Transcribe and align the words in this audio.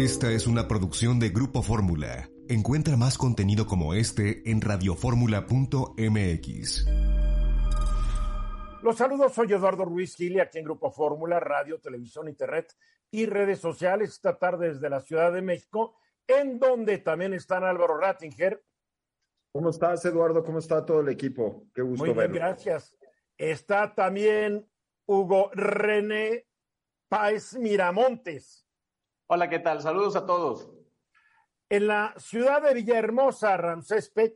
Esta 0.00 0.32
es 0.32 0.46
una 0.46 0.66
producción 0.66 1.20
de 1.20 1.28
Grupo 1.28 1.62
Fórmula. 1.62 2.30
Encuentra 2.48 2.96
más 2.96 3.18
contenido 3.18 3.66
como 3.66 3.92
este 3.92 4.50
en 4.50 4.62
radioformula.mx. 4.62 6.86
Los 8.82 8.96
saludos, 8.96 9.34
soy 9.34 9.52
Eduardo 9.52 9.84
Ruiz 9.84 10.16
Gili, 10.16 10.40
aquí 10.40 10.56
en 10.56 10.64
Grupo 10.64 10.90
Fórmula, 10.90 11.38
radio, 11.38 11.78
televisión, 11.78 12.28
internet 12.28 12.74
y 13.10 13.26
redes 13.26 13.58
sociales, 13.58 14.08
esta 14.08 14.38
tarde 14.38 14.72
desde 14.72 14.88
la 14.88 15.02
Ciudad 15.02 15.34
de 15.34 15.42
México, 15.42 15.98
en 16.26 16.58
donde 16.58 16.96
también 16.96 17.34
están 17.34 17.62
Álvaro 17.62 17.98
Rattinger. 17.98 18.64
¿Cómo 19.52 19.68
estás, 19.68 20.02
Eduardo? 20.06 20.42
¿Cómo 20.42 20.60
está 20.60 20.82
todo 20.82 21.00
el 21.00 21.10
equipo? 21.10 21.66
Qué 21.74 21.82
gusto 21.82 22.06
Muy 22.06 22.14
bien, 22.14 22.32
gracias. 22.32 22.96
Está 23.36 23.94
también 23.94 24.66
Hugo 25.04 25.50
René 25.52 26.46
Páez 27.06 27.54
Miramontes. 27.58 28.66
Hola, 29.32 29.48
¿qué 29.48 29.60
tal? 29.60 29.80
Saludos 29.80 30.16
a 30.16 30.26
todos. 30.26 30.68
En 31.68 31.86
la 31.86 32.12
ciudad 32.16 32.60
de 32.62 32.74
Villahermosa, 32.74 33.56
Ramsés 33.56 34.10
Pech. 34.10 34.34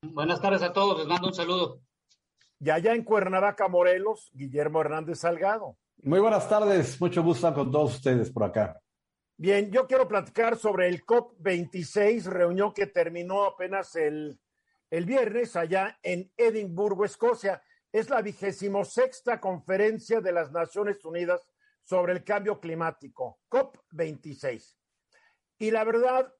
Buenas 0.00 0.40
tardes 0.40 0.62
a 0.62 0.72
todos, 0.72 0.98
les 0.98 1.08
mando 1.08 1.26
un 1.26 1.34
saludo. 1.34 1.80
Y 2.60 2.70
allá 2.70 2.94
en 2.94 3.02
Cuernavaca, 3.02 3.66
Morelos, 3.66 4.30
Guillermo 4.32 4.80
Hernández 4.80 5.18
Salgado. 5.18 5.76
Muy 6.04 6.20
buenas 6.20 6.48
tardes, 6.48 7.00
mucho 7.00 7.24
gusto 7.24 7.52
con 7.52 7.72
todos 7.72 7.96
ustedes 7.96 8.30
por 8.30 8.44
acá. 8.44 8.80
Bien, 9.36 9.72
yo 9.72 9.88
quiero 9.88 10.06
platicar 10.06 10.56
sobre 10.56 10.86
el 10.86 11.04
COP26, 11.04 12.26
reunión 12.26 12.72
que 12.72 12.86
terminó 12.86 13.42
apenas 13.42 13.96
el, 13.96 14.38
el 14.88 15.04
viernes 15.04 15.56
allá 15.56 15.98
en 16.04 16.30
Edimburgo, 16.36 17.04
Escocia. 17.04 17.60
Es 17.90 18.08
la 18.08 18.22
vigésimo 18.22 18.84
sexta 18.84 19.40
conferencia 19.40 20.20
de 20.20 20.30
las 20.30 20.52
Naciones 20.52 21.04
Unidas 21.04 21.44
sobre 21.86 22.12
el 22.14 22.24
cambio 22.24 22.58
climático, 22.58 23.38
COP26. 23.48 24.76
Y 25.58 25.70
la 25.70 25.84
verdad, 25.84 26.34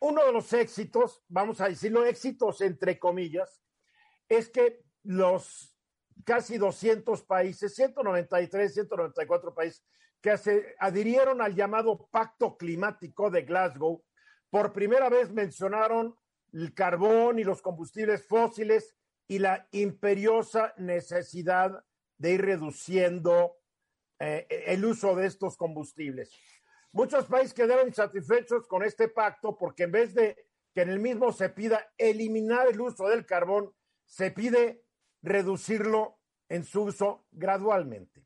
uno 0.00 0.24
de 0.24 0.32
los 0.32 0.50
éxitos, 0.54 1.22
vamos 1.28 1.60
a 1.60 1.68
decirlo, 1.68 2.06
éxitos 2.06 2.62
entre 2.62 2.98
comillas, 2.98 3.62
es 4.28 4.48
que 4.48 4.82
los 5.02 5.76
casi 6.24 6.56
200 6.56 7.22
países, 7.24 7.74
193, 7.74 8.72
194 8.72 9.54
países 9.54 9.84
que 10.22 10.38
se 10.38 10.74
adhirieron 10.78 11.42
al 11.42 11.54
llamado 11.54 12.08
Pacto 12.10 12.56
Climático 12.56 13.30
de 13.30 13.42
Glasgow, 13.42 14.02
por 14.48 14.72
primera 14.72 15.10
vez 15.10 15.30
mencionaron 15.30 16.16
el 16.52 16.72
carbón 16.72 17.38
y 17.38 17.44
los 17.44 17.60
combustibles 17.60 18.26
fósiles 18.26 18.96
y 19.28 19.38
la 19.38 19.68
imperiosa 19.72 20.72
necesidad 20.78 21.84
de 22.16 22.32
ir 22.32 22.42
reduciendo 22.42 23.61
eh, 24.24 24.46
el 24.68 24.84
uso 24.84 25.16
de 25.16 25.26
estos 25.26 25.56
combustibles. 25.56 26.32
Muchos 26.92 27.24
países 27.26 27.52
quedaron 27.52 27.88
insatisfechos 27.88 28.68
con 28.68 28.84
este 28.84 29.08
pacto 29.08 29.58
porque 29.58 29.82
en 29.82 29.90
vez 29.90 30.14
de 30.14 30.46
que 30.72 30.82
en 30.82 30.90
el 30.90 31.00
mismo 31.00 31.32
se 31.32 31.48
pida 31.48 31.92
eliminar 31.98 32.68
el 32.68 32.80
uso 32.80 33.08
del 33.08 33.26
carbón, 33.26 33.74
se 34.04 34.30
pide 34.30 34.84
reducirlo 35.22 36.20
en 36.48 36.62
su 36.62 36.82
uso 36.82 37.26
gradualmente. 37.32 38.24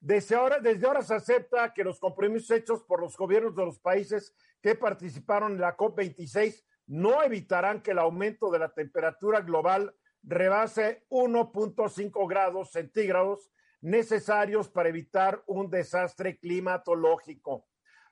Desde 0.00 0.34
ahora, 0.34 0.58
desde 0.58 0.86
ahora 0.86 1.00
se 1.00 1.14
acepta 1.14 1.72
que 1.72 1.82
los 1.82 1.98
compromisos 1.98 2.50
hechos 2.50 2.82
por 2.82 3.00
los 3.00 3.16
gobiernos 3.16 3.56
de 3.56 3.64
los 3.64 3.78
países 3.78 4.34
que 4.60 4.74
participaron 4.74 5.52
en 5.52 5.62
la 5.62 5.78
COP26 5.78 6.62
no 6.88 7.22
evitarán 7.22 7.80
que 7.80 7.92
el 7.92 8.00
aumento 8.00 8.50
de 8.50 8.58
la 8.58 8.74
temperatura 8.74 9.40
global 9.40 9.96
rebase 10.22 11.06
1.5 11.08 12.28
grados 12.28 12.72
centígrados 12.72 13.50
necesarios 13.84 14.70
para 14.70 14.88
evitar 14.88 15.42
un 15.46 15.68
desastre 15.68 16.38
climatológico. 16.38 17.68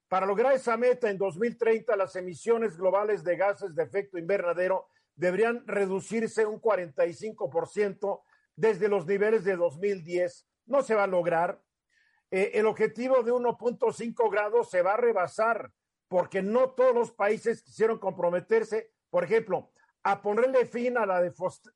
Para 0.06 0.26
lograr 0.26 0.52
esa 0.52 0.76
meta, 0.76 1.08
en 1.08 1.16
2030 1.16 1.96
las 1.96 2.14
emisiones 2.14 2.76
globales 2.76 3.24
de 3.24 3.36
gases 3.36 3.74
de 3.74 3.82
efecto 3.82 4.18
invernadero 4.18 4.88
deberían 5.14 5.66
reducirse 5.66 6.44
un 6.44 6.60
45% 6.60 8.22
desde 8.54 8.88
los 8.88 9.06
niveles 9.06 9.44
de 9.44 9.56
2010. 9.56 10.46
No 10.66 10.82
se 10.82 10.94
va 10.94 11.04
a 11.04 11.06
lograr. 11.06 11.62
Eh, 12.30 12.50
el 12.54 12.66
objetivo 12.66 13.22
de 13.22 13.32
1.5 13.32 14.30
grados 14.30 14.70
se 14.70 14.82
va 14.82 14.92
a 14.92 14.98
rebasar 14.98 15.72
porque 16.06 16.42
no 16.42 16.72
todos 16.72 16.94
los 16.94 17.12
países 17.12 17.62
quisieron 17.62 17.98
comprometerse, 17.98 18.92
por 19.08 19.24
ejemplo, 19.24 19.72
a 20.02 20.20
ponerle 20.20 20.66
fin 20.66 20.98
a 20.98 21.06
la 21.06 21.22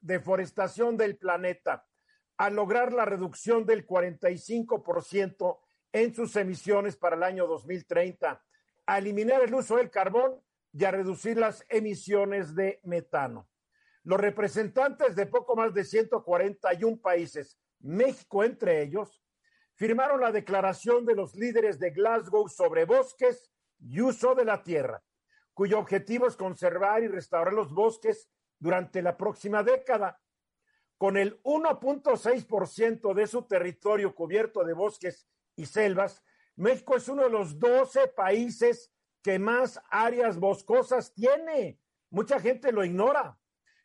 deforestación 0.03 0.99
del 0.99 1.17
planeta, 1.17 1.87
a 2.37 2.51
lograr 2.51 2.93
la 2.93 3.05
reducción 3.05 3.65
del 3.65 3.87
45% 3.87 5.59
en 5.93 6.15
sus 6.15 6.37
emisiones 6.37 6.97
para 6.97 7.17
el 7.17 7.23
año 7.23 7.47
2030, 7.47 8.45
a 8.87 8.99
eliminar 8.99 9.43
el 9.43 9.55
uso 9.55 9.77
del 9.77 9.91
carbón 9.91 10.41
y 10.73 10.85
a 10.85 10.91
reducir 10.91 11.39
las 11.39 11.65
emisiones 11.69 12.55
de 12.55 12.81
metano. 12.85 13.49
Los 14.03 14.21
representantes 14.21 15.17
de 15.17 15.27
poco 15.27 15.57
más 15.57 15.73
de 15.75 15.85
141 15.85 17.01
países, 17.01 17.59
México 17.81 18.45
entre 18.45 18.83
ellos, 18.83 19.23
firmaron 19.75 20.21
la 20.21 20.33
declaración 20.33 21.05
de 21.05 21.15
los 21.15 21.35
líderes 21.35 21.79
de 21.79 21.91
Glasgow 21.91 22.49
sobre 22.49 22.85
bosques 22.85 23.51
y 23.79 24.01
uso 24.01 24.35
de 24.35 24.45
la 24.45 24.63
tierra, 24.63 25.03
cuyo 25.55 25.79
objetivo 25.79 26.27
es 26.27 26.37
conservar 26.37 27.03
y 27.03 27.09
restaurar 27.09 27.53
los 27.53 27.73
bosques 27.73 28.31
durante 28.59 29.03
la 29.03 29.17
próxima 29.17 29.63
década. 29.63 30.21
Con 30.99 31.17
el 31.17 31.43
1.6% 31.43 33.15
de 33.15 33.27
su 33.27 33.43
territorio 33.43 34.15
cubierto 34.15 34.65
de 34.65 34.73
bosques 34.73 35.27
y 35.55 35.67
selvas, 35.67 36.23
México 36.57 36.97
es 36.97 37.09
uno 37.09 37.25
de 37.25 37.31
los 37.31 37.59
12 37.59 38.09
países 38.09 38.91
que 39.23 39.39
más 39.39 39.81
áreas 39.91 40.39
boscosas 40.39 41.13
tiene. 41.13 41.79
Mucha 42.11 42.41
gente 42.41 42.73
lo 42.73 42.85
ignora. 42.85 43.39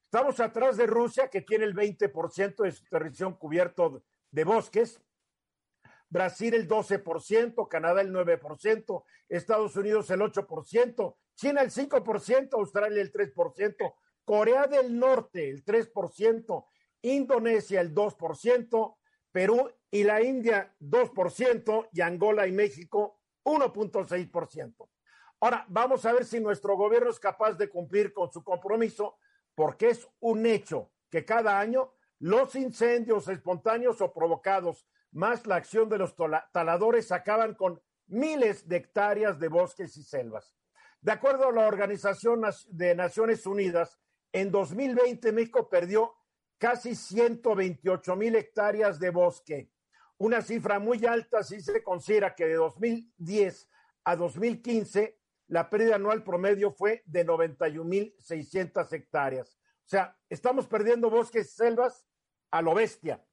Estamos 0.05 0.39
atrás 0.39 0.77
de 0.77 0.87
Rusia, 0.87 1.29
que 1.29 1.41
tiene 1.41 1.65
el 1.65 1.75
20% 1.75 2.63
de 2.63 2.71
su 2.71 2.83
territorio 2.85 3.37
cubierto 3.37 4.03
de 4.29 4.43
bosques, 4.43 5.01
Brasil 6.09 6.53
el 6.53 6.67
12%, 6.67 7.67
Canadá 7.69 8.01
el 8.01 8.13
9%, 8.13 9.03
Estados 9.29 9.75
Unidos 9.77 10.09
el 10.09 10.19
8%, 10.19 11.15
China 11.35 11.61
el 11.61 11.71
5%, 11.71 12.49
Australia 12.51 13.01
el 13.01 13.13
3%, 13.13 13.93
Corea 14.25 14.67
del 14.67 14.99
Norte 14.99 15.49
el 15.49 15.63
3%, 15.63 16.65
Indonesia 17.01 17.81
el 17.81 17.93
2%, 17.93 18.97
Perú 19.31 19.71
y 19.89 20.03
la 20.03 20.21
India 20.21 20.73
2% 20.79 21.89
y 21.91 22.01
Angola 22.01 22.47
y 22.47 22.51
México 22.51 23.19
1.6%. 23.43 24.89
Ahora, 25.39 25.65
vamos 25.69 26.05
a 26.05 26.13
ver 26.13 26.25
si 26.25 26.39
nuestro 26.39 26.77
gobierno 26.77 27.09
es 27.09 27.19
capaz 27.19 27.53
de 27.53 27.69
cumplir 27.69 28.13
con 28.13 28.31
su 28.31 28.43
compromiso, 28.43 29.17
porque 29.55 29.89
es 29.89 30.07
un 30.19 30.45
hecho 30.45 30.91
que 31.09 31.25
cada 31.25 31.59
año 31.59 31.93
los 32.19 32.55
incendios 32.55 33.27
espontáneos 33.27 33.99
o 34.01 34.13
provocados 34.13 34.85
más 35.11 35.47
la 35.47 35.55
acción 35.55 35.89
de 35.89 35.97
los 35.97 36.15
taladores 36.53 37.11
acaban 37.11 37.55
con 37.55 37.81
miles 38.07 38.67
de 38.67 38.77
hectáreas 38.77 39.39
de 39.39 39.47
bosques 39.47 39.97
y 39.97 40.03
selvas. 40.03 40.55
De 41.01 41.11
acuerdo 41.11 41.47
a 41.47 41.51
la 41.51 41.67
Organización 41.67 42.41
de 42.67 42.95
Naciones 42.95 43.45
Unidas, 43.47 43.99
en 44.31 44.51
2020 44.51 45.31
México 45.31 45.67
perdió 45.67 46.13
casi 46.61 46.93
128 46.93 48.15
mil 48.15 48.35
hectáreas 48.35 48.99
de 48.99 49.09
bosque, 49.09 49.71
una 50.19 50.43
cifra 50.43 50.77
muy 50.77 51.03
alta 51.07 51.41
si 51.41 51.59
se 51.59 51.81
considera 51.81 52.35
que 52.35 52.45
de 52.45 52.53
2010 52.53 53.67
a 54.03 54.15
2015 54.15 55.19
la 55.47 55.71
pérdida 55.71 55.95
anual 55.95 56.23
promedio 56.23 56.71
fue 56.71 57.01
de 57.07 57.25
91 57.25 57.83
mil 57.83 58.15
600 58.19 58.93
hectáreas. 58.93 59.57
O 59.57 59.89
sea, 59.89 60.15
estamos 60.29 60.67
perdiendo 60.67 61.09
bosques 61.09 61.47
y 61.47 61.55
selvas 61.55 62.05
a 62.51 62.61
lo 62.61 62.75
bestia. 62.75 63.25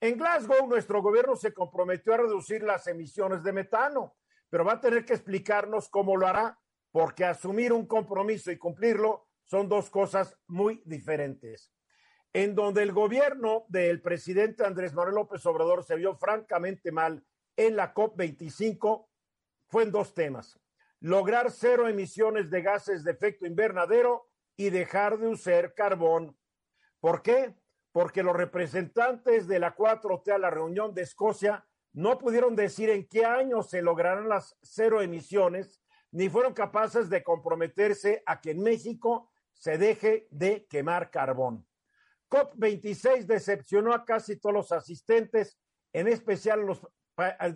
En 0.00 0.18
Glasgow, 0.18 0.66
nuestro 0.66 1.00
gobierno 1.00 1.36
se 1.36 1.54
comprometió 1.54 2.14
a 2.14 2.18
reducir 2.18 2.64
las 2.64 2.88
emisiones 2.88 3.44
de 3.44 3.52
metano, 3.52 4.16
pero 4.50 4.64
va 4.64 4.72
a 4.72 4.80
tener 4.80 5.04
que 5.04 5.14
explicarnos 5.14 5.88
cómo 5.88 6.16
lo 6.16 6.26
hará, 6.26 6.58
porque 6.90 7.24
asumir 7.24 7.72
un 7.72 7.86
compromiso 7.86 8.50
y 8.50 8.58
cumplirlo 8.58 9.28
son 9.44 9.68
dos 9.68 9.90
cosas 9.90 10.36
muy 10.48 10.82
diferentes. 10.84 11.73
En 12.34 12.54
donde 12.54 12.82
el 12.82 12.92
gobierno 12.92 13.64
del 13.68 14.02
presidente 14.02 14.66
Andrés 14.66 14.92
Manuel 14.92 15.14
López 15.14 15.46
Obrador 15.46 15.82
se 15.84 15.96
vio 15.96 16.14
francamente 16.16 16.92
mal 16.92 17.24
en 17.56 17.76
la 17.76 17.94
COP25 17.94 19.06
fue 19.68 19.84
en 19.84 19.92
dos 19.92 20.12
temas. 20.12 20.60
Lograr 21.00 21.50
cero 21.50 21.88
emisiones 21.88 22.50
de 22.50 22.60
gases 22.60 23.04
de 23.04 23.12
efecto 23.12 23.46
invernadero 23.46 24.28
y 24.56 24.68
dejar 24.68 25.18
de 25.18 25.28
usar 25.28 25.72
carbón. 25.72 26.36
¿Por 27.00 27.22
qué? 27.22 27.54
porque 27.94 28.24
los 28.24 28.34
representantes 28.34 29.46
de 29.46 29.60
la 29.60 29.76
4T 29.76 30.32
a 30.32 30.38
la 30.38 30.50
reunión 30.50 30.92
de 30.94 31.02
Escocia 31.02 31.64
no 31.92 32.18
pudieron 32.18 32.56
decir 32.56 32.90
en 32.90 33.06
qué 33.06 33.24
año 33.24 33.62
se 33.62 33.82
lograrán 33.82 34.28
las 34.28 34.58
cero 34.62 35.00
emisiones, 35.00 35.80
ni 36.10 36.28
fueron 36.28 36.54
capaces 36.54 37.08
de 37.08 37.22
comprometerse 37.22 38.24
a 38.26 38.40
que 38.40 38.50
en 38.50 38.64
México 38.64 39.30
se 39.52 39.78
deje 39.78 40.26
de 40.32 40.66
quemar 40.66 41.12
carbón. 41.12 41.64
COP26 42.34 43.26
decepcionó 43.26 43.94
a 43.94 44.04
casi 44.04 44.36
todos 44.36 44.54
los 44.54 44.72
asistentes, 44.72 45.56
en 45.92 46.08
especial 46.08 46.62
los 46.62 46.80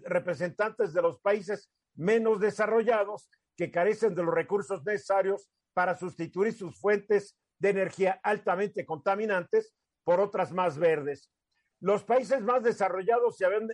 representantes 0.04 0.92
de 0.92 1.02
los 1.02 1.18
países 1.18 1.68
menos 1.96 2.38
desarrollados 2.38 3.28
que 3.56 3.72
carecen 3.72 4.14
de 4.14 4.22
los 4.22 4.32
recursos 4.32 4.84
necesarios 4.84 5.50
para 5.74 5.96
sustituir 5.96 6.52
sus 6.52 6.78
fuentes 6.78 7.36
de 7.58 7.70
energía 7.70 8.20
altamente 8.22 8.86
contaminantes 8.86 9.74
por 10.04 10.20
otras 10.20 10.52
más 10.52 10.78
verdes. 10.78 11.32
Los 11.80 12.04
países 12.04 12.40
más 12.42 12.62
desarrollados 12.62 13.36
se 13.36 13.46
habían 13.46 13.68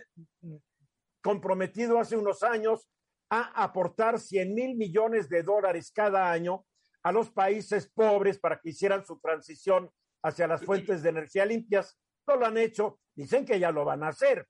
comprometido 1.21 1.99
hace 1.99 2.17
unos 2.17 2.41
años 2.41 2.89
a 3.29 3.63
aportar 3.63 4.19
100 4.19 4.55
mil 4.55 4.75
millones 4.75 5.29
de 5.29 5.43
dólares 5.43 5.91
cada 5.93 6.31
año 6.31 6.65
a 7.03 7.11
los 7.11 7.29
países 7.29 7.91
pobres 7.91 8.39
para 8.39 8.59
que 8.59 8.69
hicieran 8.69 9.05
su 9.05 9.19
transición 9.19 9.91
hacia 10.25 10.47
las 10.47 10.65
fuentes 10.65 11.03
de 11.03 11.09
energía 11.09 11.45
limpias. 11.45 11.97
No 12.27 12.35
lo 12.35 12.47
han 12.47 12.57
hecho, 12.57 12.99
dicen 13.15 13.45
que 13.45 13.59
ya 13.59 13.71
lo 13.71 13.85
van 13.85 14.03
a 14.03 14.07
hacer. 14.07 14.47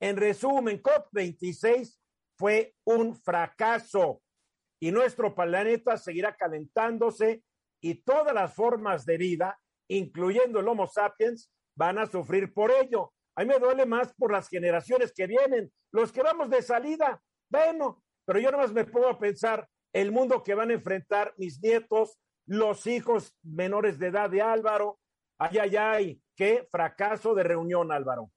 En 0.00 0.16
resumen, 0.16 0.80
COP26 0.80 1.98
fue 2.38 2.74
un 2.84 3.14
fracaso 3.16 4.22
y 4.80 4.92
nuestro 4.92 5.34
planeta 5.34 5.96
seguirá 5.96 6.36
calentándose 6.36 7.42
y 7.82 7.94
todas 8.02 8.32
las 8.32 8.54
formas 8.54 9.04
de 9.04 9.16
vida, 9.16 9.58
incluyendo 9.88 10.60
el 10.60 10.68
Homo 10.68 10.86
sapiens, 10.86 11.50
van 11.76 11.98
a 11.98 12.06
sufrir 12.06 12.52
por 12.54 12.70
ello. 12.70 13.12
A 13.34 13.42
mí 13.42 13.48
me 13.48 13.58
duele 13.58 13.84
más 13.84 14.14
por 14.14 14.30
las 14.30 14.48
generaciones 14.48 15.12
que 15.12 15.26
vienen, 15.26 15.72
los 15.92 16.12
que 16.12 16.22
vamos 16.22 16.50
de 16.50 16.62
salida. 16.62 17.20
Bueno, 17.50 18.02
pero 18.24 18.38
yo 18.38 18.52
más 18.52 18.72
me 18.72 18.84
pongo 18.84 19.08
a 19.08 19.18
pensar 19.18 19.68
el 19.92 20.12
mundo 20.12 20.42
que 20.42 20.54
van 20.54 20.70
a 20.70 20.74
enfrentar 20.74 21.34
mis 21.36 21.60
nietos, 21.60 22.18
los 22.46 22.86
hijos 22.86 23.34
menores 23.42 23.98
de 23.98 24.08
edad 24.08 24.30
de 24.30 24.40
Álvaro. 24.40 24.98
Ay, 25.38 25.58
ay, 25.58 25.76
ay, 25.76 26.22
qué 26.34 26.66
fracaso 26.70 27.34
de 27.34 27.42
reunión, 27.42 27.92
Álvaro. 27.92 28.30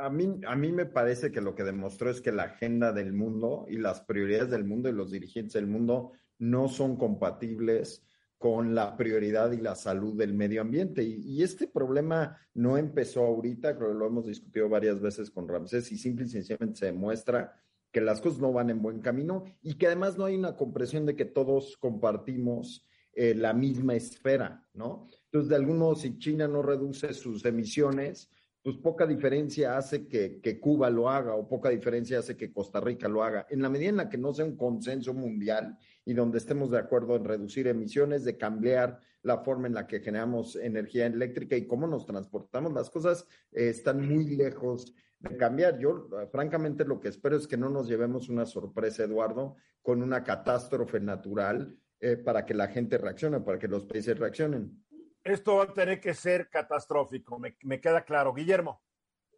A 0.00 0.10
mí, 0.10 0.40
a 0.46 0.54
mí 0.54 0.72
me 0.72 0.86
parece 0.86 1.30
que 1.30 1.40
lo 1.40 1.54
que 1.54 1.64
demostró 1.64 2.10
es 2.10 2.20
que 2.20 2.32
la 2.32 2.44
agenda 2.44 2.92
del 2.92 3.12
mundo 3.12 3.66
y 3.68 3.78
las 3.78 4.00
prioridades 4.02 4.50
del 4.50 4.64
mundo 4.64 4.88
y 4.88 4.92
los 4.92 5.10
dirigentes 5.10 5.54
del 5.54 5.66
mundo 5.66 6.12
no 6.38 6.68
son 6.68 6.96
compatibles 6.96 8.04
con 8.38 8.76
la 8.76 8.96
prioridad 8.96 9.50
y 9.50 9.56
la 9.56 9.74
salud 9.74 10.16
del 10.16 10.32
medio 10.32 10.62
ambiente. 10.62 11.02
Y, 11.02 11.42
este 11.42 11.66
problema 11.66 12.38
no 12.54 12.78
empezó 12.78 13.24
ahorita, 13.24 13.76
creo 13.76 13.88
que 13.88 13.98
lo 13.98 14.06
hemos 14.06 14.26
discutido 14.26 14.68
varias 14.68 15.00
veces 15.00 15.30
con 15.30 15.48
Ramsés 15.48 15.90
y 15.90 15.98
simple 15.98 16.26
y 16.26 16.28
sencillamente 16.28 16.78
se 16.78 16.86
demuestra 16.86 17.60
que 17.90 18.00
las 18.00 18.20
cosas 18.20 18.38
no 18.38 18.52
van 18.52 18.70
en 18.70 18.80
buen 18.80 19.00
camino 19.00 19.44
y 19.60 19.74
que 19.74 19.86
además 19.86 20.16
no 20.16 20.24
hay 20.24 20.36
una 20.36 20.56
comprensión 20.56 21.04
de 21.04 21.16
que 21.16 21.24
todos 21.24 21.76
compartimos 21.78 22.86
eh, 23.12 23.34
la 23.34 23.52
misma 23.52 23.96
esfera, 23.96 24.64
¿no? 24.72 25.08
Entonces, 25.30 25.50
de 25.50 25.56
algún 25.56 25.78
modo, 25.78 25.94
si 25.94 26.18
China 26.18 26.48
no 26.48 26.62
reduce 26.62 27.12
sus 27.12 27.44
emisiones, 27.44 28.30
pues 28.62 28.76
poca 28.76 29.06
diferencia 29.06 29.76
hace 29.76 30.06
que, 30.08 30.40
que, 30.40 30.58
Cuba 30.58 30.90
lo 30.90 31.08
haga 31.08 31.34
o 31.34 31.48
poca 31.48 31.68
diferencia 31.68 32.18
hace 32.18 32.36
que 32.36 32.52
Costa 32.52 32.80
Rica 32.80 33.08
lo 33.08 33.22
haga. 33.22 33.46
En 33.50 33.62
la 33.62 33.68
medida 33.68 33.90
en 33.90 33.96
la 33.96 34.08
que 34.08 34.18
no 34.18 34.32
sea 34.32 34.44
un 34.44 34.56
consenso 34.56 35.14
mundial 35.14 35.78
y 36.04 36.14
donde 36.14 36.38
estemos 36.38 36.70
de 36.70 36.78
acuerdo 36.78 37.16
en 37.16 37.24
reducir 37.24 37.66
emisiones, 37.66 38.24
de 38.24 38.36
cambiar 38.36 39.00
la 39.22 39.38
forma 39.38 39.66
en 39.66 39.74
la 39.74 39.86
que 39.86 40.00
generamos 40.00 40.56
energía 40.56 41.06
eléctrica 41.06 41.56
y 41.56 41.66
cómo 41.66 41.86
nos 41.86 42.06
transportamos, 42.06 42.72
las 42.72 42.90
cosas 42.90 43.26
eh, 43.52 43.68
están 43.68 44.06
muy 44.06 44.36
lejos 44.36 44.94
de 45.20 45.36
cambiar. 45.36 45.78
Yo, 45.78 46.08
francamente, 46.30 46.84
lo 46.84 47.00
que 47.00 47.08
espero 47.08 47.36
es 47.36 47.46
que 47.46 47.56
no 47.56 47.68
nos 47.68 47.88
llevemos 47.88 48.28
una 48.28 48.46
sorpresa, 48.46 49.04
Eduardo, 49.04 49.56
con 49.82 50.02
una 50.02 50.22
catástrofe 50.22 51.00
natural 51.00 51.76
eh, 52.00 52.16
para 52.16 52.46
que 52.46 52.54
la 52.54 52.68
gente 52.68 52.98
reaccione, 52.98 53.40
para 53.40 53.58
que 53.58 53.68
los 53.68 53.84
países 53.84 54.18
reaccionen. 54.18 54.84
Esto 55.30 55.56
va 55.56 55.64
a 55.64 55.72
tener 55.72 56.00
que 56.00 56.14
ser 56.14 56.48
catastrófico, 56.48 57.38
me, 57.38 57.80
queda 57.80 58.02
claro. 58.04 58.32
Guillermo. 58.32 58.82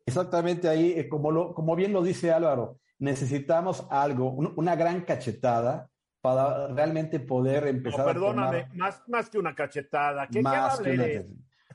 Exactamente 0.07 0.69
ahí, 0.69 0.95
eh, 0.97 1.09
como, 1.09 1.31
lo, 1.31 1.55
como 1.55 1.77
bien 1.77 1.93
lo 1.93 2.03
dice 2.03 2.33
Álvaro, 2.33 2.79
necesitamos 2.99 3.87
algo, 3.91 4.31
una 4.31 4.77
gran 4.77 5.03
cachetada 5.03 5.89
para 6.21 6.69
realmente 6.69 7.21
poder 7.21 7.67
empezar 7.67 8.05
perdóname, 8.05 8.69
más, 8.75 9.03
más 9.09 9.31
que 9.31 9.39
una 9.39 9.55
cachetada. 9.55 10.27
¿Qué, 10.29 10.43
más 10.43 10.81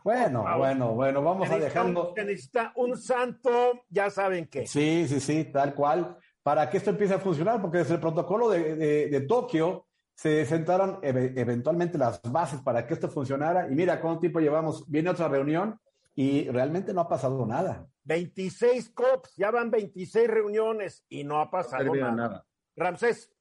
bueno, 0.06 0.46
bueno, 0.58 0.94
bueno, 0.94 1.24
vamos 1.24 1.50
a 1.50 1.58
dejarlo. 1.58 2.14
Se 2.16 2.24
necesita 2.24 2.72
un 2.76 2.96
santo, 2.96 3.86
ya 3.90 4.12
saben 4.12 4.46
qué. 4.46 4.68
Sí, 4.68 5.08
sí, 5.08 5.20
sí, 5.20 5.46
tal 5.46 5.74
cual, 5.74 6.16
para 6.44 6.70
que 6.70 6.78
esto 6.78 6.92
empiece 6.92 7.16
a 7.16 7.20
funcionar, 7.20 7.60
porque 7.60 7.80
desde 7.80 7.96
el 7.96 8.00
protocolo 8.00 8.52
de, 8.52 8.76
de, 9.10 9.22
Tokio 9.22 9.85
se 10.16 10.46
sentaron 10.46 11.00
eventualmente 11.04 11.98
las 11.98 12.22
bases 12.22 12.62
para 12.62 12.88
que 12.88 12.94
esto 12.94 13.10
funcionara. 13.10 13.68
Y 13.70 13.76
mira 13.76 14.00
cuánto 14.00 14.22
tiempo 14.22 14.40
llevamos. 14.40 14.90
Viene 14.90 15.10
otra 15.10 15.28
reunión 15.28 15.80
y 16.16 16.50
realmente 16.50 16.94
no 16.94 17.02
ha 17.02 17.10
pasado 17.10 17.46
nada. 17.46 17.88
26 18.06 18.92
COPs, 18.92 19.36
ya 19.36 19.52
van 19.52 19.70
26 19.72 20.28
reuniones 20.28 21.04
y 21.10 21.24
no 21.24 21.42
ha 21.42 21.52
pasado 21.52 21.94
nada. 21.94 22.12
nada. 22.12 22.46
Ramsés. 22.76 23.32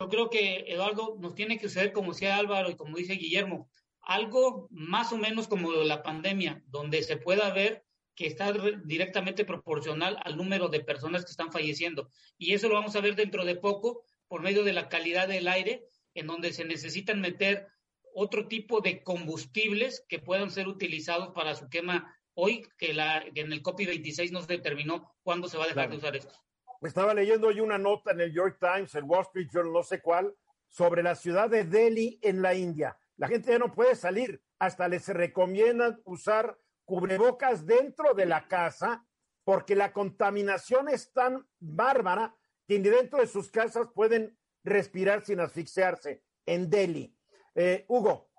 Yo 0.00 0.08
creo 0.08 0.30
que 0.30 0.64
Eduardo 0.68 1.16
nos 1.20 1.34
tiene 1.34 1.58
que 1.58 1.68
ser 1.68 1.92
como 1.92 2.12
decía 2.12 2.36
Álvaro 2.36 2.70
y 2.70 2.76
como 2.76 2.96
dice 2.96 3.14
Guillermo, 3.14 3.68
algo 4.00 4.68
más 4.70 5.12
o 5.12 5.18
menos 5.18 5.48
como 5.48 5.70
la 5.70 6.02
pandemia, 6.02 6.62
donde 6.66 7.02
se 7.02 7.16
pueda 7.16 7.52
ver 7.52 7.84
que 8.14 8.26
está 8.26 8.52
directamente 8.84 9.44
proporcional 9.44 10.18
al 10.24 10.36
número 10.36 10.68
de 10.68 10.80
personas 10.80 11.24
que 11.24 11.32
están 11.32 11.52
falleciendo. 11.52 12.08
Y 12.38 12.54
eso 12.54 12.68
lo 12.68 12.74
vamos 12.74 12.94
a 12.96 13.00
ver 13.00 13.16
dentro 13.16 13.44
de 13.44 13.56
poco 13.56 14.04
por 14.34 14.42
medio 14.42 14.64
de 14.64 14.72
la 14.72 14.88
calidad 14.88 15.28
del 15.28 15.46
aire, 15.46 15.86
en 16.12 16.26
donde 16.26 16.52
se 16.52 16.64
necesitan 16.64 17.20
meter 17.20 17.68
otro 18.16 18.48
tipo 18.48 18.80
de 18.80 19.00
combustibles 19.04 20.04
que 20.08 20.18
puedan 20.18 20.50
ser 20.50 20.66
utilizados 20.66 21.32
para 21.32 21.54
su 21.54 21.68
quema 21.68 22.12
hoy, 22.34 22.66
que, 22.76 22.94
la, 22.94 23.22
en 23.32 23.52
el 23.52 23.62
COPI 23.62 23.86
26 23.86 24.32
no 24.32 24.42
se 24.42 24.48
determinó 24.48 25.14
cuándo 25.22 25.46
se 25.46 25.56
va 25.56 25.66
a 25.66 25.68
dejar 25.68 25.88
de 25.88 25.98
usar 25.98 26.16
esto. 26.16 26.34
Estaba 26.82 27.14
leyendo 27.14 27.46
hoy 27.46 27.60
una 27.60 27.78
nota 27.78 28.10
en 28.10 28.22
el 28.22 28.34
York 28.34 28.58
Times, 28.58 28.92
el 28.96 29.04
Wall 29.04 29.22
Street 29.22 29.50
Journal, 29.52 29.72
no 29.72 29.84
sé 29.84 30.00
cuál, 30.00 30.34
sobre 30.66 31.04
la 31.04 31.14
ciudad 31.14 31.48
de 31.48 31.62
Delhi 31.62 32.18
en 32.20 32.42
la 32.42 32.54
India 32.54 32.98
la 33.16 33.28
gente 33.28 33.52
ya 33.52 33.58
no 33.60 33.72
puede 33.72 33.94
salir. 33.94 34.42
Hasta 34.58 34.88
les 34.88 35.06
recomiendan 35.06 36.00
usar 36.04 36.58
cubrebocas 36.84 37.66
dentro 37.66 38.14
de 38.14 38.26
la 38.26 38.48
casa 38.48 39.06
porque 39.44 39.76
la 39.76 39.92
contaminación 39.92 40.88
es 40.88 41.12
tan 41.12 41.46
bárbara 41.60 42.34
que 42.66 42.78
ni 42.78 42.88
dentro 42.88 43.18
de 43.20 43.26
sus 43.26 43.50
casas 43.50 43.88
pueden 43.94 44.36
respirar 44.62 45.24
sin 45.24 45.40
asfixiarse. 45.40 46.22
En 46.46 46.68
Delhi. 46.68 47.14
Eh, 47.54 47.84
Hugo. 47.88 48.30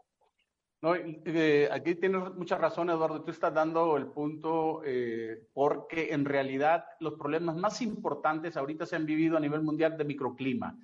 No, 0.81 0.93
eh, 0.95 1.67
aquí 1.71 1.95
tienes 1.95 2.33
mucha 2.35 2.57
razón, 2.57 2.89
Eduardo. 2.89 3.23
Tú 3.23 3.31
estás 3.31 3.53
dando 3.53 3.97
el 3.97 4.07
punto 4.07 4.83
eh, 4.85 5.47
porque 5.53 6.13
en 6.13 6.25
realidad 6.25 6.85
los 6.99 7.15
problemas 7.15 7.55
más 7.55 7.81
importantes 7.81 8.55
ahorita 8.55 8.85
se 8.85 8.95
han 8.95 9.05
vivido 9.05 9.37
a 9.37 9.39
nivel 9.39 9.63
mundial 9.63 9.97
de 9.97 10.05
microclima 10.05 10.77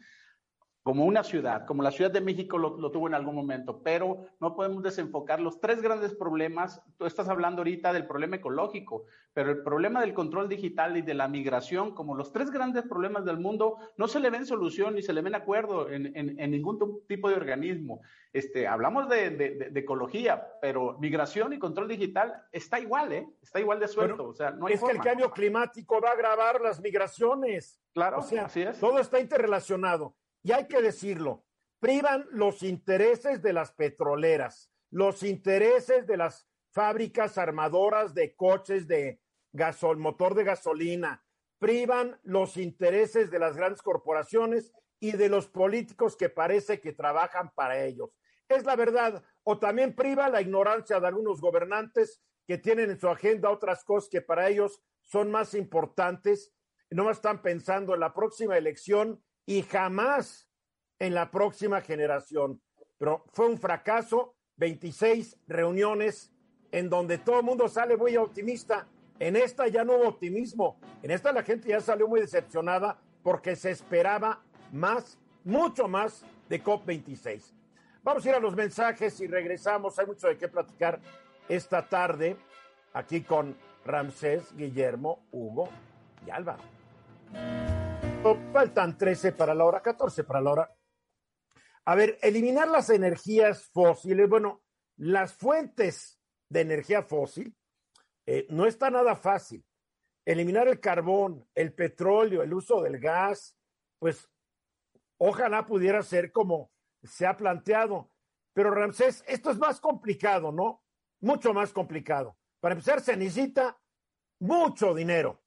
como 0.84 1.06
una 1.06 1.24
ciudad, 1.24 1.66
como 1.68 1.84
la 1.84 1.92
Ciudad 1.92 2.10
de 2.10 2.22
México 2.22 2.58
lo, 2.58 2.92
tuvo 2.92 3.08
en 3.08 3.14
algún 3.14 3.36
momento, 3.36 3.84
pero 3.84 4.26
no 4.40 4.56
podemos 4.56 4.82
desenfocar 4.82 5.40
los 5.40 5.60
tres 5.60 5.80
grandes 5.80 6.16
problemas. 6.16 6.82
Tú 6.98 7.06
estás 7.06 7.30
hablando 7.30 7.60
ahorita 7.60 7.94
del 7.94 8.08
problema 8.08 8.38
ecológico, 8.38 9.06
pero 9.32 9.52
el 9.52 9.62
problema 9.62 10.02
del 10.02 10.16
control 10.16 10.50
digital 10.50 10.98
y 10.98 11.04
de 11.04 11.14
la 11.14 11.28
migración, 11.28 11.94
como 11.94 12.16
los 12.16 12.32
tres 12.32 12.50
grandes 12.50 12.84
problemas 12.88 13.26
del 13.26 13.40
mundo, 13.40 13.78
no 13.98 14.08
se 14.08 14.20
le 14.20 14.32
ven 14.32 14.48
solución 14.48 14.96
ni 14.96 15.04
se 15.04 15.14
le 15.14 15.22
ven 15.22 15.36
acuerdo 15.36 15.88
en, 15.88 16.36
ningún 16.52 17.06
tipo 17.08 17.30
de 17.30 17.36
organismo. 17.36 18.02
Este, 18.34 18.68
hablamos 18.68 19.08
de, 19.08 19.72
ecología, 19.76 20.48
pero 20.62 20.98
migración 21.00 21.54
y 21.54 21.60
control 21.60 21.90
digital 21.90 22.34
está 22.52 22.80
igual, 22.80 23.12
¿eh? 23.12 23.28
Está 23.42 23.60
igual 23.60 23.80
de 23.80 23.88
suelto. 23.88 24.30
o 24.30 24.34
sea, 24.34 24.50
no 24.50 24.66
hay 24.66 24.74
es 24.74 24.84
que 24.84 24.92
el 24.92 25.00
cambio 25.00 25.30
climático 25.32 26.02
va 26.02 26.10
a 26.10 26.14
agravar 26.14 26.60
las 26.60 26.82
migraciones. 26.82 27.80
Claro, 27.94 28.20
o 28.20 28.22
sea, 28.24 28.46
así 28.46 28.64
es. 28.64 28.80
Todo 28.80 28.98
está 28.98 29.20
interrelacionado 29.20 30.16
y 30.44 30.52
hay 30.52 30.68
que 30.68 30.82
decirlo, 30.82 31.46
privan 31.80 32.26
los 32.32 32.64
intereses 32.64 33.42
de 33.42 33.54
las 33.54 33.72
petroleras, 33.72 34.72
los 34.90 35.24
intereses 35.24 36.08
de 36.08 36.18
las 36.18 36.48
fábricas 36.72 37.38
armadoras 37.38 38.14
de 38.14 38.36
coches 38.36 38.88
de 38.88 39.22
gasol, 39.52 39.98
motor 39.98 40.36
de 40.36 40.44
gasolina, 40.44 41.24
privan 41.60 42.20
los 42.24 42.58
intereses 42.58 43.30
de 43.30 43.40
las 43.40 43.56
grandes 43.56 43.82
corporaciones 43.82 44.74
y 45.00 45.12
de 45.12 45.30
los 45.30 45.48
políticos 45.48 46.16
que 46.16 46.30
parece 46.30 46.80
que 46.80 46.94
trabajan 46.94 47.52
para 47.54 47.84
ellos. 47.84 48.12
Es 48.48 48.66
la 48.66 48.76
verdad. 48.76 49.24
O 49.44 49.60
también 49.60 49.96
priva 49.96 50.30
la 50.30 50.42
ignorancia 50.42 51.00
de 51.00 51.08
algunos 51.08 51.42
gobernantes 51.42 52.22
que 52.48 52.58
tienen 52.58 52.92
en 52.92 53.00
su 53.00 53.10
agenda 53.10 53.50
otras 53.50 53.84
cosas 53.84 54.10
que 54.10 54.22
para 54.22 54.50
ellos 54.50 54.82
son 55.02 55.32
más 55.32 55.54
importantes. 55.54 56.54
No 56.90 57.10
están 57.10 57.42
pensando 57.42 57.94
en 57.94 58.00
la 58.00 58.14
próxima 58.14 58.58
elección 58.58 59.24
y 59.46 59.62
jamás 59.64 60.50
en 61.00 61.14
la 61.14 61.32
próxima 61.32 61.82
generación. 61.82 62.62
Pero 62.98 63.26
fue 63.34 63.48
un 63.48 63.58
fracaso, 63.58 64.36
26 64.58 65.38
reuniones 65.48 66.32
en 66.72 66.90
donde 66.90 67.18
todo 67.18 67.40
el 67.40 67.46
mundo 67.46 67.68
sale 67.68 67.98
muy 67.98 68.16
optimista. 68.18 68.88
En 69.20 69.36
esta 69.36 69.68
ya 69.68 69.84
no 69.84 69.96
hubo 69.96 70.08
optimismo. 70.08 70.80
En 71.02 71.12
esta 71.12 71.32
la 71.32 71.44
gente 71.44 71.70
ya 71.70 71.82
salió 71.82 72.08
muy 72.08 72.22
decepcionada 72.22 73.00
porque 73.24 73.56
se 73.56 73.72
esperaba 73.72 74.44
más, 74.72 75.20
mucho 75.44 75.88
más 75.88 76.24
de 76.50 76.64
COP26. 76.64 77.54
Vamos 78.04 78.26
a 78.26 78.30
ir 78.30 78.36
a 78.36 78.40
los 78.40 78.56
mensajes 78.56 79.20
y 79.20 79.28
regresamos. 79.28 79.98
Hay 80.00 80.06
mucho 80.06 80.28
de 80.28 80.38
qué 80.38 80.48
platicar 80.48 81.00
esta 81.48 81.88
tarde 81.88 82.36
aquí 82.94 83.22
con 83.22 83.56
Ramsés, 83.86 84.56
Guillermo, 84.56 85.26
Hugo 85.32 85.70
y 86.26 86.30
Álvaro. 86.30 86.64
Faltan 88.54 88.98
13 88.98 89.32
para 89.32 89.56
la 89.56 89.66
hora, 89.66 89.82
14 89.82 90.24
para 90.24 90.42
la 90.42 90.52
hora. 90.52 90.76
A 91.86 91.96
ver, 91.96 92.20
eliminar 92.22 92.68
las 92.68 92.90
energías 92.90 93.66
fósiles, 93.66 94.30
bueno, 94.30 94.62
las 94.98 95.34
fuentes 95.34 96.20
de 96.50 96.62
energía 96.62 97.02
fósil, 97.02 97.56
eh, 98.28 98.46
no 98.50 98.68
está 98.68 98.92
nada 98.92 99.16
fácil. 99.16 99.66
Eliminar 100.26 100.68
el 100.68 100.80
carbón, 100.80 101.48
el 101.56 101.74
petróleo, 101.74 102.44
el 102.44 102.54
uso 102.54 102.82
del 102.84 103.00
gas, 103.00 103.58
pues 103.98 104.30
ojalá 105.18 105.66
pudiera 105.66 106.04
ser 106.04 106.32
como 106.32 106.72
se 107.02 107.26
ha 107.26 107.36
planteado. 107.36 108.12
Pero 108.54 108.70
Ramsés, 108.72 109.24
esto 109.28 109.50
es 109.50 109.58
más 109.58 109.80
complicado, 109.80 110.52
¿no? 110.52 110.84
Mucho 111.22 111.54
más 111.54 111.74
complicado. 111.74 112.38
Para 112.60 112.74
empezar, 112.74 113.02
se 113.02 113.18
necesita 113.18 113.80
mucho 114.40 114.94
dinero. 114.94 115.41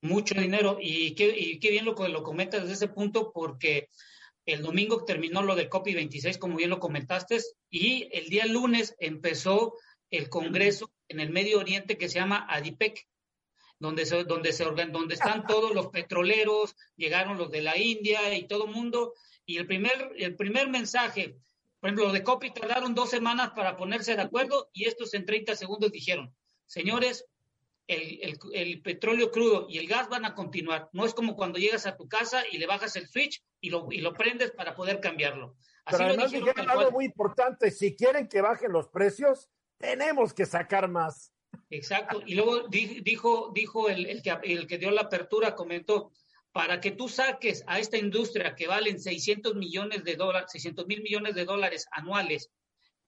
Mucho 0.00 0.34
dinero. 0.34 0.78
Y 0.80 1.14
qué, 1.14 1.34
y 1.36 1.58
qué 1.58 1.70
bien 1.70 1.84
lo, 1.84 1.94
lo 2.08 2.22
comentas 2.22 2.62
desde 2.62 2.74
ese 2.74 2.88
punto, 2.88 3.32
porque 3.32 3.88
el 4.44 4.62
domingo 4.62 5.04
terminó 5.04 5.42
lo 5.42 5.54
del 5.54 5.68
COPI 5.68 5.94
26, 5.94 6.38
como 6.38 6.56
bien 6.56 6.70
lo 6.70 6.80
comentaste, 6.80 7.38
y 7.68 8.08
el 8.12 8.30
día 8.30 8.46
lunes 8.46 8.94
empezó 8.98 9.74
el 10.10 10.28
Congreso 10.30 10.90
en 11.08 11.20
el 11.20 11.30
Medio 11.30 11.58
Oriente 11.58 11.98
que 11.98 12.08
se 12.08 12.18
llama 12.18 12.46
ADIPEC, 12.48 13.06
donde, 13.78 14.06
se, 14.06 14.24
donde, 14.24 14.52
se, 14.52 14.64
donde 14.64 15.14
están 15.14 15.46
todos 15.46 15.74
los 15.74 15.88
petroleros, 15.88 16.74
llegaron 16.96 17.36
los 17.36 17.50
de 17.50 17.62
la 17.62 17.76
India 17.76 18.34
y 18.34 18.46
todo 18.46 18.66
el 18.66 18.72
mundo. 18.72 19.14
Y 19.44 19.58
el 19.58 19.66
primer, 19.66 20.12
el 20.16 20.34
primer 20.34 20.68
mensaje, 20.68 21.36
por 21.80 21.88
ejemplo, 21.88 22.04
los 22.04 22.12
de 22.12 22.22
COPI 22.22 22.52
tardaron 22.52 22.94
dos 22.94 23.10
semanas 23.10 23.50
para 23.54 23.76
ponerse 23.76 24.16
de 24.16 24.22
acuerdo 24.22 24.70
y 24.72 24.86
estos 24.86 25.14
en 25.14 25.24
30 25.24 25.56
segundos 25.56 25.92
dijeron, 25.92 26.34
señores, 26.66 27.24
el, 27.88 28.38
el, 28.52 28.82
petróleo 28.82 29.30
crudo 29.30 29.66
y 29.68 29.78
el 29.78 29.88
gas 29.88 30.08
van 30.08 30.26
a 30.26 30.34
continuar. 30.34 30.90
No 30.92 31.06
es 31.06 31.14
como 31.14 31.34
cuando 31.34 31.58
llegas 31.58 31.86
a 31.86 31.96
tu 31.96 32.06
casa 32.06 32.42
y 32.50 32.58
le 32.58 32.66
bajas 32.66 32.94
el 32.96 33.08
switch 33.08 33.42
y 33.60 33.70
lo, 33.70 33.88
y 33.90 34.00
lo 34.00 34.12
prendes 34.12 34.52
para 34.52 34.74
poder 34.74 35.00
cambiarlo. 35.00 35.56
Así 35.86 35.96
Pero 35.96 36.10
además 36.10 36.30
dijeron 36.30 36.70
algo 36.70 36.90
muy 36.90 37.06
importante, 37.06 37.70
si 37.70 37.96
quieren 37.96 38.28
que 38.28 38.42
bajen 38.42 38.72
los 38.72 38.88
precios, 38.88 39.48
tenemos 39.78 40.34
que 40.34 40.44
sacar 40.44 40.88
más. 40.88 41.32
Exacto. 41.70 42.22
Y 42.26 42.34
luego 42.34 42.68
dijo, 42.68 43.52
dijo 43.54 43.88
el, 43.88 44.04
el, 44.04 44.22
que, 44.22 44.36
el 44.42 44.66
que 44.66 44.76
dio 44.76 44.90
la 44.90 45.02
apertura, 45.02 45.54
comentó, 45.54 46.12
para 46.52 46.80
que 46.80 46.90
tú 46.90 47.08
saques 47.08 47.64
a 47.66 47.78
esta 47.78 47.96
industria 47.96 48.54
que 48.54 48.66
valen 48.66 49.00
600 49.00 49.54
millones 49.54 50.04
de 50.04 50.16
dólares, 50.16 50.50
600 50.52 50.86
mil 50.86 51.02
millones 51.02 51.34
de 51.34 51.46
dólares 51.46 51.86
anuales, 51.92 52.50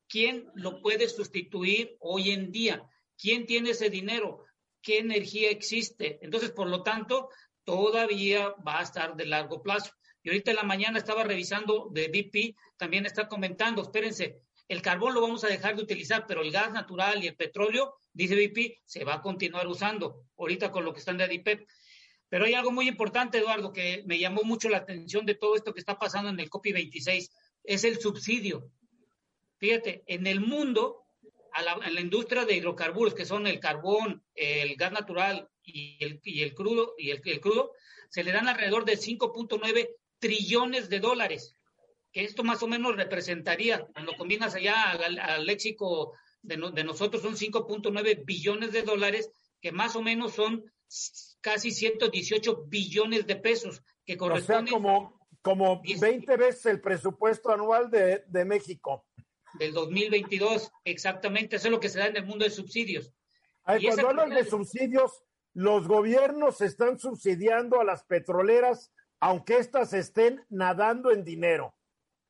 ¿quién 0.09 0.51
lo 0.55 0.81
puede 0.81 1.09
sustituir 1.09 1.97
hoy 2.01 2.31
en 2.31 2.51
día? 2.51 2.83
¿Quién 3.19 3.45
tiene 3.45 3.71
ese 3.71 3.91
dinero? 3.91 4.45
Qué 4.83 4.99
energía 4.99 5.51
existe. 5.51 6.19
Entonces, 6.23 6.51
por 6.51 6.69
lo 6.69 6.83
tanto, 6.83 7.31
todavía 7.65 8.55
va 8.67 8.81
a 8.81 8.83
estar 8.83 9.17
de 9.17 9.27
largo 9.27 9.63
plazo. 9.63 9.93
Y 10.23 10.29
ahorita 10.29 10.51
en 10.51 10.57
la 10.57 10.63
mañana 10.65 10.99
estaba 10.99 11.25
revisando 11.25 11.89
de 11.91 12.09
BP, 12.09 12.57
también 12.77 13.07
está 13.07 13.29
comentando, 13.29 13.83
espérense, 13.83 14.43
el 14.69 14.83
carbón 14.83 15.15
lo 15.15 15.21
vamos 15.21 15.43
a 15.43 15.49
dejar 15.49 15.75
de 15.75 15.83
utilizar, 15.83 16.27
pero 16.29 16.43
el 16.43 16.53
gas 16.53 16.71
natural 16.73 17.25
y 17.25 17.27
el 17.27 17.35
petróleo, 17.35 17.95
dice 18.13 18.37
BP, 18.37 18.79
se 18.85 19.05
va 19.05 19.15
a 19.15 19.21
continuar 19.21 19.67
usando, 19.67 20.27
ahorita 20.37 20.71
con 20.71 20.85
lo 20.85 20.93
que 20.93 21.01
están 21.01 21.17
de 21.17 21.25
ADIPEP. 21.25 21.67
Pero 22.29 22.45
hay 22.45 22.55
algo 22.55 22.71
muy 22.71 22.87
importante, 22.87 23.39
Eduardo, 23.39 23.73
que 23.73 24.05
me 24.07 24.19
llamó 24.19 24.43
mucho 24.45 24.69
la 24.69 24.77
atención 24.77 25.27
de 25.27 25.35
todo 25.35 25.57
esto 25.57 25.75
que 25.75 25.81
está 25.81 25.99
pasando 25.99 26.31
en 26.31 26.39
el 26.39 26.49
COPI 26.49 26.73
26, 26.73 27.31
es 27.65 27.85
el 27.85 27.99
subsidio. 27.99 28.71
Fíjate, 29.59 30.05
en 30.07 30.29
el 30.29 30.41
mundo 30.41 31.05
a 31.53 31.63
la, 31.63 31.77
la, 31.77 32.01
industria 32.01 32.45
de 32.45 32.55
hidrocarburos, 32.55 33.15
que 33.15 33.25
son 33.25 33.47
el 33.47 33.61
carbón, 33.61 34.23
el 34.35 34.77
gas 34.77 34.93
natural 34.93 35.49
y 35.63 35.97
el, 36.01 36.21
y 36.25 36.43
el 36.43 36.55
crudo, 36.55 36.95
y 36.99 37.11
el, 37.11 37.21
el, 37.25 37.41
crudo, 37.41 37.73
se 38.09 38.25
le 38.25 38.33
dan 38.33 38.49
alrededor 38.49 38.85
de 38.85 38.99
5.9 38.99 39.89
trillones 40.19 40.89
de 40.89 41.01
dólares, 41.01 41.57
que 42.13 42.25
esto 42.25 42.43
más 42.43 42.63
o 42.63 42.67
menos 42.67 42.97
representaría, 42.97 43.87
cuando 43.93 44.17
combinas 44.17 44.55
allá 44.55 44.91
al, 44.93 45.19
al 45.19 45.47
léxico 45.47 46.13
de, 46.43 46.57
no, 46.57 46.71
de, 46.71 46.85
nosotros, 46.85 47.23
son 47.23 47.37
5.9 47.37 48.25
billones 48.25 48.73
de 48.73 48.83
dólares, 48.83 49.31
que 49.61 49.73
más 49.73 49.97
o 49.97 50.03
menos 50.03 50.35
son 50.35 50.65
casi 51.41 51.71
118 51.71 52.65
billones 52.67 53.27
de 53.27 53.37
pesos, 53.37 53.83
que 54.05 54.17
corresponden... 54.17 54.65
O 54.65 54.67
sea, 54.67 54.73
como, 54.75 55.21
como 55.43 55.83
20 55.83 56.37
veces 56.37 56.67
el 56.67 56.81
presupuesto 56.81 57.51
anual 57.51 57.91
de, 57.91 58.25
de 58.27 58.45
México 58.45 59.07
del 59.59 59.73
2022, 59.73 60.71
exactamente, 60.85 61.57
eso 61.57 61.69
es 61.69 61.73
lo 61.73 61.81
que 61.81 61.89
se 61.89 61.99
da 61.99 62.07
en 62.07 62.17
el 62.17 62.27
mundo 62.27 62.45
de 62.45 62.51
subsidios. 62.51 63.13
Ay, 63.65 63.87
cuando 63.87 64.09
hablan 64.09 64.31
de 64.31 64.45
subsidios, 64.45 65.23
los 65.53 65.87
gobiernos 65.87 66.61
están 66.61 66.99
subsidiando 66.99 67.81
a 67.81 67.85
las 67.85 68.05
petroleras, 68.05 68.93
aunque 69.21 69.59
éstas 69.59 69.93
estén 69.93 70.45
nadando 70.49 71.11
en 71.11 71.25
dinero. 71.25 71.75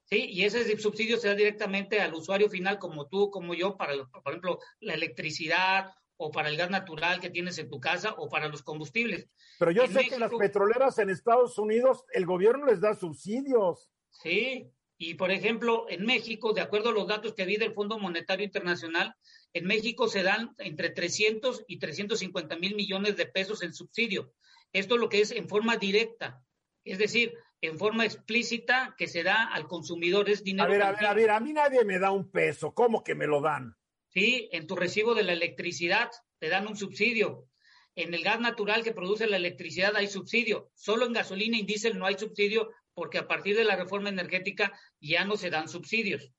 Sí, 0.05 0.27
y 0.29 0.45
ese 0.45 0.77
subsidio 0.77 1.19
se 1.19 1.29
da 1.29 1.35
directamente 1.35 2.01
al 2.01 2.15
usuario 2.15 2.51
final, 2.51 2.79
como 2.79 3.07
tú, 3.07 3.31
como 3.31 3.55
yo, 3.55 3.77
para, 3.77 3.93
por 4.07 4.33
ejemplo, 4.33 4.59
la 4.81 4.95
electricidad 4.95 5.95
o 6.17 6.33
para 6.33 6.49
el 6.49 6.57
gas 6.57 6.69
natural 6.69 7.21
que 7.21 7.31
tienes 7.31 7.59
en 7.59 7.71
tu 7.71 7.81
casa 7.81 8.15
o 8.19 8.29
para 8.29 8.49
los 8.49 8.63
combustibles. 8.63 9.29
Pero 9.59 9.71
yo 9.71 9.85
en 9.85 9.89
sé 9.89 9.95
México, 9.95 10.17
que 10.17 10.21
las 10.21 10.33
petroleras 10.33 10.99
en 10.99 11.11
Estados 11.11 11.59
Unidos, 11.59 12.05
el 12.13 12.27
gobierno 12.27 12.67
les 12.67 12.81
da 12.81 12.95
subsidios. 12.95 13.91
Sí, 14.11 14.69
y, 15.03 15.15
por 15.15 15.31
ejemplo, 15.31 15.87
en 15.89 16.05
México, 16.05 16.53
de 16.53 16.61
acuerdo 16.61 16.91
a 16.91 16.93
los 16.93 17.09
datos 17.09 17.33
que 17.33 17.47
vi 17.47 17.57
del 17.57 17.73
Fondo 17.73 17.99
Monetario 17.99 18.45
Internacional, 18.45 19.15
en 19.55 19.65
México 19.65 20.09
se 20.09 20.23
dan 20.23 20.55
entre 20.59 20.91
300 20.91 21.65
y 21.67 21.79
350 21.79 22.57
mil 22.57 22.77
millones 22.77 23.17
de 23.17 23.25
pesos 23.25 23.63
en 23.63 23.73
subsidio. 23.73 24.35
Esto 24.75 24.97
es 24.97 25.01
lo 25.01 25.09
que 25.09 25.23
es 25.23 25.31
en 25.31 25.49
forma 25.49 25.79
directa, 25.79 26.45
es 26.85 26.99
decir, 26.99 27.33
en 27.63 27.79
forma 27.79 28.05
explícita 28.05 28.95
que 28.99 29.09
se 29.09 29.23
da 29.23 29.45
al 29.45 29.67
consumidor. 29.69 30.29
Es 30.29 30.45
dinero. 30.45 30.69
A 30.69 30.71
ver, 30.71 30.83
a 30.83 30.93
ver, 30.93 31.07
a 31.07 31.15
ver, 31.15 31.31
a 31.31 31.41
mí 31.41 31.55
nadie 31.55 31.83
me 31.87 31.99
da 31.99 32.11
un 32.11 32.31
peso. 32.31 32.75
¿Cómo 32.75 33.03
que 33.03 33.15
me 33.15 33.27
lo 33.27 33.41
dan? 33.41 33.75
Sí, 34.11 34.51
en 34.53 34.67
tu 34.67 34.77
recibo 34.77 35.15
de 35.15 35.23
la 35.23 35.33
electricidad 35.33 36.11
te 36.39 36.51
dan 36.51 36.69
un 36.69 36.77
subsidio. 36.77 37.49
En 37.95 38.13
el 38.13 38.23
gas 38.23 38.41
natural 38.41 38.85
que 38.85 38.93
produce 38.93 39.27
la 39.27 39.39
electricidad 39.39 39.97
hay 39.97 40.09
subsidio. 40.09 40.71
Solo 40.75 41.07
en 41.07 41.15
gasolina 41.15 41.57
y 41.57 41.63
diésel 41.63 41.99
no 41.99 42.05
hay 42.05 42.19
subsidio 42.19 42.71
porque 43.01 43.17
a 43.17 43.27
partir 43.27 43.57
de 43.57 43.65
la 43.65 43.77
reforma 43.77 44.11
energética 44.11 44.79
ya 45.01 45.25
no 45.25 45.39
se 45.39 45.49
dan 45.49 45.69
subsidios. 45.69 46.35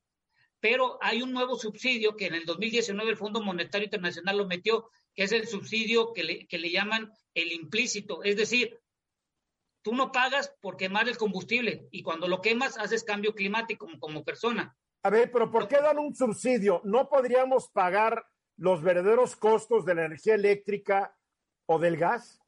Pero 0.60 1.00
hay 1.02 1.24
un 1.24 1.34
nuevo 1.34 1.56
subsidio 1.56 2.16
que 2.16 2.28
en 2.28 2.36
el 2.36 2.46
2019 2.46 3.10
el 3.10 3.18
Fondo 3.18 3.42
Monetario 3.42 3.86
Internacional 3.86 4.38
lo 4.38 4.46
metió, 4.46 4.92
que 5.16 5.24
es 5.24 5.32
el 5.32 5.48
subsidio 5.48 6.14
que 6.14 6.24
le, 6.24 6.46
que 6.46 6.60
le 6.60 6.70
llaman 6.70 7.12
el 7.34 7.52
implícito. 7.52 8.22
Es 8.22 8.38
decir, 8.38 8.80
tú 9.82 9.96
no 9.96 10.12
pagas 10.12 10.54
por 10.62 10.78
quemar 10.78 11.10
el 11.10 11.18
combustible 11.18 11.88
y 11.90 12.04
cuando 12.04 12.28
lo 12.28 12.42
quemas 12.42 12.78
haces 12.78 13.04
cambio 13.04 13.34
climático 13.34 13.88
como, 13.88 14.00
como 14.00 14.24
persona. 14.24 14.78
A 15.02 15.10
ver, 15.10 15.32
pero 15.32 15.50
¿por 15.50 15.68
qué 15.68 15.78
dan 15.78 15.98
un 15.98 16.14
subsidio? 16.16 16.80
¿No 16.84 17.10
podríamos 17.10 17.70
pagar 17.70 18.24
los 18.56 18.84
verdaderos 18.84 19.36
costos 19.36 19.84
de 19.84 19.96
la 19.96 20.06
energía 20.06 20.36
eléctrica 20.36 21.18
o 21.66 21.80
del 21.80 21.98
gas? 21.98 22.40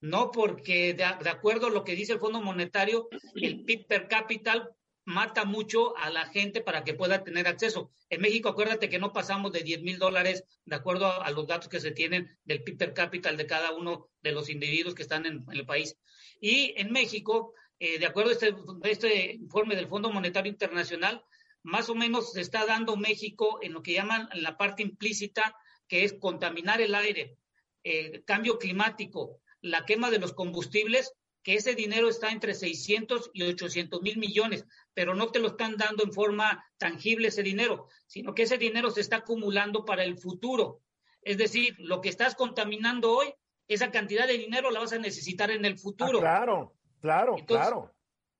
No, 0.00 0.30
porque 0.30 0.94
de, 0.94 1.04
acuerdo 1.04 1.66
a 1.66 1.70
lo 1.70 1.84
que 1.84 1.94
dice 1.94 2.14
el 2.14 2.20
Fondo 2.20 2.40
Monetario, 2.40 3.08
el 3.34 3.64
PIB 3.64 3.86
per 3.86 4.08
cápita 4.08 4.70
mata 5.04 5.44
mucho 5.44 5.96
a 5.96 6.08
la 6.10 6.26
gente 6.26 6.62
para 6.62 6.84
que 6.84 6.94
pueda 6.94 7.22
tener 7.22 7.46
acceso. 7.46 7.90
En 8.08 8.22
México, 8.22 8.48
acuérdate 8.48 8.88
que 8.88 8.98
no 8.98 9.12
pasamos 9.12 9.52
de 9.52 9.62
10 9.62 9.82
mil 9.82 9.98
dólares 9.98 10.44
de 10.64 10.76
acuerdo 10.76 11.06
a, 11.06 11.30
los 11.32 11.46
datos 11.46 11.68
que 11.68 11.80
se 11.80 11.90
tienen 11.90 12.38
del 12.44 12.62
PIB 12.62 12.78
per 12.78 12.94
cápita 12.94 13.32
de 13.32 13.46
cada 13.46 13.72
uno 13.72 14.08
de 14.22 14.32
los 14.32 14.48
individuos 14.48 14.94
que 14.94 15.02
están 15.02 15.26
en, 15.26 15.44
el 15.52 15.66
país. 15.66 15.96
Y 16.40 16.74
en 16.76 16.92
México, 16.92 17.52
eh, 17.78 17.98
de 17.98 18.06
acuerdo 18.06 18.30
a 18.30 18.32
este, 18.34 18.54
este 18.84 19.32
informe 19.34 19.76
del 19.76 19.88
Fondo 19.88 20.10
Monetario 20.10 20.50
Internacional, 20.50 21.22
más 21.62 21.90
o 21.90 21.94
menos 21.94 22.32
se 22.32 22.40
está 22.40 22.64
dando 22.64 22.96
México 22.96 23.58
en 23.62 23.74
lo 23.74 23.82
que 23.82 23.92
llaman 23.92 24.30
la 24.32 24.56
parte 24.56 24.82
implícita, 24.82 25.54
que 25.86 26.04
es 26.04 26.14
contaminar 26.14 26.80
el 26.80 26.94
aire, 26.94 27.36
eh, 27.82 28.22
cambio 28.24 28.58
climático, 28.58 29.40
la 29.60 29.84
quema 29.84 30.10
de 30.10 30.18
los 30.18 30.32
combustibles, 30.32 31.12
que 31.42 31.54
ese 31.54 31.74
dinero 31.74 32.08
está 32.08 32.30
entre 32.30 32.54
600 32.54 33.30
y 33.32 33.42
800 33.42 34.02
mil 34.02 34.18
millones, 34.18 34.66
pero 34.94 35.14
no 35.14 35.30
te 35.30 35.38
lo 35.38 35.48
están 35.48 35.76
dando 35.76 36.04
en 36.04 36.12
forma 36.12 36.64
tangible 36.76 37.28
ese 37.28 37.42
dinero, 37.42 37.88
sino 38.06 38.34
que 38.34 38.42
ese 38.42 38.58
dinero 38.58 38.90
se 38.90 39.00
está 39.00 39.16
acumulando 39.16 39.84
para 39.84 40.04
el 40.04 40.18
futuro. 40.18 40.82
Es 41.22 41.38
decir, 41.38 41.76
lo 41.78 42.00
que 42.00 42.08
estás 42.08 42.34
contaminando 42.34 43.12
hoy, 43.12 43.32
esa 43.68 43.90
cantidad 43.90 44.26
de 44.26 44.38
dinero 44.38 44.70
la 44.70 44.80
vas 44.80 44.92
a 44.92 44.98
necesitar 44.98 45.50
en 45.50 45.64
el 45.64 45.78
futuro. 45.78 46.18
Ah, 46.18 46.20
claro, 46.20 46.74
claro, 47.00 47.38
entonces, 47.38 47.66
claro. 47.66 47.94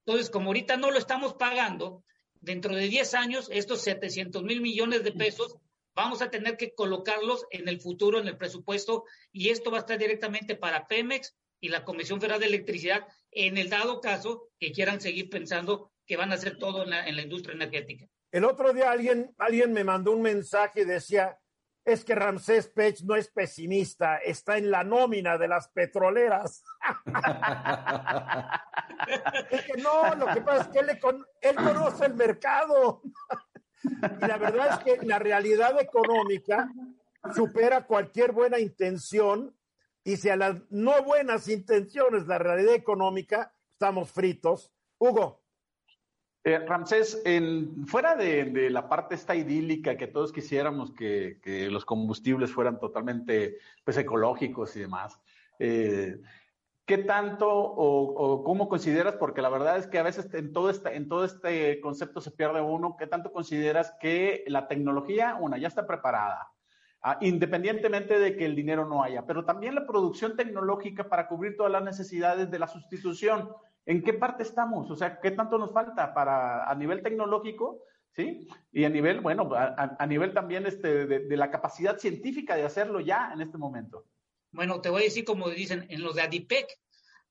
Entonces, 0.05 0.31
como 0.31 0.47
ahorita 0.47 0.77
no 0.77 0.91
lo 0.91 0.99
estamos 0.99 1.35
pagando, 1.35 2.05
dentro 2.41 2.75
de 2.75 2.89
10 2.89 3.15
años, 3.15 3.49
estos 3.53 3.83
700 3.83 4.43
mil 4.43 4.61
millones 4.61 5.05
de 5.05 5.13
pesos 5.13 5.57
vamos 6.01 6.23
a 6.23 6.31
tener 6.31 6.57
que 6.57 6.75
colocarlos 6.75 7.47
en 7.51 7.69
el 7.69 7.81
futuro, 7.81 8.19
en 8.19 8.27
el 8.27 8.37
presupuesto, 8.37 9.05
y 9.33 9.51
esto 9.51 9.71
va 9.71 9.79
a 9.79 9.81
estar 9.81 9.99
directamente 9.99 10.57
para 10.57 10.87
Pemex 10.87 11.37
y 11.61 11.69
la 11.69 11.85
Comisión 11.85 12.21
Federal 12.21 12.41
de 12.41 12.47
Electricidad, 12.47 13.07
en 13.31 13.59
el 13.59 13.69
dado 13.69 14.01
caso 14.01 14.49
que 14.59 14.73
quieran 14.73 15.01
seguir 15.01 15.29
pensando 15.29 15.93
que 16.07 16.17
van 16.17 16.33
a 16.33 16.37
hacer 16.37 16.57
todo 16.57 16.85
en 16.85 16.91
la, 16.91 17.07
en 17.07 17.17
la 17.17 17.23
industria 17.23 17.55
energética. 17.55 18.07
El 18.33 18.45
otro 18.45 18.73
día 18.73 18.91
alguien, 18.91 19.35
alguien 19.39 19.73
me 19.73 19.85
mandó 19.85 20.13
un 20.13 20.23
mensaje 20.23 20.83
y 20.83 20.85
decía, 20.85 21.39
es 21.85 22.05
que 22.05 22.15
Ramsés 22.15 22.69
Pech 22.69 23.03
no 23.03 23.15
es 23.15 23.31
pesimista, 23.31 24.17
está 24.19 24.57
en 24.57 24.71
la 24.71 24.85
nómina 24.85 25.37
de 25.37 25.49
las 25.49 25.69
petroleras. 25.69 26.63
es 29.51 29.63
que 29.65 29.83
no, 29.83 30.15
lo 30.15 30.27
que 30.33 30.41
pasa 30.41 30.63
es 30.63 30.69
que 30.69 30.79
él, 30.79 30.99
él 31.43 31.57
conoce 31.57 32.07
el 32.07 32.15
mercado. 32.15 33.03
Y 33.83 34.27
la 34.27 34.39
verdad 34.39 34.79
es 34.87 34.99
que 34.99 35.07
la 35.07 35.19
realidad 35.19 35.81
económica 35.81 36.71
supera 37.35 37.87
cualquier 37.87 38.33
buena 38.33 38.59
intención 38.59 39.55
y 40.05 40.17
si 40.17 40.29
a 40.29 40.37
las 40.37 40.57
no 40.71 41.03
buenas 41.03 41.49
intenciones 41.49 42.27
la 42.27 42.39
realidad 42.39 42.75
económica 42.75 43.53
estamos 43.73 44.11
fritos. 44.11 44.73
Hugo. 44.99 45.41
Eh, 46.43 46.59
Ramsés, 46.59 47.23
fuera 47.87 48.17
de, 48.17 48.71
la 48.71 48.89
parte 48.89 49.15
esta 49.15 49.35
idílica 49.35 49.97
que 49.99 50.07
todos 50.07 50.33
quisiéramos 50.33 50.93
que, 50.95 51.69
los 51.71 51.85
combustibles 51.85 52.51
fueran 52.51 52.79
totalmente 52.79 53.59
pues, 53.85 53.99
ecológicos 53.99 54.75
y 54.77 54.81
demás, 54.81 55.21
eh, 55.59 56.19
¿qué 56.91 56.99
tanto 56.99 57.49
o, 57.49 58.43
cómo 58.43 58.69
consideras, 58.69 59.15
porque 59.15 59.43
la 59.43 59.49
verdad 59.49 59.77
es 59.77 59.87
que 59.87 60.01
a 60.01 60.03
veces 60.03 60.35
en 60.35 60.53
todo, 60.53 60.71
este, 60.71 60.97
en 60.97 61.09
todo 61.09 61.25
este 61.25 61.81
concepto 61.81 62.21
se 62.21 62.33
pierde 62.33 62.61
uno, 62.61 62.97
¿qué 62.99 63.07
tanto 63.07 63.31
consideras 63.31 63.95
que 64.01 64.43
la 64.49 64.67
tecnología, 64.67 65.37
una, 65.41 65.57
ya 65.57 65.69
está 65.69 65.87
preparada? 65.87 66.49
Ah, 67.01 67.17
independientemente 67.21 68.19
de 68.19 68.37
que 68.37 68.45
el 68.45 68.57
dinero 68.57 68.89
no 68.89 69.05
haya, 69.05 69.25
pero 69.25 69.45
también 69.45 69.77
la 69.77 69.87
producción 69.87 70.35
tecnológica 70.37 71.09
para 71.09 71.29
cubrir 71.29 71.57
todas 71.57 71.71
las 71.71 71.85
necesidades 71.85 72.51
de 72.51 72.59
la 72.59 72.67
sustitución. 72.67 73.51
¿En 73.87 74.03
qué 74.03 74.13
parte 74.13 74.43
estamos? 74.43 74.91
O 74.91 74.97
sea, 74.97 75.21
¿qué 75.21 75.31
tanto 75.31 75.59
nos 75.59 75.73
falta 75.73 76.13
para 76.13 76.69
a 76.69 76.75
nivel 76.75 77.05
tecnológico? 77.05 77.85
¿Sí? 78.17 78.49
Y 78.73 78.83
a 78.83 78.89
nivel, 78.89 79.21
bueno, 79.21 79.49
a, 79.55 80.07
nivel 80.09 80.35
también 80.35 80.67
este, 80.67 81.07
de, 81.07 81.37
la 81.37 81.53
capacidad 81.53 81.99
científica 81.99 82.57
de 82.57 82.65
hacerlo 82.65 82.99
ya 82.99 83.31
en 83.33 83.43
este 83.43 83.59
momento. 83.59 84.07
Bueno, 84.53 84.81
te 84.81 84.89
voy 84.89 85.03
a 85.03 85.05
decir 85.05 85.25
como 85.25 85.49
dicen 85.51 85.87
en 85.91 86.03
los 86.03 86.15
de 86.15 86.23
ADIPEC, 86.23 86.67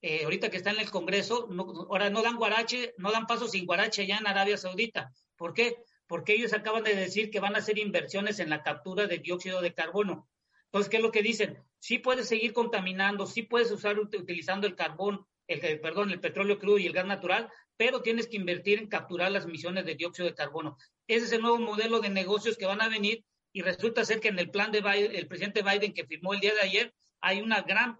eh, 0.02 0.24
ahorita 0.24 0.50
que 0.50 0.56
está 0.56 0.70
en 0.70 0.80
el 0.80 0.90
Congreso, 0.90 1.48
ahora 1.90 2.10
no 2.10 2.22
dan 2.22 2.36
guarache, 2.36 2.94
no 2.96 3.12
dan 3.12 3.26
paso 3.26 3.48
sin 3.48 3.66
guarache 3.66 4.06
ya 4.06 4.16
en 4.18 4.26
Arabia 4.26 4.56
Saudita. 4.56 5.12
¿Por 5.36 5.52
qué? 5.52 5.76
porque 6.10 6.32
ellos 6.32 6.52
acaban 6.52 6.82
de 6.82 6.96
decir 6.96 7.30
que 7.30 7.38
van 7.38 7.54
a 7.54 7.60
hacer 7.60 7.78
inversiones 7.78 8.40
en 8.40 8.50
la 8.50 8.64
captura 8.64 9.06
de 9.06 9.18
dióxido 9.18 9.62
de 9.62 9.72
carbono. 9.72 10.28
Entonces, 10.64 10.90
¿qué 10.90 10.96
es 10.96 11.02
lo 11.04 11.12
que 11.12 11.22
dicen? 11.22 11.62
Sí 11.78 11.98
puedes 11.98 12.26
seguir 12.26 12.52
contaminando, 12.52 13.26
sí 13.26 13.44
puedes 13.44 13.70
usar 13.70 13.96
utilizando 13.96 14.66
el 14.66 14.74
carbón, 14.74 15.24
el, 15.46 15.60
perdón, 15.78 16.10
el 16.10 16.18
petróleo 16.18 16.58
crudo 16.58 16.78
y 16.78 16.86
el 16.86 16.92
gas 16.92 17.06
natural, 17.06 17.48
pero 17.76 18.02
tienes 18.02 18.26
que 18.26 18.38
invertir 18.38 18.80
en 18.80 18.88
capturar 18.88 19.30
las 19.30 19.44
emisiones 19.44 19.84
de 19.84 19.94
dióxido 19.94 20.26
de 20.26 20.34
carbono. 20.34 20.76
Ese 21.06 21.26
es 21.26 21.32
el 21.32 21.42
nuevo 21.42 21.60
modelo 21.60 22.00
de 22.00 22.08
negocios 22.08 22.56
que 22.56 22.66
van 22.66 22.82
a 22.82 22.88
venir 22.88 23.24
y 23.52 23.62
resulta 23.62 24.04
ser 24.04 24.18
que 24.18 24.28
en 24.28 24.40
el 24.40 24.50
plan 24.50 24.72
de 24.72 24.80
Biden, 24.80 25.14
el 25.14 25.28
presidente 25.28 25.62
Biden 25.62 25.94
que 25.94 26.06
firmó 26.06 26.34
el 26.34 26.40
día 26.40 26.54
de 26.54 26.62
ayer, 26.62 26.94
hay 27.20 27.40
un 27.40 27.50
gran 27.66 27.96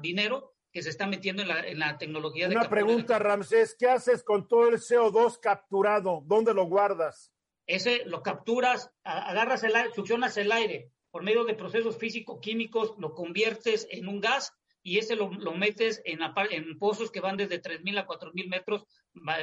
dinero 0.00 0.54
que 0.70 0.82
se 0.82 0.90
está 0.90 1.06
metiendo 1.06 1.42
en 1.42 1.48
la, 1.48 1.60
en 1.66 1.78
la 1.78 1.98
tecnología. 1.98 2.48
Una 2.48 2.68
pregunta, 2.68 3.18
Ramsés, 3.18 3.74
¿qué 3.78 3.88
haces 3.88 4.22
con 4.22 4.46
todo 4.46 4.68
el 4.68 4.76
CO2 4.76 5.40
capturado? 5.40 6.22
¿Dónde 6.26 6.52
lo 6.52 6.66
guardas? 6.66 7.32
ese 7.68 8.02
lo 8.06 8.22
capturas, 8.22 8.90
agarras 9.04 9.62
el 9.62 9.76
aire, 9.76 9.92
succionas 9.94 10.36
el 10.38 10.50
aire 10.50 10.90
por 11.10 11.22
medio 11.22 11.44
de 11.44 11.54
procesos 11.54 11.96
físico-químicos, 11.96 12.94
lo 12.98 13.14
conviertes 13.14 13.86
en 13.90 14.08
un 14.08 14.20
gas 14.20 14.52
y 14.82 14.98
ese 14.98 15.16
lo, 15.16 15.30
metes 15.30 16.00
en, 16.04 16.20
en, 16.50 16.78
pozos 16.78 17.10
que 17.10 17.20
van 17.20 17.36
desde 17.36 17.60
3.000 17.60 17.98
a 17.98 18.06
4.000 18.06 18.48
metros 18.48 18.86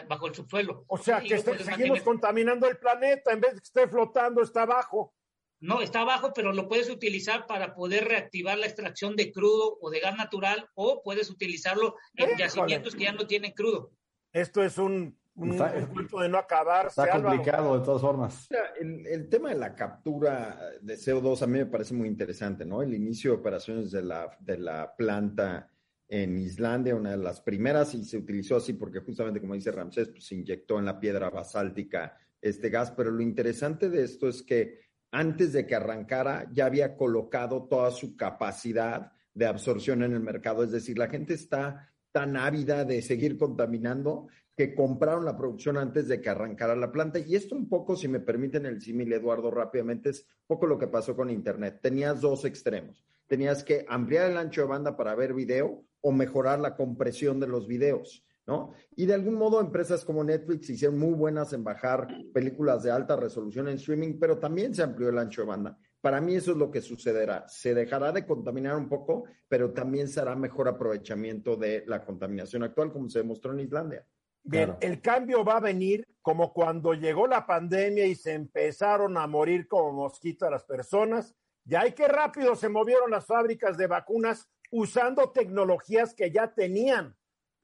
bajo 0.08 0.28
el 0.28 0.36
subsuelo. 0.36 0.86
O 0.88 0.98
sea, 0.98 1.22
que 1.22 1.38
seguimos 1.38 2.02
contaminando 2.02 2.68
el 2.68 2.78
planeta, 2.78 3.32
en 3.32 3.42
vez 3.42 3.54
de 3.54 3.62
que 3.62 3.66
esté 3.66 3.88
flotando, 3.88 4.42
está 4.42 4.64
abajo. 4.64 5.14
No, 5.60 5.82
está 5.82 6.02
abajo, 6.02 6.32
pero 6.36 6.54
lo 6.54 6.68
puedes 6.68 6.90
utilizar 6.90 7.46
para 7.48 7.74
poder 7.74 8.06
reactivar 8.06 8.58
la 8.58 8.66
extracción 8.66 9.16
de 9.16 9.32
crudo 9.32 9.78
o 9.82 9.90
de 9.90 10.00
gas 10.00 10.16
natural, 10.16 10.70
o 10.76 11.02
puedes 11.04 11.30
utilizarlo 11.30 11.96
en 12.16 12.38
yacimientos 12.38 12.96
que 12.96 13.06
ya 13.06 13.14
no 13.14 13.26
tienen 13.26 13.52
crudo. 13.52 13.92
Esto 14.32 14.64
es 14.64 14.78
un 14.78 15.18
un 15.36 15.52
está, 15.52 15.74
de 15.74 16.30
no 16.30 16.38
acabar. 16.38 16.88
Está 16.88 17.10
complicado 17.10 17.78
de 17.78 17.86
todas 17.86 18.02
formas. 18.02 18.48
El, 18.80 19.28
tema 19.28 19.50
de 19.50 19.56
la 19.56 19.76
captura 19.76 20.58
de 20.82 20.96
CO2 20.96 21.42
a 21.42 21.48
mí 21.48 21.60
me 21.60 21.66
parece 21.66 21.94
muy 21.94 22.08
interesante, 22.08 22.66
¿no? 22.66 22.82
El 22.82 22.94
inicio 22.94 23.32
de 23.32 23.38
operaciones 23.38 23.92
de 23.92 24.02
la, 24.02 24.36
de 24.40 24.58
la 24.58 24.96
planta 24.96 25.70
en 26.08 26.38
Islandia, 26.38 26.96
una 26.96 27.12
de 27.12 27.18
las 27.18 27.42
primeras, 27.42 27.94
y 27.96 28.06
se 28.06 28.18
utilizó 28.18 28.56
así 28.56 28.74
porque 28.74 29.02
justamente, 29.02 29.42
como 29.42 29.56
dice 29.56 29.72
Ramsés, 29.72 30.10
pues, 30.10 30.26
se 30.26 30.36
inyectó 30.36 30.80
en 30.80 30.86
la 30.86 31.00
piedra 31.00 31.30
basáltica 31.30 32.18
este 32.40 32.70
gas, 32.70 32.92
pero 32.92 33.12
lo 33.12 33.22
interesante 33.22 33.90
de 33.90 34.04
esto 34.04 34.30
es 34.30 34.42
que 34.42 34.85
antes 35.16 35.54
de 35.54 35.66
que 35.66 35.76
arrancara 35.76 36.50
ya 36.52 36.66
había 36.66 36.98
colocado 36.98 37.68
toda 37.70 37.90
su 37.92 38.18
capacidad 38.18 39.14
de 39.34 39.46
absorción 39.46 40.04
en 40.04 40.12
el 40.12 40.20
mercado, 40.20 40.62
es 40.64 40.72
decir, 40.72 40.98
la 40.98 41.08
gente 41.08 41.34
está 41.34 41.90
tan 42.12 42.36
ávida 42.36 42.84
de 42.84 43.02
seguir 43.02 43.38
contaminando 43.38 44.28
que 44.58 44.76
compraron 44.76 45.24
la 45.24 45.38
producción 45.38 45.78
antes 45.78 46.10
de 46.10 46.20
que 46.20 46.30
arrancara 46.30 46.76
la 46.76 46.92
planta. 46.92 47.20
Y 47.20 47.36
esto 47.36 47.56
un 47.56 47.70
poco, 47.70 47.96
si 47.96 48.10
me 48.10 48.20
permiten 48.20 48.66
el 48.66 48.82
símil, 48.82 49.14
Eduardo, 49.14 49.52
rápidamente, 49.52 50.10
es 50.10 50.22
un 50.22 50.48
poco 50.48 50.68
lo 50.68 50.78
que 50.78 50.88
pasó 50.88 51.16
con 51.16 51.30
Internet. 51.30 51.80
Tenías 51.82 52.20
dos 52.20 52.44
extremos. 52.44 53.06
Tenías 53.26 53.64
que 53.64 53.86
ampliar 53.88 54.30
el 54.30 54.38
ancho 54.38 54.62
de 54.62 54.68
banda 54.68 54.98
para 54.98 55.16
ver 55.16 55.34
video 55.34 55.86
o 56.02 56.12
mejorar 56.12 56.60
la 56.60 56.76
compresión 56.76 57.40
de 57.40 57.48
los 57.48 57.68
videos, 57.68 58.26
¿no? 58.48 58.74
Y 58.96 59.06
de 59.06 59.14
algún 59.14 59.36
modo 59.36 59.60
empresas 59.60 60.06
como 60.06 60.24
Netflix 60.24 60.70
hicieron 60.70 61.00
muy 61.00 61.14
buenas 61.14 61.54
en 61.54 61.64
bajar 61.64 62.08
películas 62.34 62.84
de 62.84 62.92
alta 62.92 63.16
resolución 63.16 63.68
en 63.68 63.76
streaming, 63.76 64.18
pero 64.20 64.38
también 64.38 64.74
se 64.74 64.84
amplió 64.84 65.10
el 65.10 65.18
ancho 65.18 65.42
de 65.42 65.48
banda. 65.48 65.78
Para 66.02 66.22
mí 66.22 66.36
eso 66.36 66.52
es 66.52 66.58
lo 66.58 66.70
que 66.70 66.82
sucederá. 66.82 67.48
Se 67.48 67.74
dejará 67.74 68.12
de 68.12 68.26
contaminar 68.26 68.76
un 68.76 68.88
poco, 68.88 69.24
pero 69.48 69.72
también 69.72 70.08
será 70.08 70.36
mejor 70.36 70.68
aprovechamiento 70.68 71.56
de 71.56 71.84
la 71.88 72.06
contaminación 72.06 72.62
actual, 72.62 72.92
como 72.92 73.10
se 73.10 73.20
demostró 73.20 73.54
en 73.54 73.62
Islandia. 73.62 74.06
Bien, 74.44 74.76
el 74.80 75.02
cambio 75.02 75.44
va 75.44 75.58
a 75.58 75.62
venir 75.62 76.08
como 76.22 76.54
cuando 76.54 76.94
llegó 76.94 77.26
la 77.26 77.48
pandemia 77.48 78.06
y 78.06 78.14
se 78.14 78.34
empezaron 78.34 79.18
a 79.18 79.26
morir 79.26 79.68
como 79.68 79.92
mosquitos 79.94 80.52
las 80.52 80.64
personas. 80.64 81.36
Ya 81.64 81.82
hay 81.82 81.94
que 81.94 82.08
rápido 82.08 82.56
se 82.56 82.70
movieron 82.70 83.10
las 83.10 83.26
fábricas 83.26 83.76
de 83.76 83.88
vacunas 83.88 84.48
usando 84.72 85.32
tecnologías 85.32 86.14
que 86.14 86.30
ya 86.30 86.54
tenían. 86.54 87.16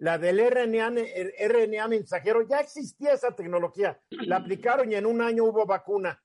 La 0.02 0.18
del 0.18 0.40
RNA, 0.40 0.94
RNA 1.48 1.88
mensajero, 1.88 2.42
ya 2.48 2.58
existía 2.58 3.14
esa 3.14 3.36
tecnología. 3.36 4.02
La 4.10 4.38
aplicaron 4.38 4.92
y 4.92 4.96
en 4.96 5.06
un 5.06 5.22
año 5.22 5.44
hubo 5.44 5.68
vacuna. 5.68 6.20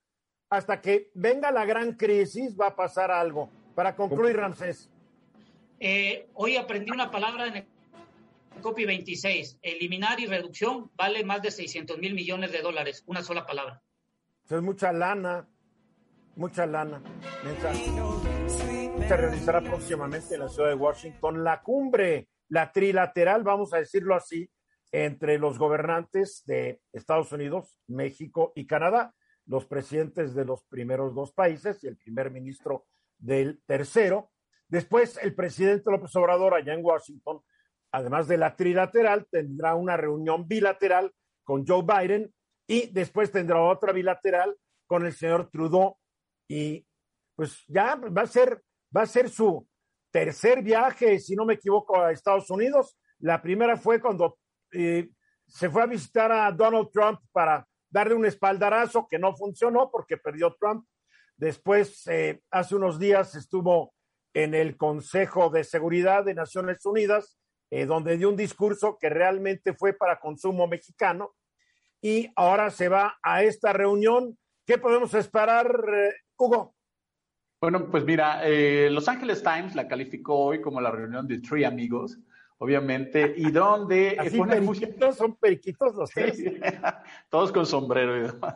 Hasta 0.49 0.81
que 0.81 1.11
venga 1.13 1.51
la 1.51 1.63
gran 1.63 1.93
crisis 1.93 2.57
va 2.59 2.69
a 2.69 2.75
pasar 2.75 3.11
algo. 3.11 3.51
Para 3.75 3.95
concluir, 3.95 4.35
Ramsés. 4.35 4.89
Eh, 5.79 6.27
hoy 6.33 6.57
aprendí 6.57 6.89
una 6.89 7.11
palabra 7.11 7.45
en 7.45 7.55
el 7.57 7.67
Copy 8.63 8.83
26, 8.85 9.59
eliminar 9.61 10.19
y 10.19 10.25
reducción 10.25 10.89
vale 10.95 11.23
más 11.23 11.43
de 11.43 11.51
600 11.51 11.99
mil 11.99 12.15
millones 12.15 12.51
de 12.51 12.63
dólares, 12.63 13.03
una 13.05 13.21
sola 13.21 13.45
palabra. 13.45 13.83
es 14.49 14.61
mucha 14.63 14.91
lana, 14.91 15.47
mucha 16.35 16.65
lana. 16.65 16.99
Se 19.07 19.17
realizará 19.17 19.61
próximamente 19.61 20.33
en 20.33 20.39
la 20.39 20.49
ciudad 20.49 20.69
de 20.69 20.75
Washington 20.75 21.43
la 21.43 21.61
cumbre, 21.61 22.27
la 22.49 22.71
trilateral, 22.71 23.43
vamos 23.43 23.73
a 23.73 23.77
decirlo 23.77 24.15
así, 24.15 24.49
entre 24.91 25.37
los 25.37 25.57
gobernantes 25.57 26.43
de 26.45 26.81
Estados 26.93 27.31
Unidos, 27.31 27.79
México 27.87 28.53
y 28.55 28.65
Canadá, 28.65 29.13
los 29.45 29.65
presidentes 29.65 30.33
de 30.33 30.45
los 30.45 30.63
primeros 30.65 31.13
dos 31.13 31.33
países 31.33 31.83
y 31.83 31.87
el 31.87 31.97
primer 31.97 32.31
ministro 32.31 32.85
del 33.17 33.61
tercero. 33.65 34.31
Después, 34.67 35.19
el 35.21 35.35
presidente 35.35 35.91
López 35.91 36.15
Obrador 36.15 36.53
allá 36.53 36.73
en 36.73 36.83
Washington 36.83 37.41
además 37.91 38.27
de 38.27 38.37
la 38.37 38.55
trilateral, 38.55 39.27
tendrá 39.29 39.75
una 39.75 39.97
reunión 39.97 40.47
bilateral 40.47 41.13
con 41.43 41.65
Joe 41.65 41.83
Biden 41.83 42.33
y 42.67 42.87
después 42.87 43.31
tendrá 43.31 43.61
otra 43.61 43.93
bilateral 43.93 44.55
con 44.85 45.05
el 45.05 45.13
señor 45.13 45.49
Trudeau 45.49 45.97
y 46.47 46.85
pues 47.35 47.63
ya 47.67 47.95
va 47.95 48.21
a 48.21 48.27
ser 48.27 48.61
va 48.95 49.01
a 49.01 49.07
ser 49.07 49.29
su 49.29 49.67
tercer 50.11 50.61
viaje, 50.61 51.19
si 51.19 51.35
no 51.35 51.45
me 51.45 51.55
equivoco, 51.55 51.99
a 51.99 52.11
Estados 52.11 52.49
Unidos. 52.49 52.97
La 53.19 53.41
primera 53.41 53.77
fue 53.77 53.99
cuando 54.01 54.37
eh, 54.71 55.09
se 55.47 55.69
fue 55.69 55.83
a 55.83 55.87
visitar 55.87 56.31
a 56.31 56.51
Donald 56.51 56.89
Trump 56.91 57.19
para 57.31 57.67
darle 57.89 58.15
un 58.15 58.25
espaldarazo 58.25 59.07
que 59.09 59.19
no 59.19 59.35
funcionó 59.35 59.89
porque 59.91 60.17
perdió 60.17 60.55
Trump. 60.59 60.85
Después, 61.35 62.05
eh, 62.07 62.41
hace 62.51 62.75
unos 62.75 62.99
días 62.99 63.35
estuvo 63.35 63.93
en 64.33 64.53
el 64.53 64.77
Consejo 64.77 65.49
de 65.49 65.63
Seguridad 65.63 66.25
de 66.25 66.33
Naciones 66.33 66.85
Unidas 66.85 67.37
eh, 67.69 67.85
donde 67.85 68.17
dio 68.17 68.29
un 68.29 68.37
discurso 68.37 68.97
que 68.97 69.09
realmente 69.09 69.73
fue 69.73 69.91
para 69.93 70.19
consumo 70.19 70.67
mexicano 70.67 71.35
y 72.01 72.31
ahora 72.35 72.69
se 72.71 72.87
va 72.87 73.17
a 73.21 73.43
esta 73.43 73.73
reunión. 73.73 74.37
¿Qué 74.65 74.77
podemos 74.77 75.13
esperar, 75.13 75.67
Hugo? 76.37 76.76
Bueno, 77.59 77.89
pues 77.89 78.05
mira, 78.05 78.41
eh, 78.43 78.87
Los 78.91 79.07
Angeles 79.07 79.41
Times 79.41 79.73
la 79.73 79.87
calificó 79.87 80.35
hoy 80.35 80.61
como 80.61 80.79
la 80.79 80.91
reunión 80.91 81.27
de 81.27 81.39
Three 81.39 81.63
Amigos, 81.63 82.19
obviamente, 82.59 83.33
y 83.35 83.49
donde... 83.51 84.15
Así 84.19 84.39
periquitos, 84.39 85.15
son 85.15 85.35
periquitos 85.35 85.95
los 85.95 86.11
tres. 86.11 86.39
todos 87.29 87.51
con 87.51 87.65
sombrero 87.65 88.15
y 88.15 88.21
demás. 88.27 88.55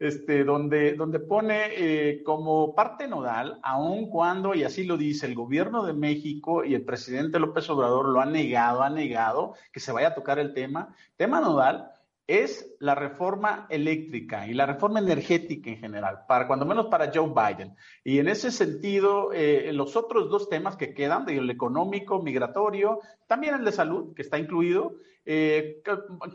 este, 0.00 0.42
donde, 0.42 0.94
donde 0.94 1.20
pone 1.20 1.66
eh, 1.76 2.22
como 2.24 2.74
parte 2.74 3.06
nodal, 3.06 3.60
aun 3.62 4.10
cuando, 4.10 4.54
y 4.56 4.64
así 4.64 4.82
lo 4.82 4.96
dice 4.96 5.26
el 5.26 5.36
gobierno 5.36 5.86
de 5.86 5.92
México 5.92 6.64
y 6.64 6.74
el 6.74 6.84
presidente 6.84 7.38
López 7.38 7.70
Obrador 7.70 8.08
lo 8.08 8.20
ha 8.20 8.26
negado, 8.26 8.82
ha 8.82 8.90
negado 8.90 9.54
que 9.72 9.78
se 9.78 9.92
vaya 9.92 10.08
a 10.08 10.14
tocar 10.14 10.40
el 10.40 10.54
tema, 10.54 10.92
tema 11.16 11.40
nodal 11.40 11.92
es 12.30 12.76
la 12.78 12.94
reforma 12.94 13.66
eléctrica 13.70 14.46
y 14.46 14.54
la 14.54 14.64
reforma 14.64 15.00
energética 15.00 15.68
en 15.68 15.78
general, 15.78 16.20
para 16.28 16.46
cuando 16.46 16.64
menos 16.64 16.86
para 16.86 17.10
Joe 17.12 17.28
Biden. 17.34 17.74
Y 18.04 18.20
en 18.20 18.28
ese 18.28 18.52
sentido, 18.52 19.32
eh, 19.32 19.72
los 19.72 19.96
otros 19.96 20.30
dos 20.30 20.48
temas 20.48 20.76
que 20.76 20.94
quedan, 20.94 21.28
el 21.28 21.50
económico, 21.50 22.22
migratorio, 22.22 23.00
también 23.26 23.54
el 23.54 23.64
de 23.64 23.72
salud, 23.72 24.14
que 24.14 24.22
está 24.22 24.38
incluido, 24.38 24.94
eh, 25.26 25.82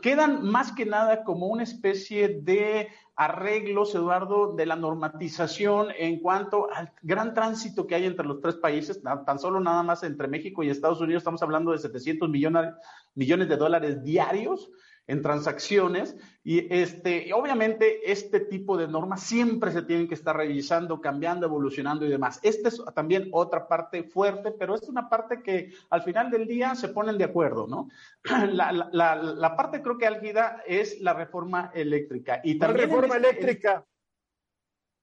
quedan 0.02 0.44
más 0.44 0.72
que 0.72 0.84
nada 0.84 1.24
como 1.24 1.46
una 1.46 1.62
especie 1.62 2.40
de 2.42 2.88
arreglos, 3.16 3.94
Eduardo, 3.94 4.54
de 4.54 4.66
la 4.66 4.76
normatización 4.76 5.88
en 5.96 6.20
cuanto 6.20 6.70
al 6.74 6.92
gran 7.00 7.32
tránsito 7.32 7.86
que 7.86 7.94
hay 7.94 8.04
entre 8.04 8.26
los 8.26 8.42
tres 8.42 8.56
países, 8.56 9.02
tan 9.02 9.38
solo 9.38 9.60
nada 9.60 9.82
más 9.82 10.02
entre 10.02 10.28
México 10.28 10.62
y 10.62 10.68
Estados 10.68 11.00
Unidos, 11.00 11.22
estamos 11.22 11.42
hablando 11.42 11.72
de 11.72 11.78
700 11.78 12.28
millones, 12.28 12.74
millones 13.14 13.48
de 13.48 13.56
dólares 13.56 14.04
diarios 14.04 14.70
en 15.06 15.22
transacciones 15.22 16.16
y 16.42 16.72
este, 16.74 17.32
obviamente 17.32 18.10
este 18.10 18.40
tipo 18.40 18.76
de 18.76 18.88
normas 18.88 19.22
siempre 19.22 19.70
se 19.70 19.82
tienen 19.82 20.08
que 20.08 20.14
estar 20.14 20.36
revisando, 20.36 21.00
cambiando, 21.00 21.46
evolucionando 21.46 22.04
y 22.04 22.08
demás. 22.08 22.40
Esta 22.42 22.68
es 22.68 22.82
también 22.94 23.28
otra 23.32 23.68
parte 23.68 24.02
fuerte, 24.02 24.52
pero 24.52 24.74
es 24.74 24.88
una 24.88 25.08
parte 25.08 25.42
que 25.42 25.72
al 25.90 26.02
final 26.02 26.30
del 26.30 26.46
día 26.46 26.74
se 26.74 26.88
ponen 26.88 27.18
de 27.18 27.24
acuerdo, 27.24 27.66
¿no? 27.66 27.88
La, 28.56 28.72
la, 28.72 29.16
la, 29.16 29.56
parte 29.56 29.82
creo 29.82 29.98
que 29.98 30.06
álgida 30.06 30.62
es 30.66 31.00
la 31.00 31.14
reforma 31.14 31.70
eléctrica. 31.74 32.40
Y 32.42 32.58
¿Cuál 32.58 32.74
reforma 32.74 33.16
este 33.16 33.28
eléctrica? 33.28 33.84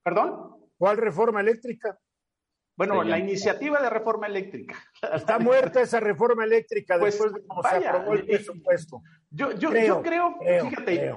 ¿Perdón? 0.03 0.69
¿Cuál 0.77 0.97
reforma 0.97 1.41
eléctrica? 1.41 1.97
Bueno, 2.75 3.03
la 3.03 3.19
iniciativa 3.19 3.81
de 3.81 3.89
reforma 3.89 4.27
eléctrica. 4.27 4.75
Está 5.13 5.37
muerta 5.39 5.81
esa 5.81 5.99
reforma 5.99 6.43
eléctrica 6.43 6.97
pues, 6.97 7.13
después 7.13 7.33
de 7.33 7.47
cómo 7.47 7.61
se 7.63 7.87
aprobó 7.87 8.13
el 8.13 8.25
presupuesto. 8.25 9.01
Yo, 9.29 9.51
yo 9.51 9.69
creo, 9.69 9.85
yo 9.85 10.01
creo, 10.01 10.35
fíjate, 10.69 11.15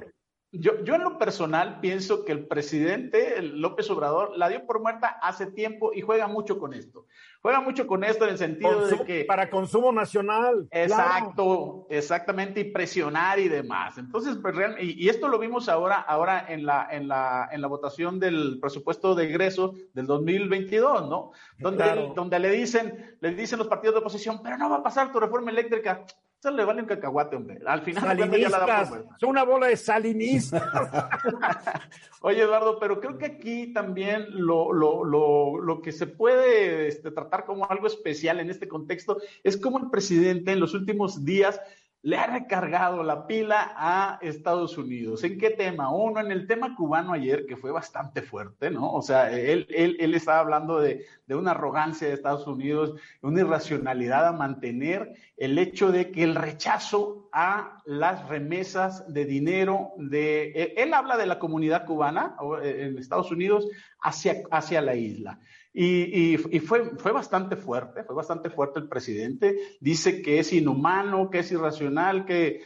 Yo, 0.53 0.83
yo 0.85 0.95
en 0.95 1.03
lo 1.03 1.19
personal 1.19 1.81
pienso 1.81 2.25
que 2.25 2.33
el 2.33 2.47
presidente 2.47 3.43
López 3.43 3.91
Obrador 3.91 4.37
la 4.37 4.49
dio 4.49 4.65
por 4.65 4.81
muerta 4.81 5.19
hace 5.21 5.47
tiempo 5.47 5.93
y 5.93 6.03
juega 6.03 6.29
mucho 6.29 6.59
con 6.59 6.73
esto. 6.73 7.07
Juega 7.43 7.61
mucho 7.61 7.87
con 7.87 8.05
esto 8.05 8.25
en 8.25 8.31
el 8.31 8.39
sentido 8.39 8.87
de 8.87 9.05
que... 9.05 9.25
Para 9.25 9.51
consumo 9.51 9.93
nacional. 9.93 10.69
Exacto, 10.71 11.87
exactamente, 11.91 12.61
y 12.61 12.65
presionar 12.73 13.39
y 13.39 13.49
demás. 13.49 13.99
Entonces, 13.99 14.39
pues, 14.41 14.57
y, 14.81 15.05
y, 15.05 15.09
esto 15.09 15.29
lo 15.29 15.39
vimos 15.39 15.69
ahora, 15.69 16.01
ahora 16.01 16.47
en 16.49 16.65
la, 16.65 16.89
en 16.91 17.09
la, 17.09 17.49
en 17.51 17.61
la 17.61 17.69
votación 17.69 18.19
del 18.21 18.59
presupuesto 18.61 19.15
de 19.15 19.25
egreso 19.25 19.75
del 19.95 20.07
2022, 20.07 21.09
¿no? 21.09 21.33
Donde, 21.59 22.13
donde 22.15 22.39
le 22.39 22.51
dicen, 22.51 23.17
le 23.21 23.35
dicen 23.35 23.59
los 23.59 23.69
partidos 23.69 23.95
de 23.95 24.01
oposición, 24.01 24.41
pero 24.43 24.57
no 24.57 24.71
va 24.71 24.77
a 24.77 24.83
pasar 24.83 25.13
tu 25.13 25.21
reforma 25.21 25.51
eléctrica 25.51 26.05
le 26.51 26.65
vale 26.65 26.83
un 26.83 26.89
cacahuate, 26.89 27.37
hombre. 27.37 27.61
Al 27.67 27.83
final 27.83 28.17
ya 28.17 28.49
la 28.49 28.87
Son 29.19 29.31
una 29.31 29.45
bola 29.45 29.69
de 29.69 29.77
salinistas. 29.77 30.63
Oye, 32.21 32.43
Eduardo, 32.43 32.79
pero 32.79 33.01
creo 33.01 33.19
que 33.19 33.27
aquí 33.27 33.73
también 33.73 34.27
lo, 34.31 34.73
lo, 34.73 35.05
lo, 35.05 35.59
lo 35.59 35.83
que 35.83 35.93
se 35.93 36.07
puede 36.07 36.89
este, 36.89 37.11
tratar 37.11 37.45
como 37.45 37.71
algo 37.71 37.87
especial 37.87 38.41
en 38.41 38.51
este 38.51 38.69
contexto 38.69 39.19
es 39.45 39.57
como 39.57 39.79
el 39.79 39.91
presidente 39.91 40.53
en 40.53 40.61
los 40.61 40.75
últimos 40.75 41.25
días 41.25 41.61
le 42.03 42.17
ha 42.17 42.27
recargado 42.27 43.03
la 43.03 43.27
pila 43.27 43.73
a 43.77 44.19
Estados 44.23 44.79
Unidos. 44.79 45.25
¿En 45.25 45.39
qué 45.39 45.51
tema? 45.51 45.93
Uno, 45.93 46.21
en 46.21 46.31
el 46.31 46.47
tema 46.47 46.77
cubano 46.77 47.13
ayer, 47.13 47.47
que 47.47 47.57
fue 47.57 47.73
bastante 47.73 48.23
fuerte, 48.23 48.71
¿no? 48.71 48.93
O 48.93 49.03
sea, 49.03 49.33
él, 49.33 49.67
él, 49.71 49.97
él 49.99 50.15
estaba 50.15 50.39
hablando 50.39 50.79
de, 50.79 51.05
de, 51.27 51.35
una 51.35 51.51
arrogancia 51.51 52.07
de 52.07 52.15
Estados 52.15 52.47
Unidos, 52.47 52.95
una 53.23 53.41
irracionalidad 53.41 54.27
a 54.27 54.33
mantener 54.33 55.15
el 55.37 55.59
hecho 55.59 55.91
de 55.91 56.13
que 56.13 56.23
el 56.23 56.37
rechazo 56.37 57.29
a 57.33 57.83
las 57.85 58.29
remesas 58.29 59.13
de 59.13 59.25
dinero 59.25 59.91
de... 59.97 60.75
Él 60.77 60.95
habla 60.95 61.17
de 61.17 61.27
la 61.27 61.39
comunidad 61.39 61.87
cubana 61.87 62.37
eh, 62.63 62.87
en 62.89 62.99
Estados 62.99 63.31
Unidos 63.31 63.69
hacia, 64.01 64.43
hacia 64.51 64.81
la 64.81 64.95
isla. 64.95 65.41
Y, 65.79 66.39
fue, 66.61 66.97
fue 66.97 67.13
bastante 67.13 67.55
fuerte, 67.55 68.03
fue 68.03 68.17
bastante 68.17 68.49
fuerte 68.49 68.79
el 68.81 68.89
presidente. 68.89 69.77
Dice 69.79 70.23
que 70.23 70.39
es 70.39 70.55
inhumano, 70.55 71.29
que 71.29 71.41
es 71.41 71.53
irracional, 71.53 72.25
que, 72.25 72.63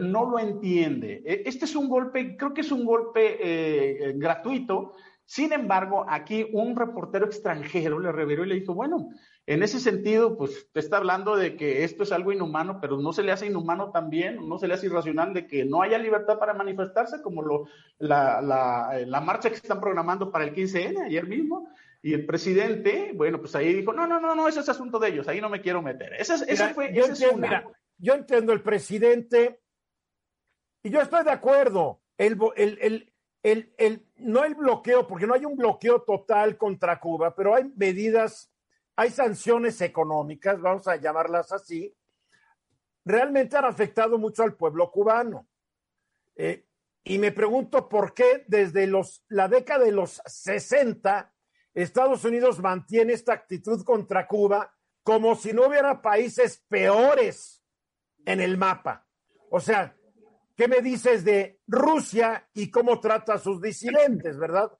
no 0.00 0.30
lo 0.30 0.38
entiende. 0.38 1.22
E, 1.26 1.42
este 1.44 1.66
es 1.66 1.76
un 1.76 1.90
golpe, 1.90 2.38
creo 2.38 2.54
que 2.54 2.62
es 2.62 2.72
un 2.72 2.86
golpe 2.86 3.36
eh, 3.38 4.14
gratuito. 4.16 4.94
Sin 5.26 5.52
embargo, 5.52 6.06
aquí 6.08 6.48
un 6.54 6.74
reportero 6.74 7.26
extranjero 7.26 7.98
le 7.98 8.12
reveló 8.12 8.46
y 8.46 8.48
le 8.48 8.54
dijo, 8.60 8.72
bueno, 8.72 9.10
en 9.44 9.62
ese 9.62 9.78
sentido, 9.78 10.38
pues 10.38 10.68
te 10.72 10.80
está 10.80 10.96
hablando 10.96 11.36
de 11.36 11.54
que 11.54 11.84
esto 11.84 12.02
es 12.02 12.12
algo 12.12 12.32
inhumano, 12.32 12.80
pero 12.80 12.96
no 12.96 13.12
se 13.12 13.22
le 13.22 13.32
hace 13.32 13.44
inhumano 13.44 13.90
también, 13.90 14.48
no 14.48 14.56
se 14.56 14.68
le 14.68 14.72
hace 14.72 14.86
irracional 14.86 15.34
de 15.34 15.46
que 15.46 15.66
no 15.66 15.82
haya 15.82 15.98
libertad 15.98 16.38
para 16.38 16.54
manifestarse, 16.54 17.20
como 17.20 17.42
lo, 17.42 17.66
la, 17.98 18.40
la 18.40 19.20
marcha 19.20 19.50
que 19.50 19.56
están 19.56 19.80
programando 19.80 20.32
para 20.32 20.46
el 20.46 20.54
15N 20.54 21.04
ayer 21.04 21.26
mismo. 21.26 21.68
Y 22.00 22.14
el 22.14 22.26
presidente, 22.26 23.12
bueno, 23.14 23.40
pues 23.40 23.54
ahí 23.56 23.72
dijo, 23.72 23.92
no, 23.92 24.06
no, 24.06 24.20
no, 24.20 24.34
no, 24.34 24.46
ese 24.46 24.60
es 24.60 24.68
asunto 24.68 24.98
de 24.98 25.08
ellos, 25.08 25.26
ahí 25.28 25.40
no 25.40 25.48
me 25.48 25.60
quiero 25.60 25.82
meter. 25.82 26.14
Ese, 26.14 26.36
fue, 26.72 26.92
yo, 26.94 27.06
entiendo, 27.06 27.46
yo 27.96 28.14
entiendo 28.14 28.52
el 28.52 28.62
presidente 28.62 29.60
y 30.82 30.90
yo 30.90 31.00
estoy 31.00 31.24
de 31.24 31.32
acuerdo. 31.32 32.02
El, 32.16 32.38
el, 32.56 33.12
el, 33.42 33.74
el, 33.76 34.06
no 34.16 34.44
el 34.44 34.54
bloqueo, 34.54 35.06
porque 35.06 35.26
no 35.26 35.34
hay 35.34 35.44
un 35.44 35.56
bloqueo 35.56 36.02
total 36.02 36.56
contra 36.56 37.00
Cuba, 37.00 37.34
pero 37.34 37.54
hay 37.54 37.64
medidas, 37.76 38.52
hay 38.96 39.10
sanciones 39.10 39.80
económicas, 39.80 40.60
vamos 40.60 40.86
a 40.88 40.96
llamarlas 40.96 41.52
así, 41.52 41.94
realmente 43.04 43.56
han 43.56 43.64
afectado 43.64 44.18
mucho 44.18 44.42
al 44.42 44.54
pueblo 44.54 44.90
cubano. 44.90 45.48
Eh, 46.36 46.64
y 47.04 47.18
me 47.18 47.32
pregunto 47.32 47.88
por 47.88 48.12
qué 48.12 48.44
desde 48.46 48.86
los, 48.86 49.24
la 49.28 49.48
década 49.48 49.84
de 49.84 49.92
los 49.92 50.20
60 50.26 51.32
Estados 51.74 52.24
Unidos 52.24 52.58
mantiene 52.60 53.12
esta 53.12 53.32
actitud 53.32 53.84
contra 53.84 54.26
Cuba 54.26 54.74
como 55.02 55.34
si 55.36 55.52
no 55.52 55.68
hubiera 55.68 56.02
países 56.02 56.64
peores 56.68 57.64
en 58.26 58.40
el 58.40 58.58
mapa. 58.58 59.06
O 59.50 59.60
sea, 59.60 59.96
¿qué 60.54 60.68
me 60.68 60.82
dices 60.82 61.24
de 61.24 61.60
Rusia 61.66 62.48
y 62.52 62.70
cómo 62.70 63.00
trata 63.00 63.34
a 63.34 63.38
sus 63.38 63.60
disidentes, 63.60 64.38
verdad? 64.38 64.70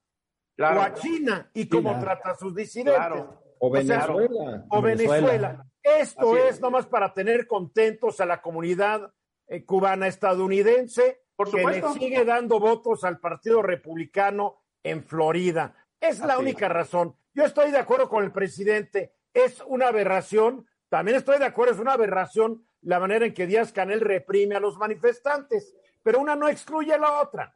O 0.59 0.65
a 0.65 0.93
China 0.95 1.51
y 1.55 1.69
cómo 1.69 1.99
trata 1.99 2.33
a 2.33 2.37
sus 2.37 2.55
disidentes. 2.55 3.25
O 3.59 3.71
Venezuela. 3.71 4.67
O, 4.69 4.83
Venezuela. 4.83 5.65
Esto 5.83 6.37
es. 6.37 6.61
nomás 6.61 6.87
para 6.87 7.15
tener 7.15 7.47
contentos 7.47 8.21
a 8.21 8.27
la 8.27 8.43
comunidad 8.43 9.13
eh, 9.47 9.65
cubana 9.65 10.07
estadounidense 10.07 11.23
Por 11.37 11.51
que 11.51 11.65
le 11.65 11.83
sigue 11.95 12.25
dando 12.25 12.61
votos 12.61 13.05
al 13.05 13.19
Partido 13.19 13.63
Republicano 13.63 14.63
en 14.83 15.05
Florida. 15.05 15.75
Es 16.01 16.21
la 16.21 16.39
única 16.39 16.69
razón. 16.69 17.15
Yo 17.35 17.45
estoy 17.45 17.71
de 17.71 17.79
acuerdo 17.79 18.09
con 18.09 18.25
el 18.25 18.33
presidente. 18.33 19.13
Es 19.35 19.63
una 19.67 19.89
aberración. 19.89 20.67
También 20.89 21.17
estoy 21.17 21.39
de 21.39 21.45
acuerdo, 21.45 21.75
es 21.75 21.81
una 21.81 21.93
aberración 21.93 22.65
la 22.83 23.01
manera 23.01 23.27
en 23.27 23.35
que 23.35 23.47
Díaz 23.47 23.73
Canel 23.73 24.01
reprime 24.01 24.55
a 24.55 24.61
los 24.61 24.79
manifestantes. 24.79 25.75
Pero 26.03 26.21
una 26.21 26.37
no 26.37 26.49
excluye 26.49 26.93
a 26.93 26.99
la 26.99 27.21
otra. 27.21 27.55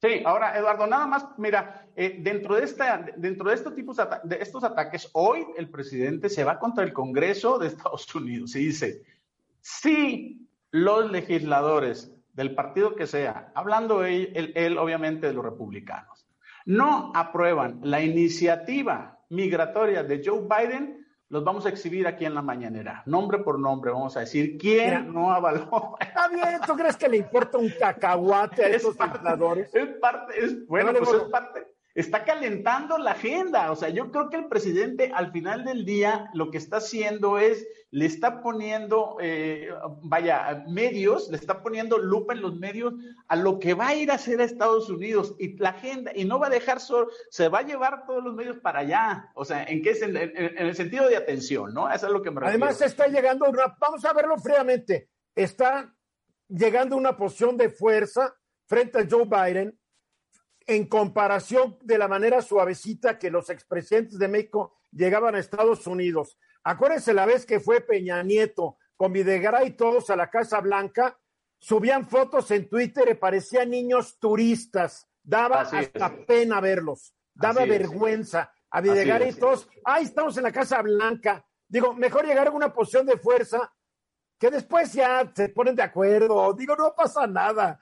Sí, 0.00 0.22
ahora, 0.24 0.58
Eduardo, 0.58 0.86
nada 0.86 1.06
más, 1.06 1.26
mira, 1.36 1.86
eh, 1.94 2.16
dentro, 2.20 2.54
de 2.54 2.64
esta, 2.64 3.06
dentro 3.16 3.50
de 3.50 3.54
estos 3.54 3.74
tipos 3.74 3.98
de 3.98 4.38
estos 4.40 4.64
ataques, 4.64 5.10
hoy 5.12 5.46
el 5.58 5.68
presidente 5.68 6.30
se 6.30 6.42
va 6.42 6.58
contra 6.58 6.84
el 6.84 6.92
Congreso 6.92 7.58
de 7.58 7.66
Estados 7.66 8.12
Unidos 8.14 8.56
y 8.56 8.66
dice, 8.66 9.02
si 9.60 10.48
los 10.70 11.10
legisladores 11.10 12.10
del 12.32 12.54
partido 12.54 12.96
que 12.96 13.06
sea, 13.06 13.52
hablando 13.54 14.02
él 14.04 14.78
obviamente 14.78 15.26
de 15.26 15.34
los 15.34 15.44
republicanos, 15.44 16.09
no 16.66 17.12
aprueban 17.14 17.80
la 17.82 18.02
iniciativa 18.02 19.18
migratoria 19.30 20.02
de 20.02 20.22
Joe 20.24 20.42
Biden, 20.42 21.06
los 21.28 21.44
vamos 21.44 21.64
a 21.64 21.68
exhibir 21.68 22.08
aquí 22.08 22.24
en 22.24 22.34
la 22.34 22.42
mañanera, 22.42 23.04
nombre 23.06 23.38
por 23.38 23.58
nombre, 23.58 23.92
vamos 23.92 24.16
a 24.16 24.20
decir 24.20 24.58
quién 24.58 25.12
no 25.12 25.30
avaló. 25.30 25.96
Está 26.00 26.28
bien, 26.28 26.60
¿tú 26.66 26.74
crees 26.74 26.96
que 26.96 27.08
le 27.08 27.18
importa 27.18 27.56
un 27.58 27.70
cacahuate 27.78 28.64
a 28.64 28.68
esos 28.68 28.98
legisladores? 28.98 29.72
Es 29.72 29.88
parte, 30.00 30.44
es, 30.44 30.66
bueno, 30.66 30.92
pues 30.92 31.12
es 31.12 31.22
parte, 31.30 31.68
está 31.94 32.24
calentando 32.24 32.98
la 32.98 33.12
agenda. 33.12 33.70
O 33.70 33.76
sea, 33.76 33.90
yo 33.90 34.10
creo 34.10 34.28
que 34.28 34.38
el 34.38 34.48
presidente 34.48 35.12
al 35.14 35.30
final 35.30 35.64
del 35.64 35.84
día 35.84 36.30
lo 36.34 36.50
que 36.50 36.58
está 36.58 36.78
haciendo 36.78 37.38
es, 37.38 37.66
le 37.92 38.06
está 38.06 38.40
poniendo, 38.40 39.16
eh, 39.20 39.68
vaya, 40.02 40.64
medios, 40.68 41.28
le 41.28 41.36
está 41.36 41.60
poniendo 41.62 41.98
lupa 41.98 42.34
en 42.34 42.40
los 42.40 42.56
medios 42.56 42.94
a 43.26 43.34
lo 43.34 43.58
que 43.58 43.74
va 43.74 43.88
a 43.88 43.94
ir 43.94 44.10
a 44.10 44.14
hacer 44.14 44.40
a 44.40 44.44
Estados 44.44 44.88
Unidos 44.88 45.34
y 45.38 45.56
la 45.58 45.70
agenda, 45.70 46.12
y 46.14 46.24
no 46.24 46.38
va 46.38 46.46
a 46.46 46.50
dejar 46.50 46.80
solo, 46.80 47.08
se 47.30 47.48
va 47.48 47.60
a 47.60 47.66
llevar 47.66 48.06
todos 48.06 48.22
los 48.22 48.34
medios 48.34 48.58
para 48.58 48.80
allá. 48.80 49.30
O 49.34 49.44
sea, 49.44 49.64
¿en 49.64 49.82
qué 49.82 49.90
es? 49.90 50.02
En, 50.02 50.16
el 50.16 50.76
sentido 50.76 51.08
de 51.08 51.16
atención, 51.16 51.74
¿no? 51.74 51.90
Es 51.90 52.02
lo 52.02 52.22
que. 52.22 52.30
Además, 52.42 52.80
está 52.80 53.08
llegando, 53.08 53.48
una, 53.48 53.76
vamos 53.80 54.04
a 54.04 54.12
verlo 54.12 54.38
fríamente, 54.38 55.08
está 55.34 55.92
llegando 56.48 56.96
una 56.96 57.16
posición 57.16 57.56
de 57.56 57.70
fuerza 57.70 58.34
frente 58.66 59.00
a 59.00 59.06
Joe 59.08 59.24
Biden 59.24 59.76
en 60.66 60.86
comparación 60.86 61.76
de 61.82 61.98
la 61.98 62.06
manera 62.06 62.40
suavecita 62.40 63.18
que 63.18 63.30
los 63.30 63.50
expresidentes 63.50 64.18
de 64.18 64.28
México 64.28 64.76
llegaban 64.92 65.34
a 65.34 65.40
Estados 65.40 65.88
Unidos. 65.88 66.38
Acuérdense 66.64 67.14
la 67.14 67.26
vez 67.26 67.46
que 67.46 67.60
fue 67.60 67.80
Peña 67.80 68.22
Nieto 68.22 68.76
con 68.96 69.12
Videgaray 69.12 69.68
y 69.68 69.70
todos 69.72 70.10
a 70.10 70.16
la 70.16 70.28
Casa 70.28 70.60
Blanca, 70.60 71.18
subían 71.58 72.08
fotos 72.08 72.50
en 72.50 72.68
Twitter 72.68 73.08
y 73.10 73.14
parecían 73.14 73.70
niños 73.70 74.18
turistas. 74.18 75.08
Daba 75.22 75.62
hasta 75.62 76.26
pena 76.26 76.60
verlos, 76.60 77.14
daba 77.34 77.64
vergüenza. 77.64 78.52
A 78.72 78.80
Videgaray 78.80 79.30
y 79.30 79.32
todos, 79.32 79.68
ahí 79.84 80.04
estamos 80.04 80.36
en 80.36 80.44
la 80.44 80.52
Casa 80.52 80.80
Blanca. 80.82 81.44
Digo, 81.66 81.92
mejor 81.92 82.24
llegar 82.26 82.48
a 82.48 82.52
una 82.52 82.72
posición 82.72 83.06
de 83.06 83.16
fuerza 83.16 83.72
que 84.40 84.50
después 84.50 84.92
ya 84.94 85.30
se 85.34 85.50
ponen 85.50 85.76
de 85.76 85.82
acuerdo. 85.82 86.54
Digo, 86.54 86.74
no 86.74 86.94
pasa 86.96 87.26
nada. 87.26 87.78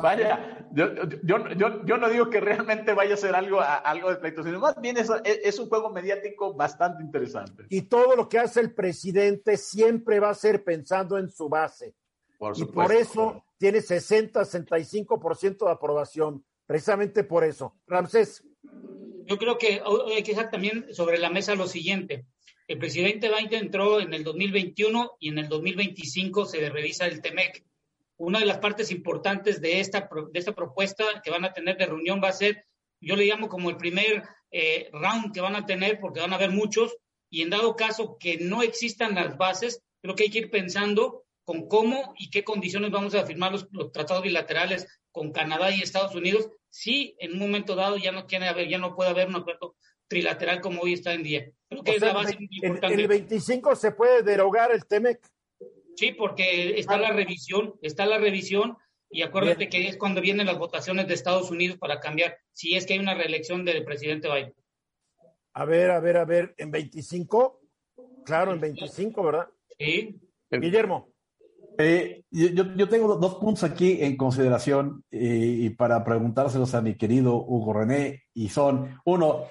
vaya, 0.00 0.64
yo, 0.70 0.94
yo, 1.24 1.84
yo, 1.84 1.96
no 1.98 2.08
digo 2.08 2.30
que 2.30 2.38
realmente 2.40 2.94
vaya 2.94 3.14
a 3.14 3.16
ser 3.16 3.34
algo, 3.34 3.60
algo 3.60 4.10
de 4.10 4.16
pleito, 4.16 4.44
sino 4.44 4.60
más 4.60 4.80
bien 4.80 4.96
es, 4.96 5.10
es, 5.24 5.58
un 5.58 5.68
juego 5.68 5.90
mediático 5.90 6.54
bastante 6.54 7.02
interesante. 7.02 7.64
Y 7.68 7.82
todo 7.82 8.14
lo 8.14 8.28
que 8.28 8.38
hace 8.38 8.60
el 8.60 8.74
presidente 8.74 9.56
siempre 9.56 10.20
va 10.20 10.30
a 10.30 10.34
ser 10.34 10.62
pensando 10.62 11.18
en 11.18 11.28
su 11.30 11.48
base. 11.48 11.96
Por 12.38 12.56
y 12.56 12.64
por 12.66 12.92
eso 12.92 13.44
tiene 13.58 13.80
60-65% 13.80 15.66
de 15.66 15.72
aprobación, 15.72 16.44
precisamente 16.64 17.24
por 17.24 17.42
eso. 17.42 17.74
Ramsés. 17.88 18.44
Yo 19.24 19.36
creo 19.36 19.58
que 19.58 19.82
hay 20.14 20.22
que 20.22 20.30
dejar 20.30 20.48
también 20.52 20.94
sobre 20.94 21.18
la 21.18 21.28
mesa 21.28 21.56
lo 21.56 21.66
siguiente. 21.66 22.24
El 22.68 22.78
presidente 22.78 23.28
Biden 23.28 23.66
entró 23.66 24.00
en 24.00 24.12
el 24.12 24.24
2021 24.24 25.18
y 25.20 25.28
en 25.28 25.38
el 25.38 25.48
2025 25.48 26.46
se 26.46 26.68
revisa 26.68 27.06
el 27.06 27.20
TEMEC. 27.20 27.64
Una 28.16 28.40
de 28.40 28.46
las 28.46 28.58
partes 28.58 28.90
importantes 28.90 29.60
de 29.60 29.78
esta, 29.78 30.08
de 30.32 30.38
esta 30.38 30.54
propuesta 30.54 31.04
que 31.22 31.30
van 31.30 31.44
a 31.44 31.52
tener 31.52 31.76
de 31.76 31.86
reunión 31.86 32.20
va 32.22 32.28
a 32.28 32.32
ser, 32.32 32.64
yo 33.00 33.14
le 33.14 33.26
llamo 33.26 33.48
como 33.48 33.70
el 33.70 33.76
primer 33.76 34.24
eh, 34.50 34.90
round 34.92 35.32
que 35.32 35.40
van 35.40 35.54
a 35.54 35.64
tener, 35.64 36.00
porque 36.00 36.20
van 36.20 36.32
a 36.32 36.36
haber 36.36 36.50
muchos, 36.50 36.96
y 37.30 37.42
en 37.42 37.50
dado 37.50 37.76
caso 37.76 38.16
que 38.18 38.38
no 38.38 38.62
existan 38.62 39.14
las 39.14 39.36
bases, 39.36 39.82
creo 40.02 40.16
que 40.16 40.24
hay 40.24 40.30
que 40.30 40.38
ir 40.38 40.50
pensando 40.50 41.24
con 41.44 41.68
cómo 41.68 42.14
y 42.18 42.30
qué 42.30 42.42
condiciones 42.42 42.90
vamos 42.90 43.14
a 43.14 43.24
firmar 43.24 43.52
los, 43.52 43.68
tratados 43.92 44.24
bilaterales 44.24 44.88
con 45.12 45.30
Canadá 45.30 45.70
y 45.70 45.82
Estados 45.82 46.16
Unidos, 46.16 46.48
si 46.68 47.14
en 47.20 47.34
un 47.34 47.38
momento 47.38 47.76
dado 47.76 47.96
ya 47.96 48.10
no, 48.10 48.26
haber, 48.48 48.68
ya 48.68 48.78
no 48.78 48.96
puede 48.96 49.10
haber 49.10 49.28
un 49.28 49.36
acuerdo 49.36 49.76
trilateral 50.08 50.60
como 50.60 50.82
hoy 50.82 50.94
está 50.94 51.14
en 51.14 51.22
día. 51.22 51.52
Creo 51.68 51.82
que 51.82 51.96
es 51.96 52.00
la 52.00 52.12
base 52.12 52.36
importante. 52.38 52.94
En 52.94 53.00
el 53.00 53.08
25 53.08 53.76
se 53.76 53.92
puede 53.92 54.22
derogar 54.22 54.72
el 54.72 54.86
TEMEC. 54.86 55.20
Sí, 55.96 56.12
porque 56.12 56.78
está 56.78 56.98
la 56.98 57.12
revisión, 57.12 57.74
está 57.82 58.06
la 58.06 58.18
revisión 58.18 58.76
y 59.10 59.22
acuérdate 59.22 59.68
que 59.68 59.88
es 59.88 59.96
cuando 59.96 60.20
vienen 60.20 60.46
las 60.46 60.58
votaciones 60.58 61.08
de 61.08 61.14
Estados 61.14 61.50
Unidos 61.50 61.78
para 61.78 62.00
cambiar, 62.00 62.38
si 62.52 62.76
es 62.76 62.86
que 62.86 62.94
hay 62.94 62.98
una 62.98 63.14
reelección 63.14 63.64
del 63.64 63.84
presidente 63.84 64.28
Biden. 64.28 64.54
A 65.54 65.64
ver, 65.64 65.90
a 65.90 66.00
ver, 66.00 66.18
a 66.18 66.24
ver, 66.24 66.54
en 66.58 66.70
25, 66.70 67.60
claro, 68.24 68.52
en 68.52 68.60
25, 68.60 69.22
¿verdad? 69.22 69.48
Sí. 69.78 70.20
Guillermo. 70.50 71.12
Eh, 71.78 72.24
yo, 72.30 72.64
yo, 72.74 72.88
tengo 72.88 73.16
dos 73.16 73.36
puntos 73.36 73.64
aquí 73.64 73.98
en 74.00 74.16
consideración 74.16 75.04
eh, 75.10 75.18
y 75.18 75.70
para 75.70 76.04
preguntárselos 76.04 76.74
a 76.74 76.80
mi 76.80 76.96
querido 76.96 77.36
Hugo 77.36 77.72
René, 77.74 78.24
y 78.34 78.48
son, 78.48 78.98
uno, 79.04 79.44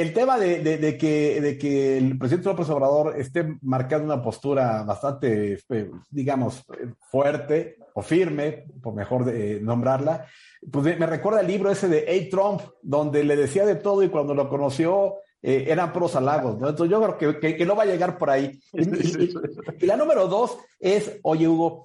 el 0.00 0.12
tema 0.12 0.38
de, 0.38 0.96
que, 0.98 1.98
el 1.98 2.18
presidente 2.18 2.48
López 2.48 2.68
Obrador 2.70 3.14
esté 3.18 3.56
marcando 3.62 4.06
una 4.06 4.22
postura 4.22 4.82
bastante, 4.82 5.58
eh, 5.68 5.90
digamos, 6.10 6.64
fuerte 7.10 7.76
o 7.94 8.02
firme, 8.02 8.64
por 8.82 8.94
mejor 8.94 9.24
de, 9.24 9.56
eh, 9.56 9.60
nombrarla, 9.60 10.26
pues 10.70 10.98
me 10.98 11.06
recuerda 11.06 11.40
el 11.40 11.46
libro 11.46 11.70
ese 11.70 11.88
de 11.88 12.00
A. 12.08 12.30
Trump, 12.30 12.62
donde 12.82 13.24
le 13.24 13.36
decía 13.36 13.64
de 13.66 13.76
todo 13.76 14.02
y 14.02 14.08
cuando 14.08 14.34
lo 14.34 14.48
conoció 14.48 15.16
eh, 15.42 15.64
eran 15.68 15.92
pros 15.92 16.16
halagos, 16.16 16.58
¿no? 16.58 16.68
Entonces 16.68 16.90
yo 16.90 17.16
creo 17.16 17.38
que, 17.38 17.56
que, 17.56 17.66
no 17.66 17.74
va 17.74 17.84
a 17.84 17.86
llegar 17.86 18.18
por 18.18 18.30
ahí. 18.30 18.60
Y, 19.80 19.86
la 19.86 19.96
número 19.96 20.28
dos 20.28 20.58
es, 20.78 21.18
oye 21.22 21.48
Hugo, 21.48 21.84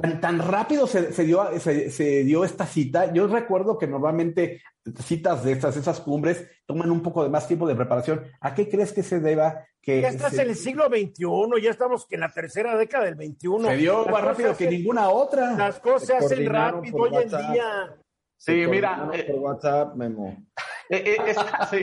tan, 0.00 0.20
tan 0.20 0.38
rápido 0.38 0.86
se, 0.86 1.12
se 1.12 1.24
dio, 1.24 1.60
se, 1.60 1.90
se, 1.90 2.24
dio 2.24 2.44
esta 2.44 2.64
cita. 2.66 3.12
Yo 3.12 3.26
recuerdo 3.26 3.76
que 3.76 3.86
normalmente 3.86 4.62
citas 5.04 5.44
de 5.44 5.52
estas, 5.52 5.76
esas 5.76 6.00
cumbres 6.00 6.48
toman 6.66 6.90
un 6.90 7.02
poco 7.02 7.22
de 7.22 7.28
más 7.28 7.46
tiempo 7.46 7.66
de 7.66 7.74
preparación. 7.74 8.24
¿A 8.40 8.54
qué 8.54 8.68
crees 8.68 8.92
que 8.92 9.02
se 9.02 9.20
deba 9.20 9.64
que... 9.80 10.00
Ya 10.00 10.08
estás 10.08 10.34
en 10.34 10.48
el 10.48 10.56
siglo 10.56 10.86
XXI, 10.86 11.62
ya 11.62 11.70
estamos 11.70 12.06
en 12.10 12.20
la 12.20 12.30
tercera 12.30 12.76
década 12.76 13.04
del 13.04 13.16
XXI. 13.16 13.66
Se 13.66 13.76
dio 13.76 14.06
más 14.06 14.24
rápido 14.24 14.56
que 14.56 14.70
ninguna 14.70 15.10
otra. 15.10 15.52
Las 15.56 15.78
cosas 15.80 16.08
se 16.08 16.16
hacen 16.16 16.46
rápido 16.46 16.96
hoy 16.96 17.16
en 17.16 17.28
día. 17.28 17.96
Sí, 18.38 18.66
mira. 18.68 19.06
Por 19.06 19.16
eh, 19.16 19.34
WhatsApp, 19.34 19.94
Memo. 19.94 20.36
Eh, 20.92 21.02
eh, 21.06 21.16
esta, 21.26 21.66
sí, 21.70 21.82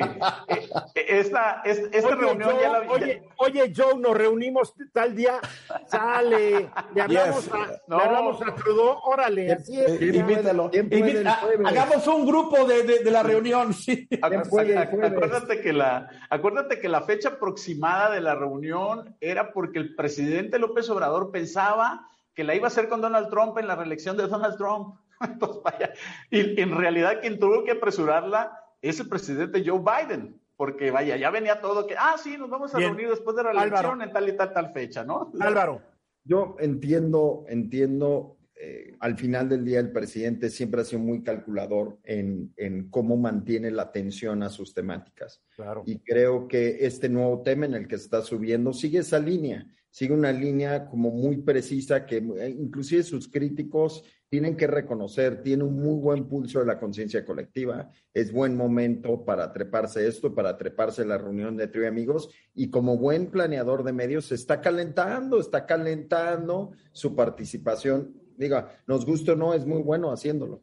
esta, 0.93 1.63
esta, 1.65 2.15
reunión 2.15 2.52
ya 2.62 2.69
la 2.69 2.91
oye, 2.91 3.24
oye, 3.38 3.74
Joe, 3.76 3.98
nos 3.98 4.15
reunimos 4.15 4.76
tal 4.93 5.15
día, 5.15 5.39
sale, 5.88 6.69
le 6.93 7.02
hablamos, 7.02 7.50
a, 7.52 7.58
no. 7.88 7.98
le 7.98 8.04
hablamos 8.04 8.41
a 8.43 8.54
Trudeau, 8.54 9.00
órale, 9.06 9.54
así 9.54 9.80
es. 9.82 10.00
Invítalo. 10.00 10.69
Invita, 10.72 11.39
hagamos 11.65 12.06
un 12.06 12.24
grupo 12.24 12.65
de, 12.65 12.84
de, 12.84 13.00
de 13.00 13.10
la 13.10 13.24
reunión, 13.24 13.74
sí. 13.74 14.08
Acuérdate 14.22 15.60
que, 15.60 15.74
la, 15.74 16.08
acuérdate 16.30 16.80
que 16.80 16.88
la 16.88 17.02
fecha 17.02 17.30
aproximada 17.30 18.12
de 18.12 18.22
la 18.22 18.36
reunión 18.36 19.17
era 19.22 19.54
porque 19.54 19.80
el 19.80 19.95
presidente 19.95 20.60
López 20.60 20.88
Obrador 20.91 21.32
pensaba 21.32 22.08
que 22.36 22.43
la 22.43 22.54
iba 22.54 22.65
a 22.65 22.67
hacer 22.67 22.88
con 22.88 23.02
Donald 23.02 23.32
Trump 23.32 23.58
en 23.58 23.65
la 23.65 23.76
reelección 23.76 24.17
de 24.17 24.28
Donald 24.28 24.56
Trump. 24.56 25.00
Entonces, 25.19 25.63
vaya, 25.63 25.93
y 26.30 26.62
en 26.62 26.78
realidad 26.78 27.22
quien 27.22 27.39
tuvo 27.39 27.63
que 27.63 27.72
apresurarla 27.72 28.68
es 28.82 29.00
el 29.00 29.10
presidente 29.10 29.63
Joe 29.65 29.80
Biden, 29.80 30.39
porque 30.56 30.92
vaya, 30.92 31.18
ya 31.18 31.32
venía 31.32 31.62
todo 31.62 31.88
que, 31.88 31.96
ah, 31.98 32.15
sí, 32.22 32.38
nos 32.38 32.50
vamos 32.50 32.74
a 32.76 32.80
reunir 32.80 33.10
después 33.10 33.36
de 33.36 33.44
la 33.44 33.52
elección 33.52 34.02
en 34.02 34.12
tal 34.12 34.28
y 34.28 34.34
tal, 34.34 34.54
tal 34.54 34.74
fecha, 34.74 35.04
¿no? 35.04 35.32
Álvaro. 35.39 35.82
Yo 36.24 36.58
entiendo, 36.60 37.46
entiendo, 37.48 38.38
eh, 38.56 38.96
al 39.00 39.18
final 39.18 39.48
del 39.48 39.63
día 39.63 39.80
el 39.80 39.92
presidente 39.92 40.50
siempre 40.50 40.82
ha 40.82 40.84
sido 40.84 41.02
muy 41.02 41.24
calculador 41.24 41.98
en, 42.04 42.54
en, 42.58 42.89
cómo 42.89 43.15
mantiene 43.15 43.72
la 43.72 43.84
atención 43.84 44.44
a 44.44 44.50
sus 44.50 44.74
temáticas. 44.74 45.42
Claro. 45.56 45.84
Y 45.86 46.00
creo 46.00 46.48
que 46.48 46.86
este 46.86 47.08
nuevo 47.08 47.42
tema 47.42 47.65
en 47.65 47.74
el 47.74 47.88
que 47.88 47.96
está 47.96 48.22
subiendo 48.22 48.74
sigue 48.74 49.00
esa 49.00 49.18
línea, 49.18 49.65
sigue 49.89 50.13
una 50.13 50.32
línea 50.32 50.88
como 50.88 51.12
muy 51.12 51.38
precisa 51.38 52.06
que 52.06 52.17
eh, 52.17 52.49
inclusive 52.49 53.04
sus 53.04 53.28
críticos 53.28 54.04
tienen 54.30 54.56
que 54.56 54.67
reconocer, 54.67 55.41
tiene 55.41 55.63
un 55.63 55.82
muy 55.82 55.99
buen 55.99 56.28
pulso 56.28 56.60
de 56.60 56.65
la 56.65 56.80
conciencia 56.80 57.25
colectiva, 57.25 57.89
es 58.13 58.32
buen 58.32 58.56
momento 58.56 59.25
para 59.25 59.52
treparse 59.52 60.08
esto, 60.08 60.36
para 60.36 60.56
treparse 60.56 61.04
la 61.04 61.17
reunión 61.17 61.58
de 61.58 61.67
trío 61.67 61.88
amigos 61.88 62.30
y 62.54 62.69
como 62.69 62.97
buen 62.97 63.32
planeador 63.32 63.84
de 63.84 63.93
medios 63.93 64.32
está 64.32 64.62
calentando, 64.62 65.39
está 65.39 65.65
calentando 65.65 66.71
su 66.91 67.15
participación. 67.15 68.13
Diga, 68.38 68.69
nos 68.86 69.06
gusta 69.06 69.34
o 69.34 69.36
no, 69.36 69.54
es 69.54 69.65
muy 69.65 69.82
bueno 69.82 70.12
haciéndolo. 70.12 70.62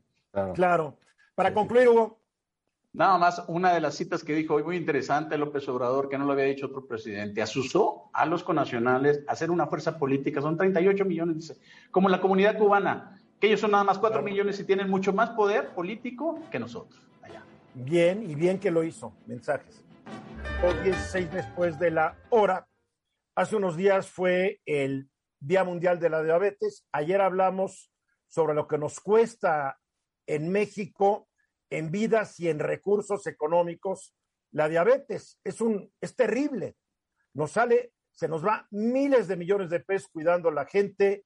Claro. 0.54 0.98
Para 1.34 1.52
concluir, 1.52 1.88
Hugo. 1.88 2.20
Nada 2.96 3.18
más, 3.18 3.44
una 3.48 3.74
de 3.74 3.80
las 3.82 3.94
citas 3.94 4.24
que 4.24 4.32
dijo 4.32 4.54
hoy 4.54 4.62
muy 4.62 4.76
interesante 4.78 5.36
López 5.36 5.68
Obrador, 5.68 6.08
que 6.08 6.16
no 6.16 6.24
lo 6.24 6.32
había 6.32 6.46
dicho 6.46 6.64
otro 6.64 6.86
presidente, 6.86 7.42
asusó 7.42 8.08
a 8.14 8.24
los 8.24 8.42
conacionales 8.42 9.22
a 9.28 9.32
hacer 9.32 9.50
una 9.50 9.66
fuerza 9.66 9.98
política, 9.98 10.40
son 10.40 10.56
38 10.56 11.04
millones, 11.04 11.60
como 11.90 12.08
la 12.08 12.22
comunidad 12.22 12.56
cubana 12.56 13.20
que 13.38 13.48
ellos 13.48 13.60
son 13.60 13.72
nada 13.72 13.84
más 13.84 13.98
cuatro 13.98 14.22
millones 14.22 14.58
y 14.60 14.64
tienen 14.64 14.88
mucho 14.88 15.12
más 15.12 15.28
poder 15.28 15.74
político 15.74 16.40
que 16.50 16.58
nosotros. 16.58 17.06
Allá. 17.20 17.44
Bien, 17.74 18.22
y 18.22 18.34
bien 18.34 18.58
que 18.58 18.70
lo 18.70 18.82
hizo. 18.82 19.12
Mensajes. 19.26 19.84
Hoy 20.64 20.82
16 20.84 21.30
después 21.30 21.78
de 21.78 21.90
la 21.90 22.16
hora. 22.30 22.66
Hace 23.34 23.56
unos 23.56 23.76
días 23.76 24.08
fue 24.08 24.62
el 24.64 25.10
Día 25.38 25.64
Mundial 25.64 26.00
de 26.00 26.08
la 26.08 26.22
Diabetes. 26.22 26.86
Ayer 26.92 27.20
hablamos 27.20 27.92
sobre 28.26 28.54
lo 28.54 28.66
que 28.66 28.78
nos 28.78 29.00
cuesta 29.00 29.78
en 30.26 30.48
México 30.48 31.25
en 31.70 31.90
vidas 31.90 32.38
y 32.40 32.48
en 32.48 32.58
recursos 32.58 33.26
económicos 33.26 34.14
la 34.52 34.68
diabetes. 34.68 35.38
Es 35.44 35.60
un 35.60 35.92
es 36.00 36.14
terrible. 36.14 36.76
Nos 37.34 37.52
sale, 37.52 37.92
se 38.12 38.28
nos 38.28 38.44
va 38.44 38.66
miles 38.70 39.28
de 39.28 39.36
millones 39.36 39.70
de 39.70 39.80
pesos 39.80 40.08
cuidando 40.10 40.48
a 40.48 40.54
la 40.54 40.66
gente, 40.66 41.24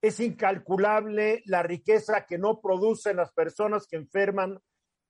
es 0.00 0.20
incalculable 0.20 1.42
la 1.46 1.62
riqueza 1.62 2.26
que 2.26 2.38
no 2.38 2.60
producen 2.60 3.16
las 3.16 3.32
personas 3.32 3.86
que 3.86 3.96
enferman 3.96 4.60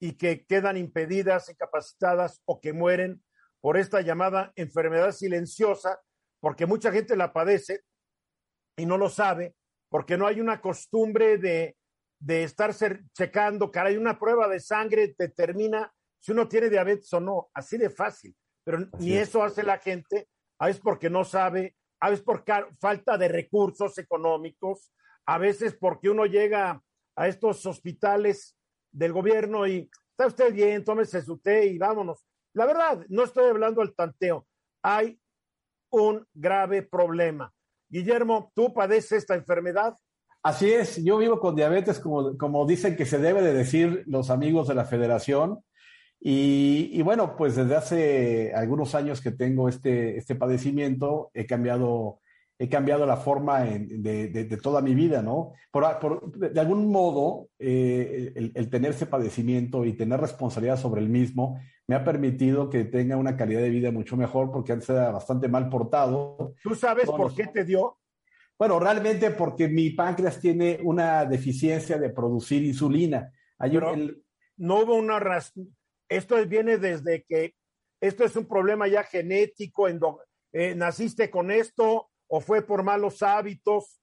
y 0.00 0.16
que 0.16 0.46
quedan 0.46 0.76
impedidas, 0.76 1.48
incapacitadas 1.48 2.40
o 2.44 2.60
que 2.60 2.72
mueren 2.72 3.22
por 3.60 3.76
esta 3.76 4.02
llamada 4.02 4.52
enfermedad 4.56 5.12
silenciosa, 5.12 6.00
porque 6.40 6.66
mucha 6.66 6.92
gente 6.92 7.16
la 7.16 7.32
padece 7.32 7.80
y 8.76 8.86
no 8.86 8.98
lo 8.98 9.08
sabe, 9.08 9.54
porque 9.88 10.16
no 10.16 10.26
hay 10.26 10.40
una 10.40 10.60
costumbre 10.60 11.38
de, 11.38 11.76
de 12.18 12.44
estar 12.44 12.74
checando, 13.12 13.70
cara, 13.70 13.88
hay 13.90 13.96
una 13.96 14.18
prueba 14.18 14.48
de 14.48 14.60
sangre 14.60 15.14
determina 15.18 15.92
si 16.18 16.32
uno 16.32 16.48
tiene 16.48 16.70
diabetes 16.70 17.12
o 17.12 17.20
no, 17.20 17.50
así 17.52 17.76
de 17.76 17.90
fácil, 17.90 18.34
pero 18.64 18.78
ni 18.98 19.12
eso 19.12 19.42
hace 19.42 19.62
la 19.62 19.78
gente, 19.78 20.28
a 20.58 20.66
veces 20.66 20.80
porque 20.82 21.10
no 21.10 21.24
sabe 21.24 21.76
a 22.04 22.10
veces 22.10 22.22
por 22.22 22.44
falta 22.78 23.16
de 23.16 23.28
recursos 23.28 23.96
económicos, 23.96 24.92
a 25.24 25.38
veces 25.38 25.74
porque 25.74 26.10
uno 26.10 26.26
llega 26.26 26.82
a 27.16 27.28
estos 27.28 27.64
hospitales 27.64 28.58
del 28.92 29.10
gobierno 29.10 29.66
y 29.66 29.90
está 30.10 30.26
usted 30.26 30.52
bien, 30.52 30.84
tómese 30.84 31.22
su 31.22 31.38
té 31.38 31.64
y 31.64 31.78
vámonos. 31.78 32.26
La 32.52 32.66
verdad, 32.66 33.06
no 33.08 33.24
estoy 33.24 33.48
hablando 33.48 33.80
del 33.80 33.94
tanteo. 33.94 34.46
Hay 34.82 35.18
un 35.90 36.26
grave 36.34 36.82
problema. 36.82 37.50
Guillermo, 37.88 38.52
¿tú 38.54 38.74
padeces 38.74 39.12
esta 39.12 39.34
enfermedad? 39.34 39.96
Así 40.44 40.70
es, 40.70 41.02
yo 41.02 41.16
vivo 41.16 41.40
con 41.40 41.56
diabetes, 41.56 41.98
como, 41.98 42.36
como 42.36 42.66
dicen 42.66 42.96
que 42.96 43.06
se 43.06 43.18
debe 43.18 43.40
de 43.40 43.54
decir 43.54 44.04
los 44.06 44.28
amigos 44.28 44.68
de 44.68 44.74
la 44.74 44.84
federación. 44.84 45.60
Y, 46.20 46.90
y, 46.92 47.02
bueno, 47.02 47.34
pues 47.34 47.56
desde 47.56 47.74
hace 47.74 48.52
algunos 48.54 48.94
años 48.94 49.20
que 49.20 49.30
tengo 49.30 49.68
este, 49.68 50.18
este 50.18 50.34
padecimiento, 50.34 51.30
he 51.34 51.46
cambiado 51.46 52.20
he 52.58 52.68
cambiado 52.68 53.04
la 53.04 53.16
forma 53.16 53.62
de, 53.62 54.28
de, 54.28 54.56
toda 54.58 54.80
mi 54.80 54.94
vida, 54.94 55.22
¿no? 55.22 55.52
Por, 55.72 55.98
por, 55.98 56.30
de 56.32 56.60
algún 56.60 56.88
modo, 56.90 57.48
eh, 57.58 58.32
el, 58.36 58.52
el, 58.54 58.70
tener 58.70 58.92
ese 58.92 59.06
padecimiento 59.06 59.84
y 59.84 59.94
tener 59.94 60.20
responsabilidad 60.20 60.78
sobre 60.78 61.00
el 61.00 61.08
mismo 61.08 61.58
me 61.88 61.96
ha 61.96 62.04
permitido 62.04 62.70
que 62.70 62.84
tenga 62.84 63.16
una 63.16 63.36
calidad 63.36 63.60
de 63.60 63.70
vida 63.70 63.90
mucho 63.90 64.16
mejor 64.16 64.50
porque 64.52 64.72
antes 64.72 64.88
era 64.88 65.10
bastante 65.10 65.48
mal 65.48 65.68
portado. 65.68 66.54
¿Tú 66.62 66.74
sabes 66.74 67.06
por 67.06 67.34
qué 67.34 67.48
te 67.48 67.64
dio? 67.64 67.98
Bueno, 68.58 68.78
realmente 68.78 69.30
porque 69.30 69.68
mi 69.68 69.90
páncreas 69.90 70.40
tiene 70.40 70.78
una 70.82 71.24
deficiencia 71.24 71.98
de 71.98 72.10
producir 72.10 72.62
insulina. 72.64 73.32
Hay 73.58 73.76
un, 73.76 74.22
no 74.56 74.80
hubo 74.80 74.94
una 74.94 75.18
razón. 75.18 75.76
Esto 76.08 76.36
viene 76.46 76.78
desde 76.78 77.24
que 77.24 77.54
esto 78.00 78.24
es 78.24 78.36
un 78.36 78.46
problema 78.46 78.86
ya 78.86 79.02
genético, 79.02 79.88
endo, 79.88 80.20
eh, 80.52 80.74
naciste 80.74 81.30
con 81.30 81.50
esto 81.50 82.10
o 82.26 82.40
fue 82.40 82.62
por 82.62 82.82
malos 82.82 83.22
hábitos? 83.22 84.00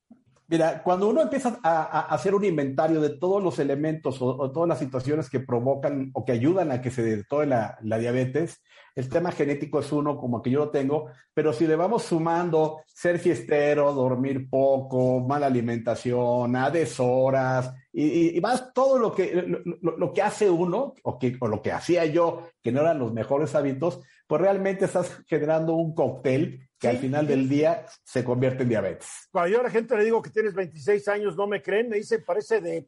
Mira, 0.52 0.84
cuando 0.84 1.08
uno 1.08 1.22
empieza 1.22 1.62
a, 1.64 2.14
hacer 2.14 2.36
un 2.36 2.44
inventario 2.44 3.00
de 3.00 3.12
todos 3.12 3.42
los 3.42 3.58
elementos 3.58 4.22
o, 4.22 4.52
todas 4.52 4.68
las 4.68 4.80
situaciones 4.80 5.30
que 5.30 5.40
provocan 5.40 6.12
o 6.14 6.26
que 6.26 6.34
ayudan 6.34 6.74
a 6.74 6.82
que 6.82 6.92
se 6.92 7.04
detone 7.04 7.46
la, 7.46 7.78
la, 7.82 7.98
diabetes, 7.98 8.62
el 8.94 9.08
tema 9.08 9.32
genético 9.32 9.80
es 9.80 9.90
uno 9.94 10.18
como 10.18 10.42
que 10.42 10.50
yo 10.50 10.60
lo 10.60 10.70
tengo, 10.70 11.08
pero 11.34 11.54
si 11.54 11.66
le 11.66 11.78
vamos 11.78 12.04
sumando 12.04 12.82
ser 12.86 13.18
fiestero, 13.20 13.94
dormir 13.94 14.50
poco, 14.50 15.22
mala 15.22 15.46
alimentación, 15.46 16.54
a 16.58 16.70
deshoras 16.70 17.74
y, 17.94 18.04
y, 18.04 18.38
y 18.38 18.42
más 18.42 18.74
todo 18.74 19.00
lo 19.00 19.16
que, 19.16 19.34
lo, 19.82 19.96
lo, 19.98 20.12
que 20.12 20.22
hace 20.22 20.50
uno 20.50 20.96
o, 21.02 21.18
que, 21.18 21.38
o 21.40 21.48
lo 21.48 21.62
que 21.62 21.72
hacía 21.72 22.06
yo, 22.08 22.50
que 22.62 22.74
no 22.74 22.82
eran 22.82 23.00
los 23.00 23.14
mejores 23.14 23.56
hábitos, 23.56 24.02
pues 24.32 24.44
realmente 24.44 24.86
estás 24.86 25.12
generando 25.28 25.74
un 25.74 25.94
cóctel 25.94 26.70
que 26.80 26.88
sí, 26.88 26.96
al 26.96 27.02
final 27.02 27.28
del 27.28 27.50
día 27.50 27.86
se 28.02 28.24
convierte 28.24 28.64
en 28.64 28.70
diabetes. 28.70 29.28
Cuando 29.30 29.50
yo 29.50 29.60
a 29.60 29.64
la 29.64 29.70
gente 29.70 29.98
le 29.98 30.06
digo 30.06 30.22
que 30.22 30.30
tienes 30.30 30.54
26 30.54 31.06
años, 31.10 31.36
no 31.36 31.48
me 31.48 31.62
creen, 31.62 31.90
me 31.90 31.98
dicen, 31.98 32.24
parece 32.26 32.62
de 32.62 32.88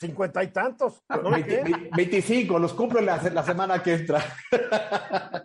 50 0.00 0.42
y 0.42 0.48
tantos. 0.48 1.00
¿No 1.08 1.30
20, 1.30 1.90
25, 1.94 2.58
los 2.58 2.72
cumplo 2.72 3.00
la, 3.00 3.22
la 3.32 3.44
semana 3.44 3.80
que 3.80 3.92
entra. 3.94 4.24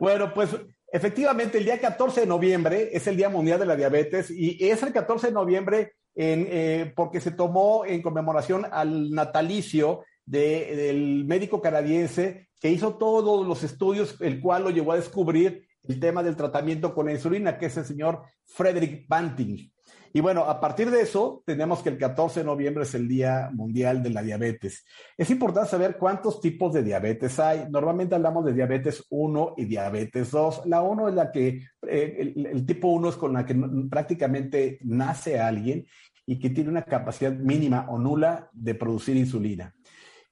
bueno, 0.00 0.34
pues 0.34 0.50
efectivamente 0.90 1.58
el 1.58 1.64
día 1.64 1.80
14 1.80 2.22
de 2.22 2.26
noviembre 2.26 2.90
es 2.92 3.06
el 3.06 3.16
Día 3.16 3.28
Mundial 3.28 3.60
de 3.60 3.66
la 3.66 3.76
Diabetes 3.76 4.32
y 4.32 4.68
es 4.68 4.82
el 4.82 4.92
14 4.92 5.28
de 5.28 5.32
noviembre 5.32 5.92
en, 6.16 6.48
eh, 6.50 6.92
porque 6.96 7.20
se 7.20 7.30
tomó 7.30 7.84
en 7.86 8.02
conmemoración 8.02 8.66
al 8.68 9.12
natalicio 9.12 10.02
de, 10.32 10.74
del 10.74 11.26
médico 11.26 11.60
canadiense 11.60 12.48
que 12.58 12.70
hizo 12.70 12.94
todos 12.94 13.46
los 13.46 13.62
estudios, 13.64 14.16
el 14.20 14.40
cual 14.40 14.64
lo 14.64 14.70
llevó 14.70 14.92
a 14.92 14.96
descubrir 14.96 15.66
el 15.82 16.00
tema 16.00 16.22
del 16.22 16.36
tratamiento 16.36 16.94
con 16.94 17.06
la 17.06 17.12
insulina, 17.12 17.58
que 17.58 17.66
es 17.66 17.76
el 17.76 17.84
señor 17.84 18.22
Frederick 18.46 19.06
Banting. 19.06 19.70
Y 20.14 20.20
bueno, 20.20 20.44
a 20.44 20.58
partir 20.58 20.90
de 20.90 21.02
eso, 21.02 21.42
tenemos 21.44 21.82
que 21.82 21.90
el 21.90 21.98
14 21.98 22.40
de 22.40 22.46
noviembre 22.46 22.84
es 22.84 22.94
el 22.94 23.08
Día 23.08 23.50
Mundial 23.52 24.02
de 24.02 24.08
la 24.08 24.22
Diabetes. 24.22 24.86
Es 25.18 25.28
importante 25.30 25.70
saber 25.70 25.98
cuántos 25.98 26.40
tipos 26.40 26.72
de 26.72 26.82
diabetes 26.82 27.38
hay. 27.38 27.66
Normalmente 27.70 28.14
hablamos 28.14 28.44
de 28.44 28.54
diabetes 28.54 29.04
1 29.10 29.54
y 29.58 29.64
diabetes 29.66 30.30
2. 30.30 30.62
La 30.66 30.80
1 30.80 31.08
es 31.08 31.14
la 31.14 31.30
que, 31.30 31.48
eh, 31.88 32.16
el, 32.18 32.46
el, 32.46 32.66
tipo 32.66 32.88
1 32.88 33.08
es 33.10 33.16
con 33.16 33.34
la 33.34 33.44
que 33.44 33.54
prácticamente 33.90 34.78
nace 34.82 35.38
alguien 35.38 35.84
y 36.26 36.38
que 36.38 36.50
tiene 36.50 36.70
una 36.70 36.84
capacidad 36.84 37.32
mínima 37.32 37.86
o 37.90 37.98
nula 37.98 38.48
de 38.52 38.74
producir 38.74 39.16
insulina. 39.16 39.74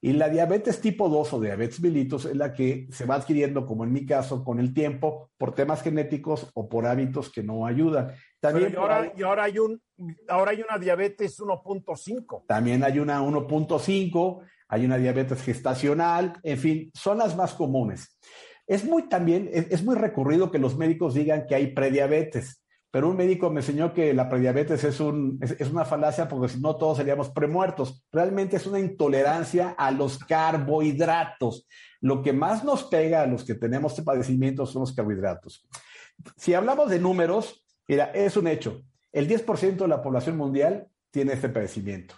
Y 0.03 0.13
la 0.13 0.29
diabetes 0.29 0.81
tipo 0.81 1.09
2 1.09 1.33
o 1.33 1.39
diabetes 1.39 1.79
mellitus 1.79 2.25
es 2.25 2.35
la 2.35 2.53
que 2.53 2.87
se 2.91 3.05
va 3.05 3.15
adquiriendo, 3.15 3.67
como 3.67 3.83
en 3.83 3.93
mi 3.93 4.03
caso, 4.03 4.43
con 4.43 4.59
el 4.59 4.73
tiempo, 4.73 5.29
por 5.37 5.53
temas 5.53 5.83
genéticos 5.83 6.49
o 6.55 6.67
por 6.67 6.87
hábitos 6.87 7.31
que 7.31 7.43
no 7.43 7.67
ayudan. 7.67 8.11
También 8.39 8.73
y 8.73 8.75
ahora, 8.75 9.01
ahí, 9.01 9.11
y 9.15 9.21
ahora, 9.21 9.43
hay 9.43 9.59
un, 9.59 9.79
ahora 10.27 10.51
hay 10.51 10.61
una 10.63 10.79
diabetes 10.79 11.39
1.5. 11.39 12.45
También 12.47 12.83
hay 12.83 12.97
una 12.97 13.21
1.5, 13.21 14.39
hay 14.69 14.85
una 14.85 14.97
diabetes 14.97 15.43
gestacional, 15.43 16.33
en 16.41 16.57
fin, 16.57 16.91
son 16.95 17.19
las 17.19 17.35
más 17.35 17.53
comunes. 17.53 18.17
Es 18.65 18.83
muy 18.83 19.07
también, 19.07 19.51
es, 19.53 19.67
es 19.69 19.83
muy 19.83 19.95
recurrido 19.95 20.49
que 20.49 20.57
los 20.57 20.77
médicos 20.77 21.13
digan 21.13 21.45
que 21.45 21.53
hay 21.53 21.75
prediabetes 21.75 22.63
pero 22.91 23.09
un 23.09 23.15
médico 23.15 23.49
me 23.49 23.61
enseñó 23.61 23.93
que 23.93 24.13
la 24.13 24.27
prediabetes 24.27 24.83
es, 24.83 24.99
un, 24.99 25.39
es, 25.41 25.71
una 25.71 25.85
falacia 25.85 26.27
porque 26.27 26.53
si 26.53 26.59
no 26.59 26.75
todos 26.75 26.97
seríamos 26.97 27.29
premuertos. 27.29 28.05
Realmente 28.11 28.57
es 28.57 28.67
una 28.67 28.81
intolerancia 28.81 29.73
a 29.77 29.91
los 29.91 30.19
carbohidratos. 30.19 31.67
Lo 32.01 32.21
que 32.21 32.33
más 32.33 32.65
nos 32.65 32.83
pega 32.83 33.21
a 33.21 33.27
los 33.27 33.45
que 33.45 33.55
tenemos 33.55 33.93
este 33.93 34.03
padecimiento 34.03 34.65
son 34.65 34.81
los 34.81 34.93
carbohidratos. 34.93 35.65
Si 36.35 36.53
hablamos 36.53 36.89
de 36.89 36.99
números, 36.99 37.63
mira, 37.87 38.11
es 38.13 38.35
un 38.35 38.47
hecho. 38.47 38.81
El 39.13 39.29
10% 39.29 39.77
de 39.77 39.87
la 39.87 40.01
población 40.01 40.35
mundial 40.35 40.87
tiene 41.11 41.33
este 41.33 41.47
padecimiento. 41.47 42.15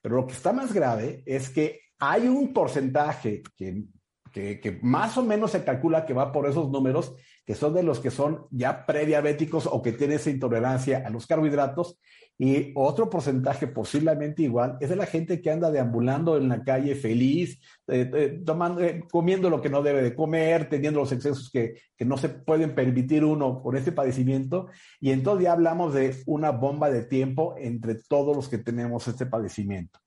Pero 0.00 0.16
lo 0.16 0.26
que 0.28 0.34
está 0.34 0.52
más 0.52 0.72
grave 0.72 1.24
es 1.26 1.50
que 1.50 1.80
hay 1.98 2.28
un 2.28 2.52
porcentaje 2.52 3.42
que, 3.56 3.86
que 4.32 4.78
más 4.82 5.18
o 5.18 5.24
menos 5.24 5.50
se 5.50 5.64
calcula 5.64 6.06
que 6.06 6.14
va 6.14 6.30
por 6.30 6.48
esos 6.48 6.70
números 6.70 7.16
que 7.44 7.54
son 7.54 7.74
de 7.74 7.82
los 7.82 8.00
que 8.00 8.10
son 8.10 8.46
ya 8.50 8.86
prediabéticos 8.86 9.66
o 9.66 9.82
que 9.82 9.92
tienen 9.92 10.16
esa 10.16 10.30
intolerancia 10.30 11.02
a 11.04 11.10
los 11.10 11.26
carbohidratos. 11.26 11.98
Y 12.38 12.72
otro 12.74 13.08
porcentaje 13.10 13.66
posiblemente 13.66 14.42
igual 14.42 14.76
es 14.80 14.88
de 14.88 14.96
la 14.96 15.06
gente 15.06 15.40
que 15.40 15.50
anda 15.50 15.70
deambulando 15.70 16.36
en 16.36 16.48
la 16.48 16.64
calle 16.64 16.94
feliz, 16.94 17.60
eh, 17.86 18.10
eh, 18.14 18.42
tomando, 18.44 18.80
eh, 18.80 19.04
comiendo 19.10 19.50
lo 19.50 19.60
que 19.60 19.68
no 19.68 19.82
debe 19.82 20.02
de 20.02 20.14
comer, 20.14 20.68
teniendo 20.68 21.00
los 21.00 21.12
excesos 21.12 21.50
que, 21.50 21.74
que 21.96 22.04
no 22.04 22.16
se 22.16 22.30
pueden 22.30 22.74
permitir 22.74 23.24
uno 23.24 23.62
con 23.62 23.76
este 23.76 23.92
padecimiento. 23.92 24.68
Y 24.98 25.12
entonces 25.12 25.44
ya 25.44 25.52
hablamos 25.52 25.94
de 25.94 26.16
una 26.26 26.50
bomba 26.50 26.90
de 26.90 27.04
tiempo 27.04 27.54
entre 27.58 27.96
todos 28.08 28.34
los 28.34 28.48
que 28.48 28.58
tenemos 28.58 29.06
este 29.06 29.26
padecimiento. 29.26 30.00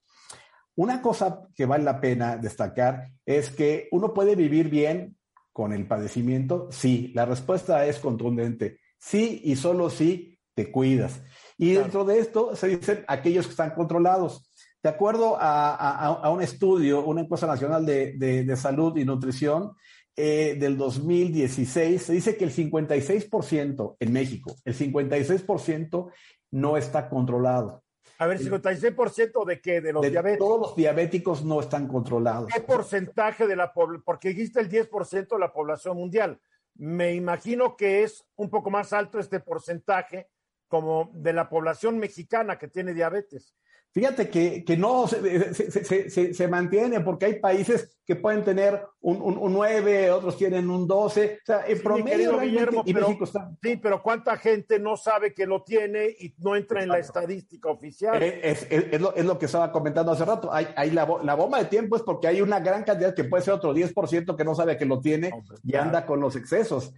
Una 0.75 1.01
cosa 1.01 1.41
que 1.55 1.65
vale 1.65 1.85
la 1.85 2.01
pena 2.01 2.35
destacar 2.35 3.11
es 3.25 3.49
que 3.49 3.87
uno 3.91 4.13
puede 4.13 4.35
vivir 4.35 4.69
bien 4.69 5.15
con 5.55 5.71
el 5.71 5.87
padecimiento? 5.87 6.67
Sí, 6.69 7.13
la 7.15 7.25
respuesta 7.25 7.85
es 7.85 7.99
contundente. 7.99 8.79
Sí 8.99 9.39
y 9.45 9.55
solo 9.55 9.89
sí 9.89 10.37
te 10.53 10.69
cuidas. 10.69 11.23
Y 11.57 11.69
claro. 11.69 11.81
dentro 11.83 12.03
de 12.03 12.19
esto 12.19 12.55
se 12.57 12.67
dicen 12.67 13.05
aquellos 13.07 13.45
que 13.45 13.51
están 13.51 13.71
controlados. 13.71 14.51
De 14.83 14.89
acuerdo 14.89 15.37
a, 15.39 15.73
a, 15.73 16.07
a 16.07 16.29
un 16.29 16.41
estudio, 16.41 17.05
una 17.05 17.21
encuesta 17.21 17.47
nacional 17.47 17.85
de, 17.85 18.17
de, 18.17 18.43
de 18.43 18.55
salud 18.57 18.97
y 18.97 19.05
nutrición 19.05 19.71
eh, 20.17 20.57
del 20.59 20.75
2016, 20.77 22.01
se 22.01 22.11
dice 22.11 22.35
que 22.35 22.43
el 22.43 22.53
56% 22.53 23.95
en 23.97 24.11
México, 24.11 24.57
el 24.65 24.77
56% 24.77 26.11
no 26.51 26.75
está 26.75 27.07
controlado. 27.07 27.84
A 28.17 28.27
ver, 28.27 28.39
56% 28.39 29.45
de 29.45 29.61
qué? 29.61 29.81
De 29.81 29.91
los 29.91 30.01
de 30.01 30.09
diabéticos. 30.09 30.47
Todos 30.47 30.61
los 30.61 30.75
diabéticos 30.75 31.43
no 31.43 31.59
están 31.59 31.87
controlados. 31.87 32.49
¿Qué 32.53 32.61
porcentaje 32.61 33.45
de 33.45 33.55
la 33.55 33.73
población? 33.73 34.03
Porque 34.05 34.29
dijiste 34.29 34.59
el 34.61 34.69
10% 34.69 35.27
de 35.27 35.39
la 35.39 35.51
población 35.51 35.97
mundial. 35.97 36.39
Me 36.75 37.13
imagino 37.13 37.75
que 37.75 38.03
es 38.03 38.25
un 38.35 38.49
poco 38.49 38.69
más 38.69 38.93
alto 38.93 39.19
este 39.19 39.39
porcentaje 39.39 40.29
como 40.67 41.11
de 41.13 41.33
la 41.33 41.49
población 41.49 41.99
mexicana 41.99 42.57
que 42.57 42.67
tiene 42.67 42.93
diabetes. 42.93 43.55
Fíjate 43.95 44.29
que, 44.29 44.65
que 44.65 44.75
no 44.75 45.07
se, 45.07 45.53
se, 45.53 46.09
se, 46.09 46.33
se, 46.33 46.47
mantiene 46.49 46.99
porque 46.99 47.27
hay 47.27 47.39
países 47.39 47.97
que 48.05 48.17
pueden 48.17 48.43
tener 48.43 48.85
un, 48.99 49.21
un, 49.21 49.37
un 49.37 49.53
9, 49.53 50.11
otros 50.11 50.35
tienen 50.35 50.69
un 50.69 50.85
12. 50.85 51.39
O 51.41 51.45
sea, 51.45 51.65
en 51.65 51.77
sí, 51.77 51.81
promedio 51.81 52.37
Guillermo, 52.37 52.83
y 52.85 52.93
pero, 52.93 53.07
México 53.07 53.23
está. 53.23 53.49
Sí, 53.63 53.77
pero 53.77 54.03
¿cuánta 54.03 54.35
gente 54.35 54.79
no 54.79 54.97
sabe 54.97 55.33
que 55.33 55.45
lo 55.45 55.63
tiene 55.63 56.07
y 56.19 56.35
no 56.39 56.57
entra 56.57 56.83
en 56.83 56.89
la 56.89 56.99
estadística 56.99 57.69
oficial? 57.69 58.21
Es, 58.21 58.67
es, 58.69 58.87
es, 58.91 58.99
lo, 58.99 59.15
es 59.15 59.23
lo, 59.23 59.39
que 59.39 59.45
estaba 59.45 59.71
comentando 59.71 60.11
hace 60.11 60.25
rato. 60.25 60.51
Hay, 60.51 60.67
hay 60.75 60.91
la, 60.91 61.07
la, 61.23 61.35
bomba 61.35 61.59
de 61.59 61.65
tiempo 61.65 61.95
es 61.95 62.01
porque 62.01 62.27
hay 62.27 62.41
una 62.41 62.59
gran 62.59 62.83
cantidad 62.83 63.15
que 63.15 63.23
puede 63.23 63.45
ser 63.45 63.53
otro 63.53 63.73
10% 63.73 64.35
que 64.35 64.43
no 64.43 64.55
sabe 64.55 64.75
que 64.75 64.83
lo 64.83 64.99
tiene 64.99 65.29
Hombre, 65.31 65.57
y 65.63 65.73
anda 65.75 66.05
con 66.05 66.19
los 66.19 66.35
excesos. 66.35 66.93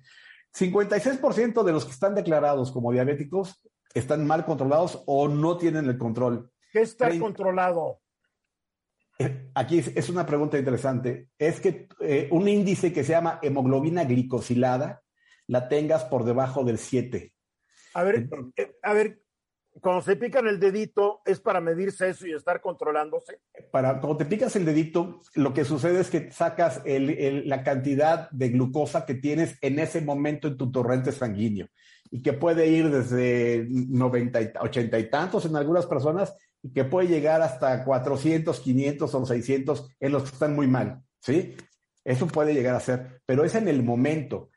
56% 0.58 1.64
de 1.64 1.72
los 1.72 1.86
que 1.86 1.92
están 1.92 2.16
declarados 2.16 2.72
como 2.72 2.92
diabéticos 2.92 3.62
están 3.94 4.26
mal 4.26 4.46
controlados 4.46 5.04
o 5.06 5.28
no 5.28 5.58
tienen 5.58 5.86
el 5.86 6.00
control. 6.00 6.50
¿Qué 6.78 6.84
está 6.84 7.20
controlado? 7.20 8.02
Eh, 9.18 9.50
aquí 9.56 9.80
es, 9.80 10.10
una 10.10 10.26
pregunta 10.26 10.60
interesante. 10.60 11.30
Es 11.40 11.60
que 11.60 11.88
eh, 12.00 12.28
un 12.32 12.48
índice 12.48 12.94
que 12.94 13.04
se 13.04 13.14
llama 13.14 13.40
hemoglobina 13.42 14.04
glicosilada 14.04 15.02
la 15.48 15.70
tengas 15.70 16.06
por 16.06 16.24
debajo 16.24 16.64
del 16.64 16.78
7. 16.78 17.34
A 17.96 18.04
ver, 18.04 18.16
Entonces, 18.16 18.54
eh, 18.58 18.76
a 18.84 18.94
ver, 18.94 19.24
cuando 19.82 20.02
se 20.02 20.18
pican 20.18 20.48
el 20.48 20.60
dedito, 20.60 21.22
¿es 21.26 21.40
para 21.40 21.62
medirse 21.62 22.10
eso 22.10 22.28
y 22.28 22.34
estar 22.34 22.62
controlándose? 22.62 23.40
Para, 23.72 24.00
cuando 24.00 24.18
te 24.18 24.26
picas 24.26 24.56
el 24.56 24.66
dedito, 24.66 25.22
lo 25.34 25.54
que 25.54 25.66
sucede 25.66 26.02
es 26.02 26.12
que 26.12 26.32
sacas 26.32 26.84
la 26.86 27.64
cantidad 27.64 28.30
de 28.30 28.50
glucosa 28.50 29.06
que 29.06 29.16
tienes 29.16 29.58
en 29.62 29.80
ese 29.80 30.02
momento 30.02 30.48
en 30.48 30.58
tu 30.58 30.72
torrente 30.72 31.12
sanguíneo 31.12 31.68
y 32.12 32.22
que 32.22 32.34
puede 32.34 32.68
ir 32.68 32.90
desde 32.90 33.68
90, 33.70 34.62
80 34.62 35.00
y 35.00 35.10
tantos 35.10 35.46
en 35.46 35.56
algunas 35.56 35.86
personas 35.86 36.36
y 36.64 36.72
que 36.72 36.84
puede 36.84 37.08
llegar 37.08 37.42
hasta 37.42 37.84
400, 37.84 38.60
500 38.60 39.14
o 39.14 39.26
600 39.26 39.90
en 40.00 40.12
los 40.12 40.24
que 40.24 40.30
están 40.30 40.56
muy 40.56 40.68
mal, 40.68 41.02
¿sí? 41.22 41.56
Eso 42.04 42.28
puede 42.28 42.54
llegar 42.54 42.76
a 42.76 42.80
ser, 42.80 43.22
pero 43.26 43.44
es 43.44 43.56
en 43.56 43.68
el 43.68 43.84
momento. 43.84 44.50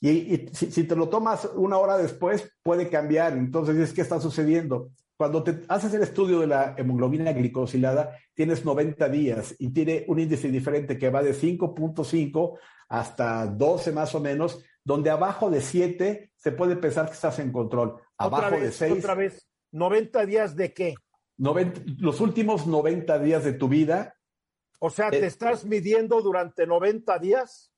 Y, 0.00 0.48
si, 0.52 0.84
te 0.84 0.96
lo 0.96 1.08
tomas 1.08 1.48
una 1.54 1.78
hora 1.78 1.96
después, 1.96 2.50
puede 2.62 2.88
cambiar. 2.88 3.34
Entonces, 3.34 3.76
es 3.76 3.92
que 3.92 4.02
está 4.02 4.20
sucediendo. 4.20 4.90
Cuando 5.16 5.42
te 5.42 5.60
haces 5.68 5.94
el 5.94 6.02
estudio 6.02 6.40
de 6.40 6.46
la 6.46 6.74
hemoglobina 6.76 7.32
glicosilada, 7.32 8.16
tienes 8.34 8.64
90 8.64 9.08
días 9.08 9.54
y 9.58 9.70
tiene 9.70 10.04
un 10.08 10.20
índice 10.20 10.50
diferente 10.50 10.98
que 10.98 11.08
va 11.08 11.22
de 11.22 11.34
5.5 11.34 12.58
hasta 12.88 13.46
12 13.46 13.92
más 13.92 14.14
o 14.14 14.20
menos, 14.20 14.62
donde 14.84 15.10
abajo 15.10 15.50
de 15.50 15.62
7 15.62 16.32
se 16.36 16.52
puede 16.52 16.76
pensar 16.76 17.06
que 17.06 17.14
estás 17.14 17.38
en 17.38 17.50
control. 17.50 17.96
Abajo 18.18 18.58
de 18.58 18.70
6. 18.70 18.98
Otra 18.98 19.14
vez, 19.14 19.48
¿90 19.72 20.26
días 20.26 20.54
de 20.54 20.74
qué? 20.74 20.94
Los 21.38 22.20
últimos 22.20 22.66
90 22.66 23.18
días 23.18 23.44
de 23.44 23.52
tu 23.52 23.68
vida. 23.68 24.16
O 24.78 24.90
sea, 24.90 25.10
¿te 25.10 25.20
eh, 25.20 25.26
estás 25.26 25.64
midiendo 25.64 26.20
durante 26.20 26.66
90 26.66 27.18
días? 27.18 27.72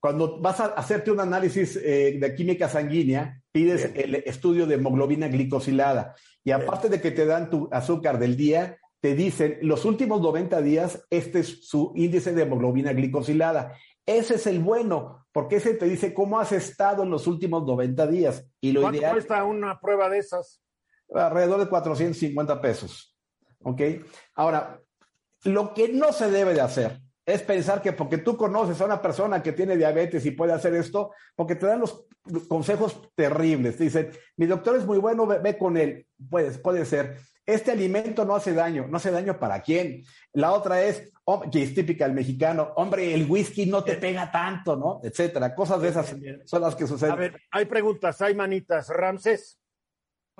Cuando 0.00 0.40
vas 0.40 0.60
a 0.60 0.66
hacerte 0.66 1.10
un 1.10 1.20
análisis 1.20 1.76
eh, 1.76 2.18
de 2.20 2.34
química 2.34 2.68
sanguínea, 2.68 3.40
pides 3.52 3.92
el 3.94 4.16
estudio 4.16 4.66
de 4.66 4.74
hemoglobina 4.74 5.28
glicosilada. 5.28 6.16
Y 6.44 6.50
aparte 6.50 6.88
de 6.88 7.00
que 7.00 7.12
te 7.12 7.24
dan 7.24 7.50
tu 7.50 7.68
azúcar 7.70 8.18
del 8.18 8.36
día, 8.36 8.78
te 9.00 9.14
dicen 9.14 9.58
los 9.62 9.84
últimos 9.84 10.20
90 10.20 10.60
días, 10.62 11.04
este 11.10 11.40
es 11.40 11.68
su 11.68 11.92
índice 11.94 12.32
de 12.32 12.42
hemoglobina 12.42 12.92
glicosilada. 12.92 13.76
Ese 14.06 14.34
es 14.34 14.46
el 14.46 14.58
bueno, 14.60 15.26
porque 15.32 15.56
ese 15.56 15.74
te 15.74 15.86
dice 15.86 16.12
cómo 16.12 16.40
has 16.40 16.52
estado 16.52 17.04
en 17.04 17.10
los 17.10 17.26
últimos 17.26 17.64
90 17.64 18.06
días. 18.06 18.44
Y 18.60 18.72
lo 18.72 18.82
¿Cuánto 18.82 18.98
ideal, 18.98 19.12
cuesta 19.12 19.44
una 19.44 19.80
prueba 19.80 20.08
de 20.08 20.18
esas? 20.18 20.61
Alrededor 21.14 21.60
de 21.60 21.68
450 21.68 22.60
pesos. 22.60 23.16
¿Ok? 23.62 23.80
Ahora, 24.34 24.80
lo 25.44 25.74
que 25.74 25.88
no 25.88 26.12
se 26.12 26.30
debe 26.30 26.54
de 26.54 26.60
hacer 26.60 27.00
es 27.24 27.42
pensar 27.42 27.80
que 27.82 27.92
porque 27.92 28.18
tú 28.18 28.36
conoces 28.36 28.80
a 28.80 28.84
una 28.84 29.00
persona 29.00 29.42
que 29.42 29.52
tiene 29.52 29.76
diabetes 29.76 30.26
y 30.26 30.32
puede 30.32 30.52
hacer 30.52 30.74
esto, 30.74 31.12
porque 31.36 31.54
te 31.54 31.66
dan 31.66 31.80
los 31.80 32.04
consejos 32.48 33.10
terribles. 33.14 33.76
Te 33.76 33.84
dicen, 33.84 34.10
mi 34.36 34.46
doctor 34.46 34.76
es 34.76 34.84
muy 34.84 34.98
bueno, 34.98 35.26
ve, 35.26 35.56
con 35.56 35.76
él. 35.76 36.06
Puedes, 36.30 36.58
puede 36.58 36.84
ser. 36.84 37.18
Este 37.44 37.72
alimento 37.72 38.24
no 38.24 38.36
hace 38.36 38.52
daño. 38.52 38.86
¿No 38.88 38.96
hace 38.96 39.10
daño 39.10 39.38
para 39.38 39.62
quién? 39.62 40.04
La 40.32 40.52
otra 40.52 40.82
es, 40.82 41.10
que 41.50 41.62
es 41.62 41.74
típica 41.74 42.06
del 42.06 42.14
mexicano, 42.14 42.72
hombre, 42.76 43.14
el 43.14 43.28
whisky 43.30 43.66
no 43.66 43.82
te 43.84 43.96
pega 43.96 44.30
tanto, 44.30 44.76
¿no? 44.76 45.00
Etcétera. 45.02 45.54
Cosas 45.54 45.80
de 45.80 45.88
esas 45.88 46.14
son 46.44 46.62
las 46.62 46.74
que 46.74 46.86
suceden. 46.86 47.12
A 47.12 47.16
ver, 47.16 47.40
hay 47.50 47.66
preguntas, 47.66 48.20
hay 48.20 48.34
manitas. 48.34 48.88
Ramses. 48.88 49.61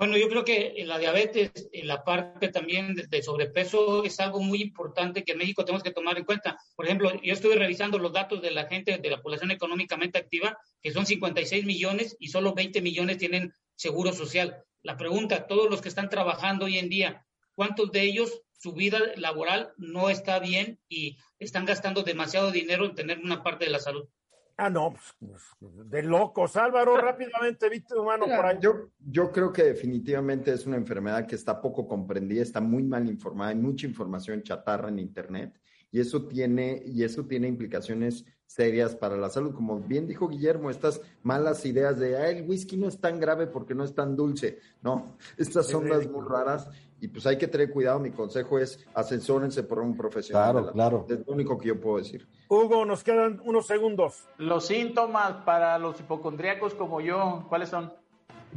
Bueno, 0.03 0.17
yo 0.17 0.27
creo 0.27 0.43
que 0.43 0.83
la 0.85 0.99
diabetes, 0.99 1.69
en 1.71 1.87
la 1.87 2.03
parte 2.03 2.49
también 2.49 2.93
de, 2.93 3.23
sobrepeso, 3.23 4.03
es 4.03 4.19
algo 4.19 4.41
muy 4.41 4.61
importante 4.61 5.23
que 5.23 5.31
en 5.31 5.37
México 5.37 5.63
tenemos 5.63 5.81
que 5.81 5.93
tomar 5.93 6.17
en 6.17 6.25
cuenta. 6.25 6.59
Por 6.75 6.85
ejemplo, 6.85 7.13
yo 7.21 7.31
estuve 7.31 7.55
revisando 7.55 7.97
los 7.99 8.11
datos 8.11 8.41
de 8.41 8.51
la 8.51 8.65
gente 8.65 8.97
de 8.97 9.09
la 9.09 9.21
población 9.21 9.51
económicamente 9.51 10.19
activa, 10.19 10.57
que 10.81 10.91
son 10.91 11.05
56 11.05 11.63
millones 11.63 12.17
y 12.19 12.27
solo 12.27 12.53
20 12.53 12.81
millones 12.81 13.17
tienen 13.17 13.53
seguro 13.77 14.11
social. 14.11 14.65
La 14.81 14.97
pregunta, 14.97 15.47
todos 15.47 15.69
los 15.69 15.79
que 15.79 15.87
están 15.87 16.09
trabajando 16.09 16.65
hoy 16.65 16.79
en 16.79 16.89
día, 16.89 17.25
¿cuántos 17.55 17.89
de 17.93 18.01
ellos 18.01 18.41
su 18.59 18.73
vida 18.73 18.99
laboral 19.15 19.71
no 19.77 20.09
está 20.09 20.37
bien 20.39 20.81
y 20.89 21.15
están 21.39 21.63
gastando 21.63 22.03
demasiado 22.03 22.51
dinero 22.51 22.83
en 22.83 22.95
tener 22.95 23.19
una 23.19 23.41
parte 23.41 23.63
de 23.63 23.71
la 23.71 23.79
salud? 23.79 24.09
Ah, 24.55 24.69
no, 24.69 24.93
pues, 25.19 25.41
pues, 25.59 25.89
de 25.89 26.03
locos. 26.03 26.55
Álvaro, 26.57 26.95
rápidamente, 26.97 27.69
viste 27.69 27.95
humano 27.95 28.25
por 28.25 28.45
ahí. 28.45 28.57
Yo, 28.61 28.89
yo 28.99 29.31
creo 29.31 29.51
que 29.51 29.63
definitivamente 29.63 30.53
es 30.53 30.65
una 30.67 30.77
enfermedad 30.77 31.25
que 31.25 31.35
está 31.35 31.59
poco 31.59 31.87
comprendida, 31.87 32.43
está 32.43 32.61
muy 32.61 32.83
mal 32.83 33.07
informada, 33.07 33.49
hay 33.49 33.55
mucha 33.55 33.87
información 33.87 34.43
chatarra 34.43 34.89
en 34.89 34.99
Internet 34.99 35.59
y 35.91 35.99
eso 35.99 36.27
tiene, 36.27 36.81
y 36.85 37.03
eso 37.03 37.25
tiene 37.25 37.47
implicaciones 37.47 38.25
serias 38.45 38.95
para 38.95 39.17
la 39.17 39.29
salud. 39.29 39.53
Como 39.53 39.79
bien 39.79 40.07
dijo 40.07 40.27
Guillermo, 40.27 40.69
estas 40.69 41.01
malas 41.23 41.65
ideas 41.65 41.99
de 41.99 42.17
ah, 42.17 42.29
el 42.29 42.47
whisky 42.47 42.77
no 42.77 42.87
es 42.87 42.99
tan 42.99 43.19
grave 43.19 43.47
porque 43.47 43.73
no 43.73 43.83
es 43.83 43.95
tan 43.95 44.15
dulce. 44.15 44.59
No, 44.81 45.17
estas 45.37 45.67
son 45.67 45.89
las 45.89 46.07
muy 46.07 46.27
raras 46.27 46.69
y 47.03 47.09
pues 47.09 47.25
hay 47.25 47.37
que 47.37 47.49
tener 47.49 47.69
cuidado. 47.69 47.99
Mi 47.99 48.11
consejo 48.11 48.57
es 48.57 48.79
asesórense 48.93 49.63
por 49.63 49.79
un 49.79 49.97
profesional. 49.97 50.53
Claro, 50.53 50.71
claro. 50.71 51.05
Es 51.09 51.27
lo 51.27 51.33
único 51.33 51.57
que 51.57 51.67
yo 51.67 51.81
puedo 51.81 51.97
decir. 51.97 52.25
Hugo, 52.47 52.85
nos 52.85 53.03
quedan 53.03 53.41
unos 53.43 53.67
segundos. 53.67 54.25
Los 54.37 54.67
síntomas 54.67 55.43
para 55.43 55.77
los 55.77 55.99
hipocondríacos 55.99 56.73
como 56.75 57.01
yo, 57.01 57.45
¿cuáles 57.49 57.67
son? 57.67 57.91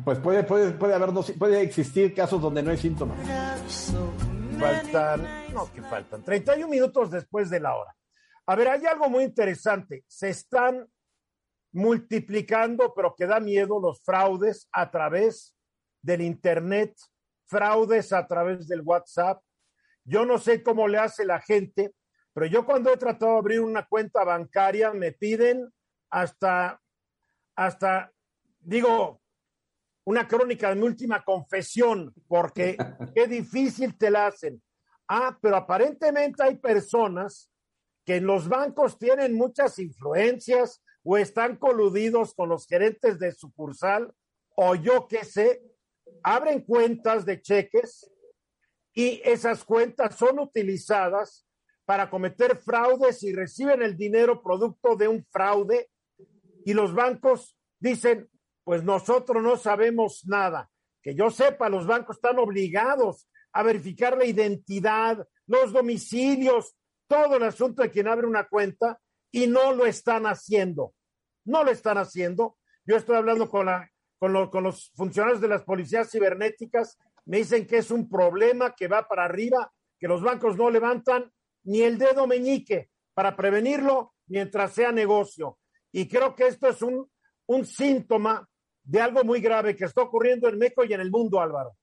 Pues 0.05 0.20
puede, 0.20 0.44
puede, 0.44 0.70
puede 0.70 0.94
haber 0.94 1.11
puede 1.36 1.61
existir 1.61 2.14
casos 2.14 2.40
donde 2.40 2.62
no 2.62 2.70
hay 2.70 2.76
síntomas. 2.76 3.18
Faltan, 4.61 5.26
no, 5.53 5.72
que 5.72 5.82
faltan, 5.82 6.22
31 6.22 6.68
minutos 6.68 7.11
después 7.11 7.51
de 7.51 7.59
la 7.59 7.74
hora. 7.74 7.97
A 8.47 8.55
ver, 8.55 8.68
hay 8.68 8.86
algo 8.86 9.09
muy 9.09 9.24
interesante. 9.24 10.05
Se 10.07 10.28
están 10.28 10.86
multiplicando, 11.72 12.94
pero 12.94 13.12
que 13.16 13.26
da 13.26 13.40
miedo, 13.40 13.80
los 13.80 14.01
fraudes 14.05 14.68
a 14.70 14.88
través 14.88 15.53
del 16.01 16.20
Internet 16.20 16.94
fraudes 17.47 18.12
a 18.12 18.26
través 18.26 18.68
del 18.68 18.82
WhatsApp. 18.82 19.42
Yo 20.05 20.24
no 20.24 20.38
sé 20.38 20.62
cómo 20.62 20.88
le 20.88 20.99
hace 20.99 21.24
la 21.24 21.40
gente, 21.40 21.92
pero 22.32 22.47
yo 22.47 22.64
cuando 22.64 22.92
he 22.92 22.97
tratado 22.97 23.32
de 23.32 23.38
abrir 23.38 23.61
una 23.61 23.86
cuenta 23.86 24.24
bancaria 24.24 24.92
me 24.92 25.12
piden 25.12 25.72
hasta, 26.11 26.80
hasta, 27.55 28.12
digo, 28.61 29.20
una 30.05 30.28
crónica 30.28 30.68
de 30.68 30.76
mi 30.76 30.82
última 30.82 31.24
confesión, 31.24 32.14
porque 32.28 32.76
qué 33.14 33.26
difícil 33.26 33.97
te 33.97 34.11
la 34.11 34.28
hacen. 34.28 34.62
Ah, 35.09 35.36
pero 35.40 35.57
aparentemente 35.57 36.42
hay 36.42 36.57
personas 36.57 37.51
que 38.05 38.16
en 38.16 38.26
los 38.26 38.49
bancos 38.49 38.99
tienen 38.99 39.34
muchas 39.34 39.78
influencias 39.78 40.82
o 41.03 41.16
están 41.16 41.57
coludidos 41.57 42.34
con 42.34 42.49
los 42.49 42.66
gerentes 42.66 43.18
de 43.18 43.32
sucursal 43.32 44.12
o 44.57 44.74
yo 44.74 45.07
qué 45.09 45.24
sé, 45.24 45.62
abren 46.23 46.61
cuentas 46.62 47.25
de 47.25 47.41
cheques 47.41 48.11
y 48.93 49.21
esas 49.25 49.64
cuentas 49.64 50.17
son 50.17 50.39
utilizadas 50.39 51.47
para 51.85 52.11
cometer 52.11 52.57
fraudes 52.57 53.23
y 53.23 53.33
reciben 53.33 53.83
el 53.83 53.97
dinero 53.97 54.43
producto 54.43 54.97
de 54.97 55.09
un 55.09 55.25
fraude 55.31 55.91
y 56.64 56.75
los 56.75 56.95
bancos 56.95 57.57
dicen, 57.79 58.29
pues 58.64 58.83
nosotros 58.83 59.43
no 59.43 59.57
sabemos 59.57 60.25
nada. 60.27 60.69
Que 61.01 61.14
yo 61.14 61.31
sepa, 61.31 61.69
los 61.69 61.87
bancos 61.87 62.17
están 62.17 62.39
obligados 62.39 63.29
a 63.53 63.62
verificar 63.62 64.19
la 64.19 64.25
identidad, 64.25 65.27
los 65.47 65.73
domicilios, 65.73 66.77
todo 67.07 67.37
el 67.37 67.45
asunto 67.45 67.83
de 67.83 67.91
quien 67.91 68.09
abre 68.09 68.27
una 68.27 68.49
cuenta 68.49 69.01
y 69.31 69.47
no 69.47 69.73
lo 69.73 69.87
están 69.87 70.27
haciendo. 70.27 70.95
No 71.45 71.62
lo 71.62 71.71
están 71.71 71.99
haciendo. 71.99 72.59
Yo 72.85 72.97
estoy 72.97 73.17
hablando 73.17 73.49
con 73.49 73.67
la 73.67 73.89
con, 74.19 74.33
los 74.33 74.91
funcionarios 74.95 75.41
de 75.41 75.49
las 75.49 75.62
policías 75.62 76.11
cibernéticas, 76.11 76.99
me 77.27 77.39
dicen 77.39 77.67
que 77.67 77.79
es 77.79 77.91
un 77.91 78.09
problema 78.09 78.75
que 78.75 78.89
va 78.89 79.07
para 79.07 79.25
arriba, 79.25 79.73
que 79.99 80.09
los 80.09 80.23
bancos 80.23 80.57
no 80.57 80.71
levantan 80.71 81.31
ni 81.64 81.83
el 81.83 81.99
dedo 81.99 82.27
meñique 82.27 82.91
para 83.14 83.37
prevenirlo 83.37 84.14
mientras 84.29 84.73
sea 84.73 84.93
negocio. 84.93 85.59
Y 85.93 86.09
creo 86.09 86.35
que 86.35 86.47
esto 86.47 86.69
es 86.69 86.83
un, 86.83 87.11
un 87.47 87.64
síntoma 87.64 88.49
de 88.83 89.01
algo 89.01 89.25
muy 89.25 89.41
grave 89.41 89.75
que 89.75 89.85
está 89.85 90.03
ocurriendo 90.03 90.49
en 90.49 90.59
México 90.59 90.85
y 90.85 90.93
en 90.93 91.01
el 91.01 91.11
mundo, 91.11 91.41
Álvaro. 91.41 91.77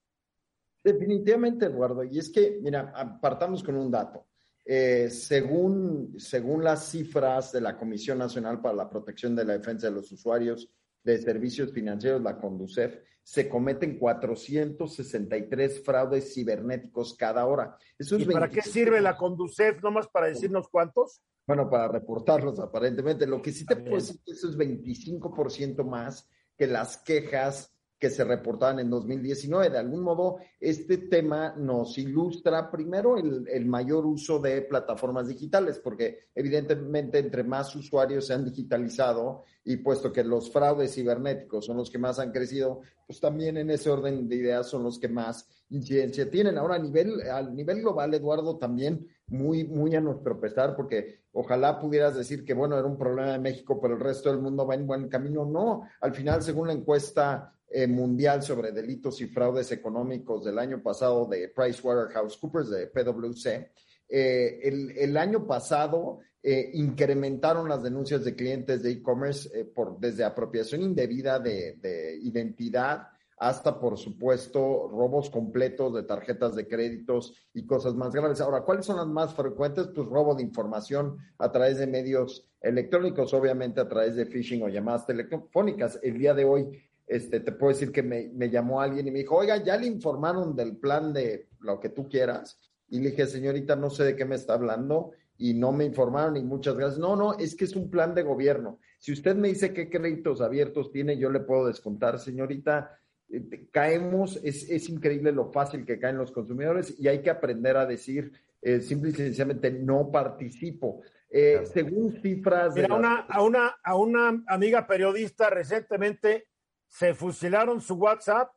Definitivamente, 0.82 1.66
Eduardo. 1.66 2.04
Y 2.04 2.18
es 2.18 2.30
que, 2.30 2.58
mira, 2.60 3.18
partamos 3.20 3.62
con 3.62 3.76
un 3.76 3.90
dato. 3.90 4.26
Eh, 4.64 5.10
según, 5.10 6.14
según 6.18 6.64
las 6.64 6.88
cifras 6.88 7.52
de 7.52 7.60
la 7.60 7.76
Comisión 7.76 8.18
Nacional 8.18 8.62
para 8.62 8.74
la 8.74 8.88
Protección 8.88 9.36
de 9.36 9.44
la 9.44 9.58
Defensa 9.58 9.88
de 9.88 9.94
los 9.94 10.10
Usuarios 10.10 10.70
de 11.04 11.18
Servicios 11.18 11.72
Financieros, 11.72 12.22
la 12.22 12.38
Conducef, 12.38 12.96
se 13.22 13.48
cometen 13.48 13.98
463 13.98 15.82
fraudes 15.84 16.34
cibernéticos 16.34 17.14
cada 17.14 17.46
hora. 17.46 17.76
¿Y 17.98 18.24
para 18.26 18.50
qué 18.50 18.60
sirve 18.60 19.00
la 19.00 19.16
Conducef? 19.16 19.82
¿Nomás 19.82 20.08
para 20.08 20.26
decirnos 20.26 20.68
cuántos? 20.68 21.22
Bueno, 21.46 21.68
para 21.68 21.88
reportarlos 21.88 22.58
aparentemente. 22.58 23.26
Lo 23.26 23.40
que 23.40 23.52
sí 23.52 23.64
te 23.64 23.76
puedo 23.76 23.96
decir 23.96 24.16
es 24.16 24.22
que 24.24 24.32
eso 24.32 24.48
es 24.50 24.58
25% 24.58 25.84
más 25.84 26.28
que 26.56 26.66
las 26.66 26.98
quejas 26.98 27.73
que 27.98 28.10
se 28.10 28.24
reportaban 28.24 28.80
en 28.80 28.90
2019. 28.90 29.70
De 29.70 29.78
algún 29.78 30.00
modo, 30.00 30.38
este 30.60 30.98
tema 30.98 31.54
nos 31.56 31.96
ilustra 31.98 32.70
primero 32.70 33.16
el, 33.16 33.46
el, 33.48 33.66
mayor 33.66 34.04
uso 34.04 34.38
de 34.38 34.62
plataformas 34.62 35.28
digitales, 35.28 35.78
porque 35.78 36.28
evidentemente 36.34 37.18
entre 37.18 37.44
más 37.44 37.74
usuarios 37.76 38.26
se 38.26 38.34
han 38.34 38.44
digitalizado 38.44 39.44
y 39.64 39.76
puesto 39.78 40.12
que 40.12 40.22
los 40.22 40.50
fraudes 40.50 40.94
cibernéticos 40.94 41.64
son 41.64 41.78
los 41.78 41.90
que 41.90 41.98
más 41.98 42.18
han 42.18 42.32
crecido, 42.32 42.80
pues 43.06 43.20
también 43.20 43.56
en 43.56 43.70
ese 43.70 43.90
orden 43.90 44.28
de 44.28 44.36
ideas 44.36 44.68
son 44.68 44.82
los 44.82 44.98
que 44.98 45.08
más 45.08 45.48
incidencia 45.70 46.30
tienen. 46.30 46.58
Ahora, 46.58 46.76
a 46.76 46.78
nivel, 46.78 47.20
a 47.28 47.42
nivel 47.42 47.80
global, 47.80 48.12
Eduardo, 48.12 48.58
también 48.58 49.08
muy, 49.26 49.64
muy 49.64 49.94
a 49.94 50.00
nuestro 50.00 50.38
pesar, 50.38 50.76
porque 50.76 51.20
ojalá 51.32 51.80
pudieras 51.80 52.14
decir 52.14 52.44
que, 52.44 52.54
bueno, 52.54 52.78
era 52.78 52.86
un 52.86 52.98
problema 52.98 53.32
de 53.32 53.38
México, 53.38 53.80
pero 53.80 53.94
el 53.94 54.00
resto 54.00 54.30
del 54.30 54.40
mundo 54.40 54.66
va 54.66 54.74
en 54.74 54.86
buen 54.86 55.08
camino. 55.08 55.44
No, 55.44 55.82
al 56.00 56.14
final, 56.14 56.42
según 56.42 56.68
la 56.68 56.74
encuesta 56.74 57.53
eh, 57.68 57.86
mundial 57.86 58.42
sobre 58.42 58.72
delitos 58.72 59.20
y 59.20 59.26
fraudes 59.26 59.72
económicos 59.72 60.44
del 60.44 60.58
año 60.58 60.82
pasado 60.82 61.26
de 61.26 61.48
PricewaterhouseCoopers, 61.48 62.70
de 62.70 62.86
PwC, 62.86 63.70
eh, 64.08 64.60
el, 64.96 65.16
año 65.16 65.46
pasado 65.46 66.20
eh, 66.42 66.70
incrementaron 66.74 67.68
las 67.68 67.82
denuncias 67.82 68.24
de 68.24 68.36
clientes 68.36 68.82
de 68.82 68.92
e-commerce 68.92 69.48
eh, 69.58 69.64
por 69.64 69.98
desde 69.98 70.24
apropiación 70.24 70.82
indebida 70.82 71.38
de, 71.38 71.76
de, 71.80 72.18
identidad 72.22 73.08
hasta, 73.38 73.80
por 73.80 73.98
supuesto, 73.98 74.88
robos 74.88 75.30
completos 75.30 75.94
de 75.94 76.04
tarjetas 76.04 76.54
de 76.54 76.68
créditos 76.68 77.34
y 77.52 77.66
cosas 77.66 77.94
más 77.94 78.12
graves. 78.12 78.40
Ahora, 78.40 78.62
¿cuáles 78.62 78.86
son 78.86 78.98
las 78.98 79.08
más 79.08 79.34
frecuentes? 79.34 79.88
Pues 79.88 80.06
robo 80.06 80.34
de 80.34 80.42
información 80.42 81.18
a 81.38 81.50
través 81.50 81.78
de 81.78 81.86
medios 81.86 82.46
electrónicos, 82.60 83.34
obviamente 83.34 83.80
a 83.80 83.88
través 83.88 84.14
de 84.14 84.26
phishing 84.26 84.62
o 84.62 84.68
llamadas 84.68 85.06
telefónicas. 85.06 85.98
El 86.02 86.18
día 86.18 86.34
de 86.34 86.44
hoy 86.44 86.80
este, 87.06 87.40
te 87.40 87.52
puedo 87.52 87.72
decir 87.72 87.92
que 87.92 88.02
me, 88.02 88.30
me, 88.34 88.50
llamó 88.50 88.80
alguien 88.80 89.06
y 89.06 89.10
me 89.10 89.18
dijo, 89.18 89.36
oiga, 89.36 89.62
ya 89.62 89.76
le 89.76 89.86
informaron 89.86 90.56
del 90.56 90.76
plan 90.76 91.12
de 91.12 91.48
lo 91.60 91.80
que 91.80 91.90
tú 91.90 92.08
quieras. 92.08 92.58
Y 92.88 93.00
le 93.00 93.10
dije, 93.10 93.26
señorita, 93.26 93.76
no 93.76 93.90
sé 93.90 94.04
de 94.04 94.16
qué 94.16 94.24
me 94.24 94.36
está 94.36 94.54
hablando 94.54 95.12
y 95.36 95.54
no 95.54 95.72
me 95.72 95.84
informaron 95.84 96.36
y 96.36 96.42
muchas 96.42 96.76
gracias. 96.76 96.98
No, 96.98 97.16
no, 97.16 97.36
es 97.38 97.54
que 97.54 97.64
es 97.64 97.76
un 97.76 97.90
plan 97.90 98.14
de 98.14 98.22
gobierno. 98.22 98.78
Si 98.98 99.12
usted 99.12 99.36
me 99.36 99.48
dice 99.48 99.72
qué 99.72 99.90
créditos 99.90 100.40
abiertos 100.40 100.92
tiene, 100.92 101.18
yo 101.18 101.30
le 101.30 101.40
puedo 101.40 101.66
descontar, 101.66 102.18
señorita. 102.18 102.98
Eh, 103.28 103.68
caemos, 103.72 104.38
es, 104.44 104.70
es 104.70 104.88
increíble 104.88 105.32
lo 105.32 105.50
fácil 105.50 105.84
que 105.84 105.98
caen 105.98 106.18
los 106.18 106.30
consumidores 106.30 106.94
y 106.98 107.08
hay 107.08 107.20
que 107.20 107.30
aprender 107.30 107.76
a 107.76 107.86
decir 107.86 108.32
eh, 108.62 108.80
simple 108.80 109.10
y 109.10 109.14
sencillamente 109.14 109.70
no 109.70 110.10
participo. 110.10 111.02
Eh. 111.28 111.62
Según 111.64 112.12
cifras... 112.22 112.74
Mira, 112.74 112.94
una, 112.94 113.16
a, 113.20 113.42
una, 113.42 113.76
a 113.82 113.96
una 113.96 114.42
amiga 114.46 114.86
periodista 114.86 115.50
recientemente 115.50 116.46
se 116.88 117.14
fusilaron 117.14 117.80
su 117.80 117.94
WhatsApp, 117.94 118.54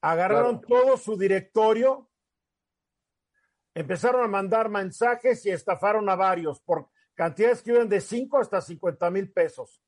agarraron 0.00 0.58
claro. 0.60 0.84
todo 0.84 0.96
su 0.96 1.16
directorio, 1.16 2.10
empezaron 3.74 4.22
a 4.22 4.28
mandar 4.28 4.68
mensajes 4.68 5.44
y 5.46 5.50
estafaron 5.50 6.08
a 6.08 6.16
varios 6.16 6.60
por 6.60 6.88
cantidades 7.14 7.62
que 7.62 7.72
iban 7.72 7.88
de 7.88 8.00
5 8.00 8.38
hasta 8.38 8.60
50 8.60 9.10
mil 9.10 9.32
pesos. 9.32 9.82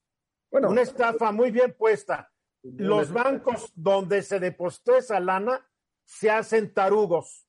Bueno, 0.50 0.70
una 0.70 0.82
estafa 0.82 1.32
muy 1.32 1.50
bien 1.50 1.74
puesta. 1.76 2.30
Los 2.62 3.12
bancos 3.12 3.72
donde 3.74 4.22
se 4.22 4.40
depositó 4.40 4.96
esa 4.96 5.20
lana 5.20 5.64
se 6.04 6.30
hacen 6.30 6.72
tarugos. 6.72 7.48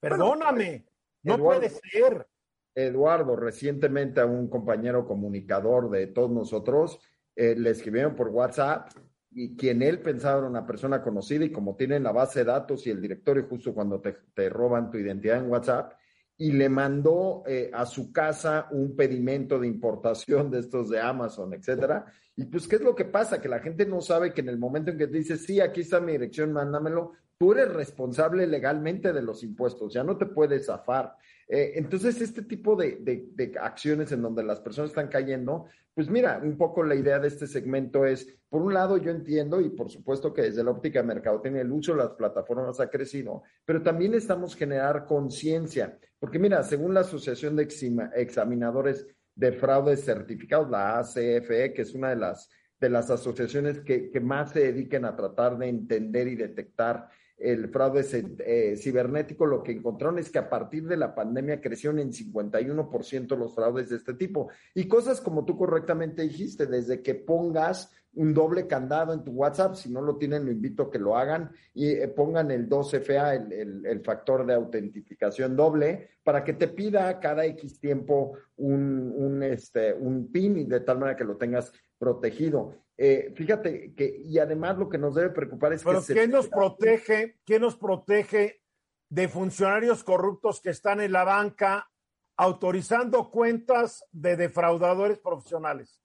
Perdóname, 0.00 0.86
no 1.22 1.34
Eduardo, 1.34 1.60
puede 1.60 1.70
ser. 1.70 2.28
Eduardo, 2.74 3.36
recientemente 3.36 4.20
a 4.20 4.26
un 4.26 4.48
compañero 4.48 5.06
comunicador 5.06 5.90
de 5.90 6.06
todos 6.06 6.30
nosotros 6.30 7.00
eh, 7.36 7.54
le 7.56 7.70
escribieron 7.70 8.14
por 8.14 8.28
WhatsApp 8.28 8.90
y 9.32 9.56
quien 9.56 9.82
él 9.82 10.00
pensaba 10.00 10.38
era 10.38 10.48
una 10.48 10.66
persona 10.66 11.02
conocida 11.02 11.44
y 11.44 11.52
como 11.52 11.76
tienen 11.76 12.02
la 12.02 12.12
base 12.12 12.40
de 12.40 12.46
datos 12.46 12.86
y 12.86 12.90
el 12.90 13.00
directorio 13.00 13.46
justo 13.48 13.72
cuando 13.72 14.00
te, 14.00 14.16
te 14.34 14.48
roban 14.48 14.90
tu 14.90 14.98
identidad 14.98 15.38
en 15.38 15.50
WhatsApp, 15.50 15.92
y 16.40 16.52
le 16.52 16.70
mandó 16.70 17.42
eh, 17.46 17.70
a 17.70 17.84
su 17.84 18.10
casa 18.12 18.66
un 18.70 18.96
pedimento 18.96 19.58
de 19.58 19.66
importación 19.66 20.50
de 20.50 20.60
estos 20.60 20.88
de 20.88 20.98
Amazon, 20.98 21.52
etcétera. 21.52 22.06
Y 22.34 22.46
pues, 22.46 22.66
¿qué 22.66 22.76
es 22.76 22.82
lo 22.82 22.94
que 22.94 23.04
pasa? 23.04 23.42
Que 23.42 23.48
la 23.50 23.58
gente 23.58 23.84
no 23.84 24.00
sabe 24.00 24.32
que 24.32 24.40
en 24.40 24.48
el 24.48 24.56
momento 24.56 24.90
en 24.90 24.96
que 24.96 25.06
te 25.06 25.18
dice, 25.18 25.36
sí, 25.36 25.60
aquí 25.60 25.82
está 25.82 26.00
mi 26.00 26.12
dirección, 26.12 26.54
mándamelo, 26.54 27.12
tú 27.36 27.52
eres 27.52 27.68
responsable 27.68 28.46
legalmente 28.46 29.12
de 29.12 29.20
los 29.20 29.42
impuestos, 29.42 29.92
ya 29.92 30.02
no 30.02 30.16
te 30.16 30.24
puedes 30.24 30.64
zafar. 30.64 31.14
Eh, 31.46 31.72
entonces, 31.74 32.18
este 32.22 32.40
tipo 32.40 32.74
de, 32.74 32.96
de, 33.02 33.28
de, 33.34 33.58
acciones 33.60 34.10
en 34.12 34.22
donde 34.22 34.42
las 34.42 34.60
personas 34.60 34.92
están 34.92 35.08
cayendo, 35.08 35.66
pues 36.00 36.08
mira, 36.08 36.40
un 36.42 36.56
poco 36.56 36.82
la 36.82 36.94
idea 36.94 37.18
de 37.18 37.28
este 37.28 37.46
segmento 37.46 38.06
es, 38.06 38.26
por 38.48 38.62
un 38.62 38.72
lado, 38.72 38.96
yo 38.96 39.10
entiendo 39.10 39.60
y 39.60 39.68
por 39.68 39.90
supuesto 39.90 40.32
que 40.32 40.40
desde 40.40 40.64
la 40.64 40.70
óptica 40.70 41.02
de 41.02 41.06
mercado 41.06 41.42
tiene 41.42 41.60
el 41.60 41.70
uso 41.70 41.92
de 41.92 41.98
las 41.98 42.12
plataformas 42.12 42.80
ha 42.80 42.88
crecido, 42.88 43.42
pero 43.66 43.82
también 43.82 44.14
estamos 44.14 44.56
generar 44.56 45.04
conciencia, 45.04 45.98
porque 46.18 46.38
mira, 46.38 46.62
según 46.62 46.94
la 46.94 47.00
Asociación 47.00 47.54
de 47.54 47.68
Examinadores 48.14 49.08
de 49.34 49.52
Fraudes 49.52 50.02
Certificados, 50.02 50.70
la 50.70 51.00
ACFE, 51.00 51.74
que 51.74 51.82
es 51.82 51.92
una 51.92 52.08
de 52.08 52.16
las, 52.16 52.48
de 52.80 52.88
las 52.88 53.10
asociaciones 53.10 53.80
que, 53.80 54.10
que 54.10 54.20
más 54.20 54.52
se 54.52 54.60
dediquen 54.60 55.04
a 55.04 55.14
tratar 55.14 55.58
de 55.58 55.68
entender 55.68 56.28
y 56.28 56.34
detectar 56.34 57.10
el 57.40 57.68
fraude 57.70 58.04
eh, 58.44 58.76
cibernético, 58.76 59.46
lo 59.46 59.62
que 59.62 59.72
encontraron 59.72 60.18
es 60.18 60.30
que 60.30 60.38
a 60.38 60.50
partir 60.50 60.86
de 60.86 60.96
la 60.96 61.14
pandemia 61.14 61.60
crecieron 61.60 61.98
en 61.98 62.12
51% 62.12 63.36
los 63.36 63.54
fraudes 63.54 63.88
de 63.88 63.96
este 63.96 64.14
tipo. 64.14 64.50
Y 64.74 64.86
cosas 64.86 65.20
como 65.20 65.44
tú 65.44 65.56
correctamente 65.56 66.22
dijiste, 66.22 66.66
desde 66.66 67.02
que 67.02 67.14
pongas 67.14 67.90
un 68.12 68.34
doble 68.34 68.66
candado 68.66 69.14
en 69.14 69.24
tu 69.24 69.30
WhatsApp, 69.32 69.74
si 69.74 69.88
no 69.88 70.02
lo 70.02 70.16
tienen, 70.16 70.44
lo 70.44 70.52
invito 70.52 70.84
a 70.84 70.90
que 70.90 70.98
lo 70.98 71.16
hagan 71.16 71.50
y 71.72 71.90
eh, 71.90 72.08
pongan 72.08 72.50
el 72.50 72.68
2FA, 72.68 73.50
el, 73.52 74.00
factor 74.02 74.44
de 74.44 74.54
autentificación 74.54 75.56
doble, 75.56 76.10
para 76.22 76.42
que 76.42 76.54
te 76.54 76.68
pida 76.68 77.20
cada 77.20 77.44
X 77.46 77.78
tiempo 77.78 78.36
un, 78.56 79.12
un, 79.14 79.42
este, 79.42 79.94
un 79.94 80.30
PIN 80.30 80.58
y 80.58 80.64
de 80.64 80.80
tal 80.80 80.98
manera 80.98 81.16
que 81.16 81.24
lo 81.24 81.36
tengas 81.36 81.72
protegido. 82.00 82.74
Eh, 82.96 83.32
fíjate 83.36 83.94
que, 83.94 84.22
y 84.24 84.38
además 84.38 84.78
lo 84.78 84.88
que 84.88 84.98
nos 84.98 85.14
debe 85.14 85.30
preocupar 85.30 85.74
es 85.74 85.84
Pero 85.84 86.04
que. 86.04 86.14
¿qué 86.14 86.26
nos 86.26 86.48
protege? 86.48 87.38
¿Qué 87.44 87.60
nos 87.60 87.76
protege 87.76 88.62
de 89.10 89.28
funcionarios 89.28 90.02
corruptos 90.02 90.60
que 90.60 90.70
están 90.70 91.00
en 91.00 91.12
la 91.12 91.24
banca 91.24 91.90
autorizando 92.36 93.30
cuentas 93.30 94.04
de 94.12 94.36
defraudadores 94.36 95.18
profesionales? 95.18 96.00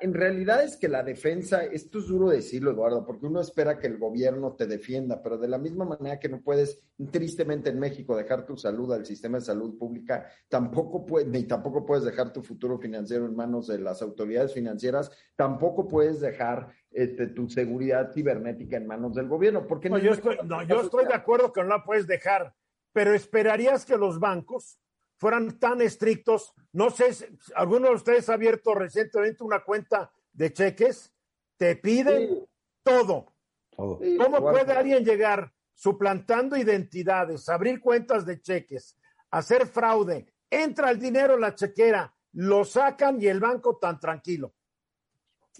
En 0.00 0.14
realidad 0.14 0.62
es 0.62 0.76
que 0.76 0.88
la 0.88 1.02
defensa, 1.02 1.64
esto 1.64 1.98
es 1.98 2.06
duro 2.06 2.28
decirlo, 2.28 2.70
Eduardo, 2.70 3.04
porque 3.04 3.26
uno 3.26 3.40
espera 3.40 3.78
que 3.78 3.88
el 3.88 3.98
gobierno 3.98 4.54
te 4.54 4.66
defienda, 4.66 5.20
pero 5.20 5.36
de 5.36 5.48
la 5.48 5.58
misma 5.58 5.84
manera 5.84 6.20
que 6.20 6.28
no 6.28 6.40
puedes, 6.40 6.80
tristemente 7.10 7.70
en 7.70 7.80
México, 7.80 8.16
dejar 8.16 8.46
tu 8.46 8.56
salud 8.56 8.92
al 8.92 9.04
sistema 9.04 9.38
de 9.38 9.44
salud 9.44 9.76
pública, 9.76 10.28
tampoco 10.48 11.04
puedes, 11.04 11.28
ni 11.28 11.42
tampoco 11.44 11.84
puedes 11.84 12.04
dejar 12.04 12.32
tu 12.32 12.40
futuro 12.42 12.78
financiero 12.78 13.26
en 13.26 13.34
manos 13.34 13.66
de 13.66 13.80
las 13.80 14.00
autoridades 14.00 14.54
financieras, 14.54 15.10
tampoco 15.34 15.88
puedes 15.88 16.20
dejar 16.20 16.68
este, 16.92 17.26
tu 17.26 17.48
seguridad 17.48 18.12
cibernética 18.12 18.76
en 18.76 18.86
manos 18.86 19.14
del 19.14 19.26
gobierno. 19.26 19.66
Porque 19.66 19.90
no, 19.90 19.98
yo, 19.98 20.12
estoy, 20.12 20.36
no, 20.44 20.62
yo 20.62 20.82
estoy 20.82 21.06
de 21.06 21.14
acuerdo 21.14 21.52
que 21.52 21.62
no 21.62 21.68
la 21.68 21.84
puedes 21.84 22.06
dejar, 22.06 22.54
pero 22.92 23.12
esperarías 23.12 23.84
que 23.84 23.96
los 23.96 24.20
bancos 24.20 24.78
fueran 25.24 25.58
tan 25.58 25.80
estrictos. 25.80 26.52
No 26.74 26.90
sé, 26.90 27.14
si 27.14 27.24
alguno 27.54 27.88
de 27.88 27.94
ustedes 27.94 28.28
ha 28.28 28.34
abierto 28.34 28.74
recientemente 28.74 29.42
una 29.42 29.64
cuenta 29.64 30.12
de 30.30 30.52
cheques, 30.52 31.14
te 31.56 31.76
piden 31.76 32.28
sí. 32.28 32.48
todo. 32.82 33.32
todo. 33.70 34.00
Sí, 34.02 34.18
¿Cómo 34.18 34.42
puede 34.42 34.74
alguien 34.74 35.02
llegar 35.02 35.50
suplantando 35.72 36.58
identidades, 36.58 37.48
abrir 37.48 37.80
cuentas 37.80 38.26
de 38.26 38.42
cheques, 38.42 38.98
hacer 39.30 39.66
fraude, 39.66 40.26
entra 40.50 40.90
el 40.90 40.98
dinero 40.98 41.36
en 41.36 41.40
la 41.40 41.54
chequera, 41.54 42.14
lo 42.32 42.62
sacan 42.66 43.18
y 43.18 43.26
el 43.26 43.40
banco 43.40 43.78
tan 43.78 43.98
tranquilo? 43.98 44.52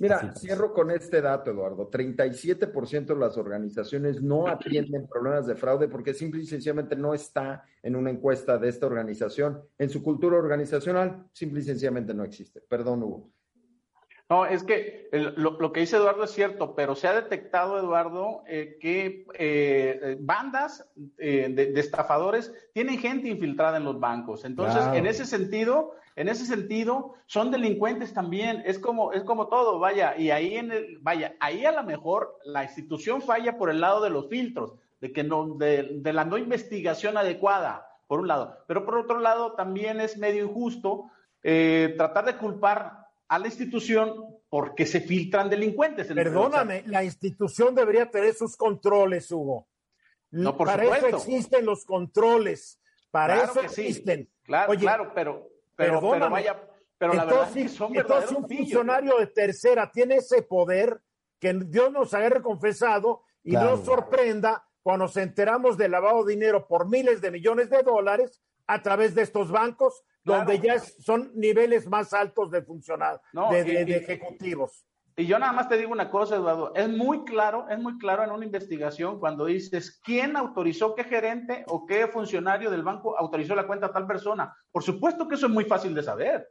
Mira, 0.01 0.34
cierro 0.34 0.72
con 0.72 0.90
este 0.90 1.20
dato, 1.20 1.51
Eduardo. 1.51 1.88
37% 1.88 3.07
de 3.07 3.16
las 3.16 3.36
organizaciones 3.36 4.20
no 4.20 4.47
atienden 4.49 5.07
problemas 5.07 5.47
de 5.47 5.55
fraude 5.55 5.88
porque 5.88 6.14
simple 6.14 6.42
y 6.42 6.47
sencillamente 6.47 6.97
no 6.97 7.14
está 7.14 7.64
en 7.82 7.95
una 7.97 8.11
encuesta 8.11 8.59
de 8.59 8.68
esta 8.68 8.86
organización. 8.86 9.62
En 9.78 9.90
su 9.90 10.03
cultura 10.03 10.36
organizacional, 10.36 11.26
simple 11.32 11.61
y 11.61 11.64
sencillamente 11.64 12.12
no 12.12 12.24
existe. 12.24 12.61
Perdón, 12.61 13.03
Hugo. 13.03 13.30
No, 14.28 14.47
es 14.47 14.64
que 14.64 15.09
el, 15.12 15.34
lo, 15.36 15.61
lo, 15.61 15.70
que 15.70 15.80
dice 15.80 15.97
Eduardo 15.97 16.24
es 16.24 16.30
cierto, 16.30 16.74
pero 16.74 16.95
se 16.97 17.07
ha 17.07 17.14
detectado, 17.14 17.78
Eduardo, 17.78 18.42
eh, 18.49 18.78
que 18.80 19.26
eh, 19.34 20.16
bandas 20.18 20.88
eh, 21.18 21.49
de, 21.51 21.66
de, 21.66 21.80
estafadores 21.80 22.51
tienen 22.72 22.99
gente 22.99 23.28
infiltrada 23.28 23.76
en 23.76 23.84
los 23.84 24.01
bancos. 24.01 24.47
Entonces, 24.47 24.80
claro. 24.80 24.97
en 24.97 25.07
ese 25.07 25.26
sentido, 25.26 25.92
en 26.17 26.29
ese 26.29 26.47
sentido, 26.47 27.15
son 27.27 27.51
delincuentes 27.51 28.15
también. 28.15 28.62
Es 28.65 28.79
como, 28.79 29.12
es 29.12 29.25
como 29.25 29.49
todo, 29.49 29.79
vaya, 29.79 30.17
y 30.17 30.31
ahí 30.31 30.57
en 30.57 30.73
el, 30.73 30.99
vaya, 31.01 31.35
ahí 31.41 31.65
a 31.65 31.73
lo 31.73 31.83
mejor 31.83 32.39
la 32.45 32.65
institución 32.65 33.23
falla 33.23 33.59
por 33.59 33.71
el 33.71 33.81
lado 33.81 34.03
de 34.03 34.11
los 34.11 34.29
filtros, 34.29 34.75
de 35.01 35.12
que 35.12 35.25
no, 35.25 35.57
de, 35.57 35.99
de 36.01 36.12
la 36.12 36.25
no 36.25 36.39
investigación 36.39 37.17
adecuada, 37.17 37.87
por 38.07 38.21
un 38.21 38.29
lado. 38.29 38.59
Pero 38.67 38.85
por 38.85 38.99
otro 38.99 39.19
lado, 39.19 39.53
también 39.55 40.01
es 40.01 40.17
medio 40.17 40.45
injusto 40.45 41.11
tratar 41.97 42.25
de 42.25 42.37
culpar 42.37 43.07
a 43.29 43.39
la 43.39 43.47
institución 43.47 44.39
porque 44.49 44.87
se 44.87 45.01
filtran 45.01 45.51
delincuentes. 45.51 46.07
Perdóname, 46.07 46.85
la 46.87 47.05
institución 47.05 47.75
debería 47.75 48.09
tener 48.11 48.35
sus 48.35 48.57
controles, 48.57 49.31
Hugo. 49.31 49.69
No, 50.31 50.57
por 50.57 50.69
para 50.69 50.85
eso 50.85 51.09
existen 51.09 51.67
los 51.67 51.85
controles. 51.85 52.81
Para 53.11 53.45
eso 53.45 53.61
existen. 53.61 54.29
Claro, 54.43 54.75
claro, 54.75 55.12
pero, 55.15 55.49
pero, 55.77 56.01
pero 56.01 56.31
vaya, 56.31 56.61
pero 56.99 57.14
la 57.14 57.25
verdad 57.25 57.49
es 57.49 57.55
que 57.55 57.68
son 57.68 57.97
entonces 57.97 58.31
un 58.33 58.49
funcionario 58.49 59.18
de 59.18 59.27
tercera 59.29 59.91
tiene 59.91 60.16
ese 60.16 60.43
poder 60.43 61.01
que 61.41 61.53
Dios 61.53 61.93
nos 61.93 62.14
haya 62.14 62.29
reconfesado 62.29 63.22
y 63.43 63.53
no 63.53 63.64
nos 63.64 63.85
sorprenda 63.85 64.66
cuando 64.83 65.07
nos 65.07 65.16
enteramos 65.16 65.77
de 65.77 65.89
lavado 65.89 66.25
de 66.25 66.35
dinero 66.35 66.66
por 66.66 66.89
miles 66.89 67.20
de 67.20 67.31
millones 67.31 67.70
de 67.70 67.83
dólares 67.83 68.43
a 68.66 68.83
través 68.83 69.14
de 69.14 69.22
estos 69.22 69.51
bancos, 69.51 70.03
donde 70.22 70.59
ya 70.59 70.79
son 70.79 71.33
niveles 71.35 71.87
más 71.87 72.12
altos 72.14 72.51
de 72.51 72.62
funcionar, 72.62 73.20
de, 73.51 73.83
ejecutivos. 73.97 74.87
Y 75.17 75.27
yo 75.27 75.39
nada 75.39 75.53
más 75.53 75.69
te 75.69 75.77
digo 75.77 75.93
una 75.93 76.11
cosa, 76.11 76.37
Eduardo, 76.37 76.75
es 76.75 76.89
muy 76.89 77.25
claro, 77.25 77.69
es 77.69 77.79
muy 77.79 77.99
claro 77.99 78.25
en 78.25 78.33
una 78.33 78.45
investigación 78.45 79.21
cuando 79.21 79.45
dices 79.45 80.01
quién 80.05 80.37
autorizó 80.37 80.95
qué 80.95 81.05
gerente 81.05 81.65
o 81.69 81.87
qué 81.87 82.09
funcionario 82.09 82.69
del 82.69 82.83
banco 82.83 83.17
autorizó 83.17 83.55
la 83.55 83.67
cuenta 83.67 83.87
a 83.87 83.93
tal 83.93 84.09
persona. 84.09 84.53
Por 84.73 84.83
supuesto 84.83 85.29
que 85.29 85.37
eso 85.37 85.47
es 85.47 85.53
muy 85.53 85.67
fácil 85.67 85.95
de 85.95 86.03
saber. 86.03 86.49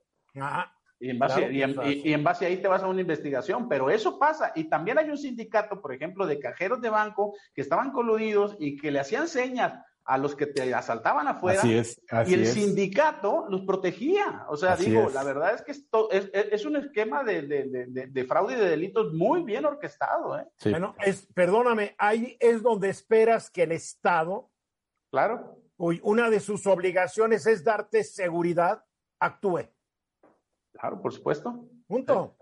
Y 0.97 1.09
en, 1.09 1.19
base, 1.19 1.51
y, 1.51 2.13
en, 2.13 2.23
base 2.23 2.45
ahí 2.45 2.61
te 2.61 2.69
vas 2.69 2.81
a 2.81 2.87
una 2.87 3.01
investigación, 3.01 3.67
pero 3.67 3.89
eso 3.89 4.17
pasa. 4.17 4.53
Y 4.55 4.69
también 4.69 4.97
hay 4.97 5.09
un 5.09 5.17
sindicato, 5.17 5.81
por 5.81 5.93
ejemplo, 5.93 6.25
de 6.25 6.39
cajeros 6.39 6.79
de 6.79 6.89
banco 6.89 7.35
que 7.53 7.61
estaban 7.61 7.91
coludidos 7.91 8.55
y 8.57 8.77
que 8.77 8.91
le 8.91 9.01
hacían 9.01 9.27
señas 9.27 9.73
a 10.05 10.17
los 10.17 10.35
que 10.35 10.47
te 10.47 10.73
asaltaban 10.73 11.27
afuera. 11.27 11.59
Así 11.59 11.77
es, 11.77 12.01
y 12.27 12.33
el 12.33 12.45
sindicato 12.45 13.45
los 13.49 13.61
protegía. 13.61 14.45
O 14.49 14.57
sea, 14.57 14.75
digo, 14.75 15.09
la 15.13 15.23
verdad 15.23 15.55
es 15.55 15.61
que 15.61 15.71
esto 15.71 16.11
es, 16.11 16.29
es, 16.33 16.65
un 16.65 16.75
esquema 16.75 17.23
de, 17.23 17.43
de, 17.43 18.07
de, 18.07 18.25
fraude 18.25 18.53
y 18.53 18.57
de 18.57 18.69
delitos 18.69 19.13
muy 19.13 19.43
bien 19.43 19.65
orquestado. 19.65 20.37
¿eh? 20.37 20.47
Bueno, 20.65 20.95
es, 21.05 21.25
perdóname, 21.33 21.95
ahí 21.97 22.37
es 22.39 22.61
donde 22.61 22.89
esperas 22.89 23.49
que 23.49 23.63
el 23.63 23.71
Estado, 23.71 24.51
claro, 25.09 25.61
uy, 25.77 25.99
una 26.03 26.29
de 26.29 26.39
sus 26.39 26.67
obligaciones 26.67 27.45
es 27.47 27.63
darte 27.63 28.03
seguridad, 28.03 28.83
actúe. 29.19 29.69
Claro, 30.73 31.01
por 31.01 31.13
supuesto. 31.13 31.69
Punto. 31.87 32.35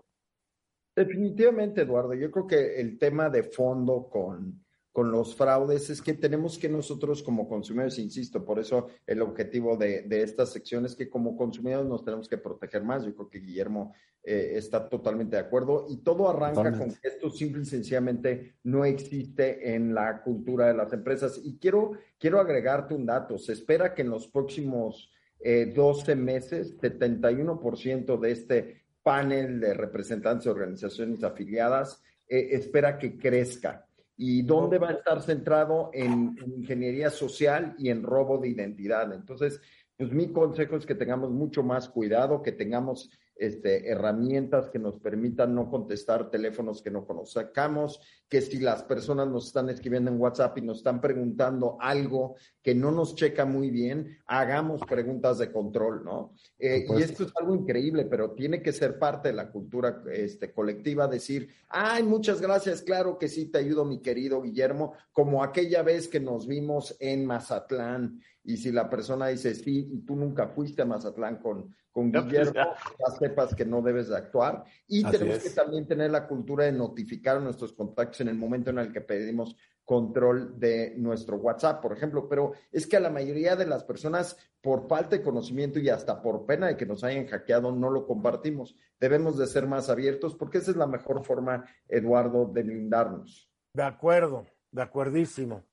Definitivamente, 0.94 1.82
Eduardo. 1.82 2.14
Yo 2.14 2.30
creo 2.30 2.46
que 2.46 2.80
el 2.80 2.98
tema 2.98 3.30
de 3.30 3.44
fondo 3.44 4.08
con 4.10 4.61
con 4.92 5.10
los 5.10 5.34
fraudes 5.34 5.88
es 5.88 6.02
que 6.02 6.12
tenemos 6.12 6.58
que 6.58 6.68
nosotros 6.68 7.22
como 7.22 7.48
consumidores, 7.48 7.98
insisto, 7.98 8.44
por 8.44 8.58
eso 8.58 8.88
el 9.06 9.22
objetivo 9.22 9.76
de, 9.76 10.02
de 10.02 10.22
esta 10.22 10.44
sección 10.44 10.84
es 10.84 10.94
que 10.94 11.08
como 11.08 11.36
consumidores 11.36 11.88
nos 11.88 12.04
tenemos 12.04 12.28
que 12.28 12.36
proteger 12.36 12.84
más. 12.84 13.04
Yo 13.04 13.14
creo 13.14 13.30
que 13.30 13.40
Guillermo 13.40 13.94
eh, 14.24 14.52
está 14.54 14.88
totalmente 14.88 15.34
de 15.34 15.42
acuerdo 15.42 15.86
y 15.88 15.96
todo 15.96 16.28
arranca 16.28 16.78
con 16.78 16.94
que 16.94 17.08
esto 17.08 17.28
simple 17.28 17.62
y 17.62 17.64
sencillamente 17.64 18.54
no 18.62 18.84
existe 18.84 19.74
en 19.74 19.94
la 19.94 20.22
cultura 20.22 20.68
de 20.68 20.74
las 20.74 20.92
empresas. 20.92 21.40
Y 21.42 21.58
quiero, 21.58 21.92
quiero 22.18 22.38
agregarte 22.38 22.94
un 22.94 23.04
dato. 23.04 23.36
Se 23.36 23.52
espera 23.52 23.94
que 23.94 24.02
en 24.02 24.10
los 24.10 24.28
próximos 24.28 25.10
eh, 25.40 25.72
12 25.74 26.14
meses, 26.14 26.78
71% 26.78 28.20
de 28.20 28.30
este 28.30 28.82
panel 29.02 29.58
de 29.58 29.74
representantes 29.74 30.44
de 30.44 30.50
organizaciones 30.50 31.24
afiliadas 31.24 32.00
eh, 32.28 32.50
espera 32.52 32.98
que 32.98 33.18
crezca 33.18 33.88
y 34.24 34.42
dónde 34.42 34.78
va 34.78 34.90
a 34.90 34.92
estar 34.92 35.20
centrado 35.20 35.90
en, 35.92 36.36
ingeniería 36.46 37.10
social 37.10 37.74
y 37.76 37.88
en 37.88 38.04
robo 38.04 38.38
de 38.38 38.50
identidad. 38.50 39.12
Entonces, 39.12 39.60
pues 39.96 40.12
mi 40.12 40.32
consejo 40.32 40.76
es 40.76 40.86
que 40.86 40.94
tengamos 40.94 41.32
mucho 41.32 41.64
más 41.64 41.88
cuidado, 41.88 42.40
que 42.40 42.52
tengamos 42.52 43.10
este, 43.36 43.90
herramientas 43.90 44.68
que 44.68 44.78
nos 44.78 44.98
permitan 45.00 45.54
no 45.54 45.70
contestar 45.70 46.30
teléfonos 46.30 46.82
que 46.82 46.90
no 46.90 47.06
conozcamos, 47.06 48.00
que 48.28 48.40
si 48.40 48.58
las 48.58 48.82
personas 48.82 49.28
nos 49.28 49.46
están 49.46 49.68
escribiendo 49.68 50.10
en 50.10 50.20
WhatsApp 50.20 50.56
y 50.58 50.62
nos 50.62 50.78
están 50.78 51.00
preguntando 51.00 51.76
algo 51.80 52.36
que 52.62 52.74
no 52.74 52.90
nos 52.90 53.14
checa 53.14 53.44
muy 53.44 53.70
bien, 53.70 54.18
hagamos 54.26 54.80
preguntas 54.88 55.38
de 55.38 55.50
control, 55.50 56.04
¿no? 56.04 56.34
Eh, 56.58 56.86
y 56.88 57.02
esto 57.02 57.24
es 57.24 57.32
algo 57.40 57.54
increíble, 57.54 58.04
pero 58.04 58.32
tiene 58.32 58.62
que 58.62 58.72
ser 58.72 58.98
parte 58.98 59.28
de 59.28 59.34
la 59.34 59.50
cultura 59.50 60.02
este, 60.12 60.52
colectiva, 60.52 61.08
decir, 61.08 61.48
ay, 61.68 62.02
muchas 62.02 62.40
gracias, 62.40 62.82
claro 62.82 63.18
que 63.18 63.28
sí, 63.28 63.46
te 63.46 63.58
ayudo, 63.58 63.84
mi 63.84 64.00
querido 64.00 64.42
Guillermo, 64.42 64.94
como 65.12 65.42
aquella 65.42 65.82
vez 65.82 66.08
que 66.08 66.20
nos 66.20 66.46
vimos 66.46 66.96
en 67.00 67.26
Mazatlán 67.26 68.20
y 68.44 68.56
si 68.56 68.72
la 68.72 68.90
persona 68.90 69.28
dice 69.28 69.54
sí 69.54 69.88
y 69.92 70.00
tú 70.00 70.16
nunca 70.16 70.48
fuiste 70.48 70.82
a 70.82 70.84
Mazatlán 70.84 71.36
con, 71.36 71.74
con 71.92 72.10
pues, 72.10 72.24
Guillermo, 72.24 72.52
ya 72.54 73.14
sepas 73.18 73.54
que 73.54 73.64
no 73.64 73.82
debes 73.82 74.08
de 74.08 74.16
actuar. 74.16 74.64
Y 74.88 75.04
tenemos 75.04 75.38
que 75.38 75.50
también 75.50 75.86
tener 75.86 76.10
la 76.10 76.26
cultura 76.26 76.64
de 76.64 76.72
notificar 76.72 77.36
a 77.36 77.40
nuestros 77.40 77.72
contactos 77.72 78.20
en 78.22 78.28
el 78.28 78.34
momento 78.34 78.70
en 78.70 78.78
el 78.78 78.92
que 78.92 79.00
pedimos 79.00 79.56
control 79.84 80.58
de 80.58 80.94
nuestro 80.96 81.36
WhatsApp, 81.36 81.82
por 81.82 81.92
ejemplo. 81.92 82.28
Pero 82.28 82.52
es 82.72 82.86
que 82.86 82.96
a 82.96 83.00
la 83.00 83.10
mayoría 83.10 83.56
de 83.56 83.66
las 83.66 83.84
personas, 83.84 84.36
por 84.60 84.88
falta 84.88 85.16
de 85.16 85.22
conocimiento 85.22 85.78
y 85.78 85.88
hasta 85.88 86.22
por 86.22 86.46
pena 86.46 86.68
de 86.68 86.76
que 86.76 86.86
nos 86.86 87.04
hayan 87.04 87.26
hackeado, 87.26 87.72
no 87.72 87.90
lo 87.90 88.06
compartimos. 88.06 88.76
Debemos 88.98 89.38
de 89.38 89.46
ser 89.46 89.66
más 89.66 89.88
abiertos 89.88 90.34
porque 90.34 90.58
esa 90.58 90.70
es 90.70 90.76
la 90.76 90.86
mejor 90.86 91.24
forma, 91.24 91.64
Eduardo, 91.88 92.46
de 92.46 92.62
blindarnos. 92.62 93.50
De 93.74 93.82
acuerdo, 93.82 94.46
de 94.70 94.82
acuerdísimo. 94.82 95.64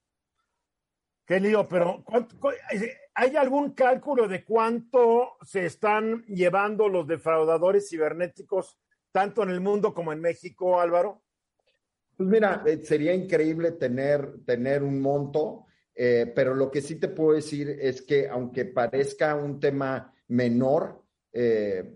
Qué 1.30 1.40
lío, 1.40 1.68
pero 1.68 2.04
¿hay 3.14 3.36
algún 3.36 3.74
cálculo 3.76 4.28
de 4.28 4.44
cuánto 4.44 5.34
se 5.44 5.68
están 5.68 6.26
llevando 6.26 6.90
los 6.90 7.06
defraudadores 7.06 7.88
cibernéticos 7.88 8.80
tanto 9.12 9.44
en 9.44 9.52
el 9.52 9.62
mundo 9.62 9.94
como 9.94 10.12
en 10.12 10.22
México, 10.22 10.82
Álvaro? 10.82 11.22
Pues 12.18 12.28
mira, 12.28 12.64
eh, 12.66 12.84
sería 12.84 13.14
increíble 13.14 13.74
tener, 13.74 14.44
tener 14.44 14.82
un 14.82 15.00
monto, 15.00 15.68
eh, 15.94 16.32
pero 16.34 16.56
lo 16.56 16.72
que 16.72 16.82
sí 16.82 16.96
te 16.96 17.10
puedo 17.10 17.36
decir 17.36 17.78
es 17.80 18.02
que 18.02 18.28
aunque 18.28 18.66
parezca 18.66 19.36
un 19.36 19.60
tema 19.60 20.12
menor, 20.30 21.04
eh, 21.32 21.94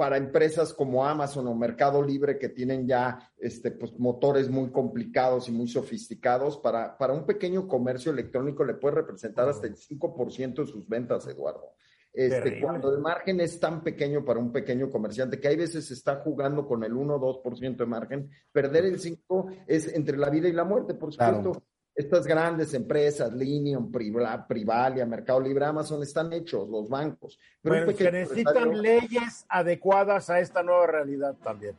para 0.00 0.16
empresas 0.16 0.72
como 0.72 1.04
Amazon 1.04 1.46
o 1.46 1.54
Mercado 1.54 2.02
Libre 2.02 2.38
que 2.38 2.48
tienen 2.48 2.86
ya 2.86 3.30
este, 3.36 3.70
pues, 3.70 3.92
motores 3.98 4.48
muy 4.48 4.70
complicados 4.70 5.46
y 5.50 5.52
muy 5.52 5.68
sofisticados, 5.68 6.56
para, 6.56 6.96
para 6.96 7.12
un 7.12 7.26
pequeño 7.26 7.68
comercio 7.68 8.10
electrónico 8.10 8.64
le 8.64 8.72
puede 8.72 8.94
representar 8.94 9.46
hasta 9.50 9.66
el 9.66 9.76
5% 9.76 10.54
de 10.54 10.66
sus 10.66 10.88
ventas, 10.88 11.26
Eduardo. 11.26 11.74
Este, 12.14 12.62
cuando 12.62 12.90
el 12.90 13.02
margen 13.02 13.42
es 13.42 13.60
tan 13.60 13.82
pequeño 13.82 14.24
para 14.24 14.40
un 14.40 14.50
pequeño 14.50 14.88
comerciante 14.88 15.38
que 15.38 15.48
hay 15.48 15.56
veces 15.56 15.90
está 15.90 16.16
jugando 16.16 16.66
con 16.66 16.82
el 16.82 16.94
1 16.94 17.16
o 17.16 17.42
2% 17.44 17.76
de 17.76 17.86
margen, 17.86 18.30
perder 18.50 18.86
el 18.86 18.98
5 18.98 19.48
es 19.66 19.94
entre 19.94 20.16
la 20.16 20.30
vida 20.30 20.48
y 20.48 20.52
la 20.52 20.64
muerte, 20.64 20.94
por 20.94 21.12
supuesto 21.12 21.62
estas 22.00 22.26
grandes 22.26 22.74
empresas, 22.74 23.32
Linium, 23.32 23.90
Privalia, 23.92 25.06
Mercado 25.06 25.40
Libre, 25.40 25.64
Amazon, 25.64 26.02
están 26.02 26.32
hechos, 26.32 26.68
los 26.68 26.88
bancos. 26.88 27.38
Pero 27.62 27.92
se 27.92 28.12
necesitan 28.12 28.80
leyes 28.80 29.46
adecuadas 29.48 30.30
a 30.30 30.40
esta 30.40 30.62
nueva 30.62 30.86
realidad 30.86 31.36
también. 31.42 31.76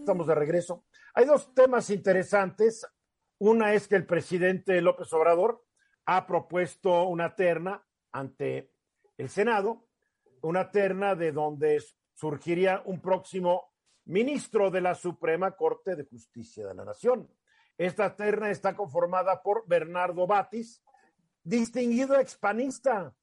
Estamos 0.00 0.26
de 0.26 0.34
regreso. 0.34 0.84
Hay 1.14 1.24
dos 1.24 1.54
temas 1.54 1.90
interesantes. 1.90 2.86
Una 3.38 3.74
es 3.74 3.88
que 3.88 3.96
el 3.96 4.06
presidente 4.06 4.80
López 4.80 5.12
Obrador 5.12 5.64
ha 6.06 6.26
propuesto 6.26 7.04
una 7.04 7.34
terna 7.34 7.84
ante 8.12 8.72
el 9.16 9.28
Senado, 9.28 9.86
una 10.42 10.70
terna 10.70 11.14
de 11.14 11.32
donde 11.32 11.82
surgiría 12.14 12.82
un 12.84 13.00
próximo 13.00 13.73
ministro 14.06 14.70
de 14.70 14.80
la 14.80 14.94
Suprema 14.94 15.52
Corte 15.52 15.96
de 15.96 16.04
Justicia 16.04 16.66
de 16.66 16.74
la 16.74 16.84
Nación. 16.84 17.28
Esta 17.76 18.14
terna 18.14 18.50
está 18.50 18.76
conformada 18.76 19.42
por 19.42 19.66
Bernardo 19.66 20.26
Batis, 20.26 20.82
distinguido 21.42 22.18
expanista. 22.18 23.14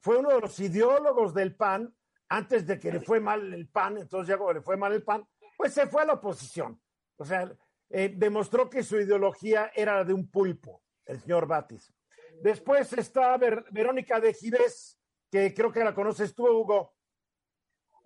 Fue 0.00 0.18
uno 0.18 0.30
de 0.30 0.40
los 0.40 0.58
ideólogos 0.60 1.32
del 1.34 1.54
PAN 1.54 1.94
antes 2.28 2.66
de 2.66 2.78
que 2.78 2.90
le 2.90 3.00
fue 3.00 3.20
mal 3.20 3.52
el 3.52 3.68
PAN, 3.68 3.98
entonces 3.98 4.28
ya 4.28 4.36
cuando 4.36 4.54
le 4.54 4.62
fue 4.62 4.76
mal 4.76 4.92
el 4.92 5.02
PAN, 5.02 5.26
pues 5.56 5.72
se 5.72 5.86
fue 5.86 6.02
a 6.02 6.06
la 6.06 6.14
oposición. 6.14 6.80
O 7.16 7.24
sea, 7.24 7.52
eh, 7.90 8.12
demostró 8.16 8.68
que 8.68 8.82
su 8.82 8.98
ideología 8.98 9.70
era 9.74 10.04
de 10.04 10.12
un 10.12 10.28
pulpo, 10.30 10.82
el 11.04 11.20
señor 11.20 11.46
Batis. 11.46 11.92
Después 12.42 12.92
está 12.94 13.36
Verónica 13.70 14.18
de 14.18 14.34
Gives, 14.34 14.98
que 15.30 15.54
creo 15.54 15.70
que 15.70 15.84
la 15.84 15.94
conoces 15.94 16.34
tú, 16.34 16.46
Hugo. 16.46 16.93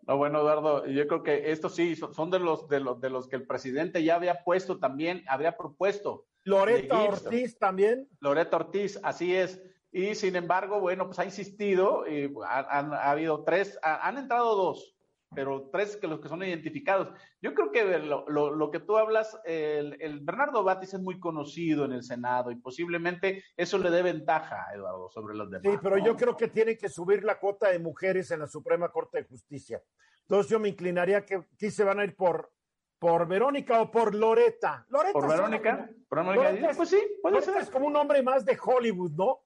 No, 0.09 0.17
bueno, 0.17 0.41
Eduardo, 0.41 0.87
yo 0.87 1.07
creo 1.07 1.23
que 1.23 1.53
estos 1.53 1.75
sí 1.75 1.95
son 1.95 2.31
de 2.31 2.39
los, 2.39 2.67
de 2.67 2.81
los 2.81 2.99
de 2.99 3.11
los 3.11 3.29
que 3.29 3.37
el 3.37 3.47
presidente 3.47 4.03
ya 4.03 4.15
había 4.15 4.43
puesto 4.43 4.79
también, 4.79 5.23
habría 5.29 5.59
propuesto. 5.59 6.25
Loreta 6.45 7.03
Ortiz 7.03 7.59
también. 7.59 8.09
Loreta 8.21 8.57
Ortiz, 8.57 8.99
así 9.03 9.37
es. 9.37 9.63
Y 9.93 10.15
sin 10.15 10.35
embargo, 10.35 10.81
bueno, 10.81 11.05
pues 11.05 11.19
ha 11.19 11.27
insistido, 11.27 12.07
y 12.09 12.33
ha, 12.43 13.11
habido 13.11 13.45
tres, 13.45 13.79
han 13.83 14.17
entrado 14.17 14.57
dos. 14.57 14.98
Pero 15.35 15.69
tres 15.71 15.97
que 15.97 16.07
los 16.07 16.21
que 16.21 16.29
son 16.29 16.43
identificados. 16.43 17.11
Yo 17.41 17.55
creo 17.55 17.71
que 17.71 17.99
lo, 17.99 18.71
que 18.71 18.81
tú 18.81 18.97
hablas, 18.97 19.39
el, 19.45 20.21
Bernardo 20.21 20.65
Batis 20.65 20.95
es 20.95 21.01
muy 21.01 21.21
conocido 21.21 21.85
en 21.85 21.93
el 21.93 22.03
Senado 22.03 22.51
y 22.51 22.57
posiblemente 22.57 23.45
eso 23.57 23.79
le 23.79 23.91
dé 23.91 24.03
ventaja, 24.03 24.67
Eduardo, 24.75 25.11
sobre 25.11 25.35
los 25.35 25.51
demás. 25.51 25.71
Sí, 25.71 25.79
pero 25.83 25.99
yo 25.99 26.17
creo 26.17 26.37
que 26.37 26.49
tiene 26.49 26.77
que 26.77 26.89
subir 26.89 27.25
la 27.25 27.39
cuota 27.39 27.71
de 27.71 27.79
mujeres 27.79 28.31
en 28.31 28.41
la 28.41 28.47
Suprema 28.47 28.89
Corte 28.91 29.19
de 29.19 29.29
Justicia. 29.29 29.83
Entonces 30.23 30.51
yo 30.51 30.59
me 30.59 30.69
inclinaría 30.69 31.25
que 31.25 31.37
aquí 31.37 31.71
se 31.71 31.85
van 31.85 32.01
a 32.01 32.05
ir 32.05 32.17
por, 32.17 32.51
por 32.99 33.27
Verónica 33.29 33.81
o 33.81 33.91
por 33.91 34.15
Loreta. 34.15 34.87
Loreta 34.89 35.13
¿Por 35.13 35.29
Verónica? 35.29 35.91
¿Por 36.09 36.27
Verónica? 36.27 36.71
pues 36.77 36.89
sí, 36.89 37.01
puede 37.23 37.41
ser. 37.43 37.57
es 37.59 37.71
como 37.71 37.87
un 37.87 37.93
nombre 37.93 38.23
más 38.23 38.45
de 38.45 38.59
Hollywood, 38.63 39.13
¿no? 39.13 39.41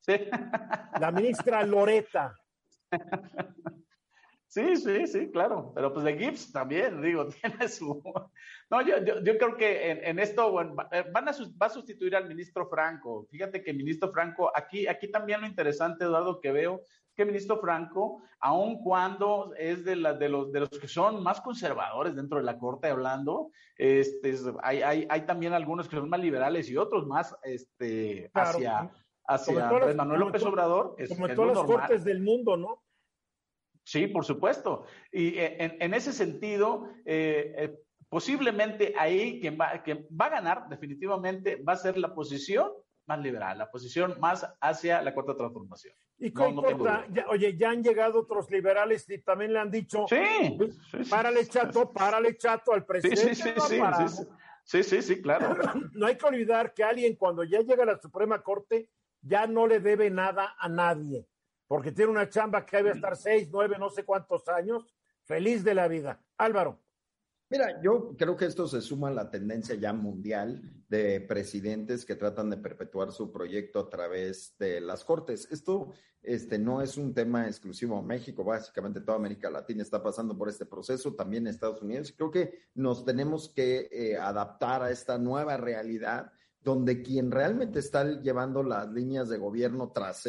Sí. 0.00 0.14
La 1.00 1.12
ministra 1.12 1.62
Loreta. 1.64 2.34
Sí, 4.52 4.76
sí, 4.76 5.06
sí, 5.06 5.30
claro. 5.30 5.72
Pero 5.74 5.94
pues 5.94 6.04
de 6.04 6.18
Gibbs 6.18 6.52
también, 6.52 7.00
digo, 7.00 7.26
tiene 7.40 7.68
su. 7.68 8.02
No, 8.68 8.82
yo, 8.82 8.98
yo, 8.98 9.38
creo 9.38 9.56
que 9.56 9.92
en, 9.92 10.18
esto 10.18 10.52
bueno, 10.52 10.74
eh, 10.92 11.06
van 11.10 11.26
a, 11.26 11.32
va 11.60 11.66
a 11.66 11.70
sustituir 11.70 12.14
al 12.14 12.28
ministro 12.28 12.68
Franco. 12.68 13.26
Fíjate 13.30 13.62
que 13.62 13.70
el 13.70 13.78
ministro 13.78 14.12
Franco, 14.12 14.52
aquí, 14.54 14.86
aquí 14.86 15.10
también 15.10 15.40
lo 15.40 15.46
interesante, 15.46 16.04
Eduardo, 16.04 16.38
que 16.38 16.52
veo 16.52 16.82
que 17.16 17.22
el 17.22 17.28
ministro 17.28 17.60
Franco, 17.62 18.22
aun 18.40 18.82
cuando 18.82 19.54
es 19.56 19.86
de, 19.86 19.96
la, 19.96 20.12
de, 20.12 20.28
los, 20.28 20.52
de 20.52 20.60
los 20.60 20.68
que 20.68 20.88
son 20.88 21.22
más 21.22 21.40
conservadores 21.40 22.14
dentro 22.14 22.36
de 22.36 22.44
la 22.44 22.58
corte 22.58 22.88
hablando, 22.88 23.52
este, 23.78 24.34
hay, 24.62 24.82
hay, 24.82 25.06
hay 25.08 25.22
también 25.22 25.54
algunos 25.54 25.88
que 25.88 25.96
son 25.96 26.10
más 26.10 26.20
liberales 26.20 26.68
y 26.68 26.76
otros 26.76 27.06
más 27.06 27.34
este, 27.42 28.30
hacia, 28.34 28.90
hacia 29.26 29.94
Manuel 29.94 30.20
López 30.20 30.44
Obrador. 30.44 30.94
como 31.08 31.26
en 31.26 31.34
todas 31.34 31.56
las 31.56 31.64
cortes 31.64 32.04
del 32.04 32.20
mundo, 32.20 32.58
¿no? 32.58 32.82
Sí, 33.84 34.06
por 34.06 34.24
supuesto. 34.24 34.84
Y 35.10 35.38
eh, 35.38 35.76
en, 35.80 35.94
ese 35.94 36.12
sentido, 36.12 36.88
eh, 37.04 37.54
eh, 37.56 37.78
posiblemente 38.08 38.94
ahí 38.96 39.40
quien 39.40 39.58
va, 39.58 39.82
va 40.20 40.26
a 40.26 40.30
ganar 40.30 40.68
definitivamente 40.68 41.56
va 41.56 41.72
a 41.72 41.76
ser 41.76 41.98
la 41.98 42.14
posición 42.14 42.70
más 43.06 43.18
liberal, 43.20 43.58
la 43.58 43.70
posición 43.70 44.16
más 44.20 44.46
hacia 44.60 45.02
la 45.02 45.12
cuarta 45.12 45.36
transformación. 45.36 45.94
¿Y 46.18 46.32
qué 46.32 46.48
importa? 46.48 47.04
oye, 47.28 47.56
ya 47.56 47.70
han 47.70 47.82
llegado 47.82 48.20
otros 48.20 48.48
liberales 48.48 49.10
y 49.10 49.18
también 49.18 49.52
le 49.52 49.58
han 49.58 49.72
dicho, 49.72 50.06
sí, 50.08 50.56
párale 51.10 51.46
chato, 51.48 51.90
párale 51.90 52.36
chato 52.36 52.72
al 52.72 52.86
presidente. 52.86 53.34
Sí, 53.34 53.42
sí, 53.42 53.50
sí, 53.58 54.24
sí, 54.64 54.82
sí, 54.84 55.02
sí, 55.02 55.20
claro. 55.20 55.56
no 55.94 56.06
hay 56.06 56.16
que 56.16 56.26
olvidar 56.26 56.72
que 56.72 56.84
alguien 56.84 57.16
cuando 57.16 57.42
ya 57.42 57.60
llega 57.60 57.82
a 57.82 57.86
la 57.86 57.98
Suprema 58.00 58.40
Corte 58.40 58.88
ya 59.20 59.48
no 59.48 59.66
le 59.66 59.80
debe 59.80 60.10
nada 60.10 60.54
a 60.56 60.68
nadie 60.68 61.26
porque 61.72 61.90
tiene 61.90 62.10
una 62.10 62.28
chamba 62.28 62.66
que 62.66 62.76
debe 62.76 62.90
estar 62.90 63.16
seis, 63.16 63.48
nueve, 63.50 63.76
no 63.78 63.88
sé 63.88 64.04
cuántos 64.04 64.46
años, 64.46 64.84
feliz 65.22 65.64
de 65.64 65.74
la 65.74 65.88
vida. 65.88 66.22
Álvaro. 66.36 66.78
Mira, 67.48 67.80
yo 67.80 68.14
creo 68.18 68.36
que 68.36 68.44
esto 68.44 68.68
se 68.68 68.82
suma 68.82 69.08
a 69.08 69.12
la 69.12 69.30
tendencia 69.30 69.74
ya 69.76 69.94
mundial 69.94 70.60
de 70.90 71.22
presidentes 71.22 72.04
que 72.04 72.14
tratan 72.14 72.50
de 72.50 72.58
perpetuar 72.58 73.10
su 73.10 73.32
proyecto 73.32 73.80
a 73.80 73.88
través 73.88 74.54
de 74.58 74.82
las 74.82 75.02
cortes. 75.02 75.48
Esto 75.50 75.94
este, 76.20 76.58
no 76.58 76.82
es 76.82 76.98
un 76.98 77.14
tema 77.14 77.46
exclusivo 77.46 77.96
a 77.96 78.02
México, 78.02 78.44
básicamente 78.44 79.00
toda 79.00 79.16
América 79.16 79.48
Latina 79.48 79.82
está 79.82 80.02
pasando 80.02 80.36
por 80.36 80.50
este 80.50 80.66
proceso, 80.66 81.14
también 81.14 81.46
Estados 81.46 81.80
Unidos. 81.80 82.12
Creo 82.14 82.30
que 82.30 82.66
nos 82.74 83.02
tenemos 83.06 83.48
que 83.48 83.88
eh, 83.90 84.18
adaptar 84.18 84.82
a 84.82 84.90
esta 84.90 85.16
nueva 85.16 85.56
realidad 85.56 86.32
donde 86.62 87.02
quien 87.02 87.30
realmente 87.30 87.80
está 87.80 88.04
llevando 88.20 88.62
las 88.62 88.88
líneas 88.92 89.28
de 89.28 89.38
gobierno 89.38 89.90
tras, 89.90 90.24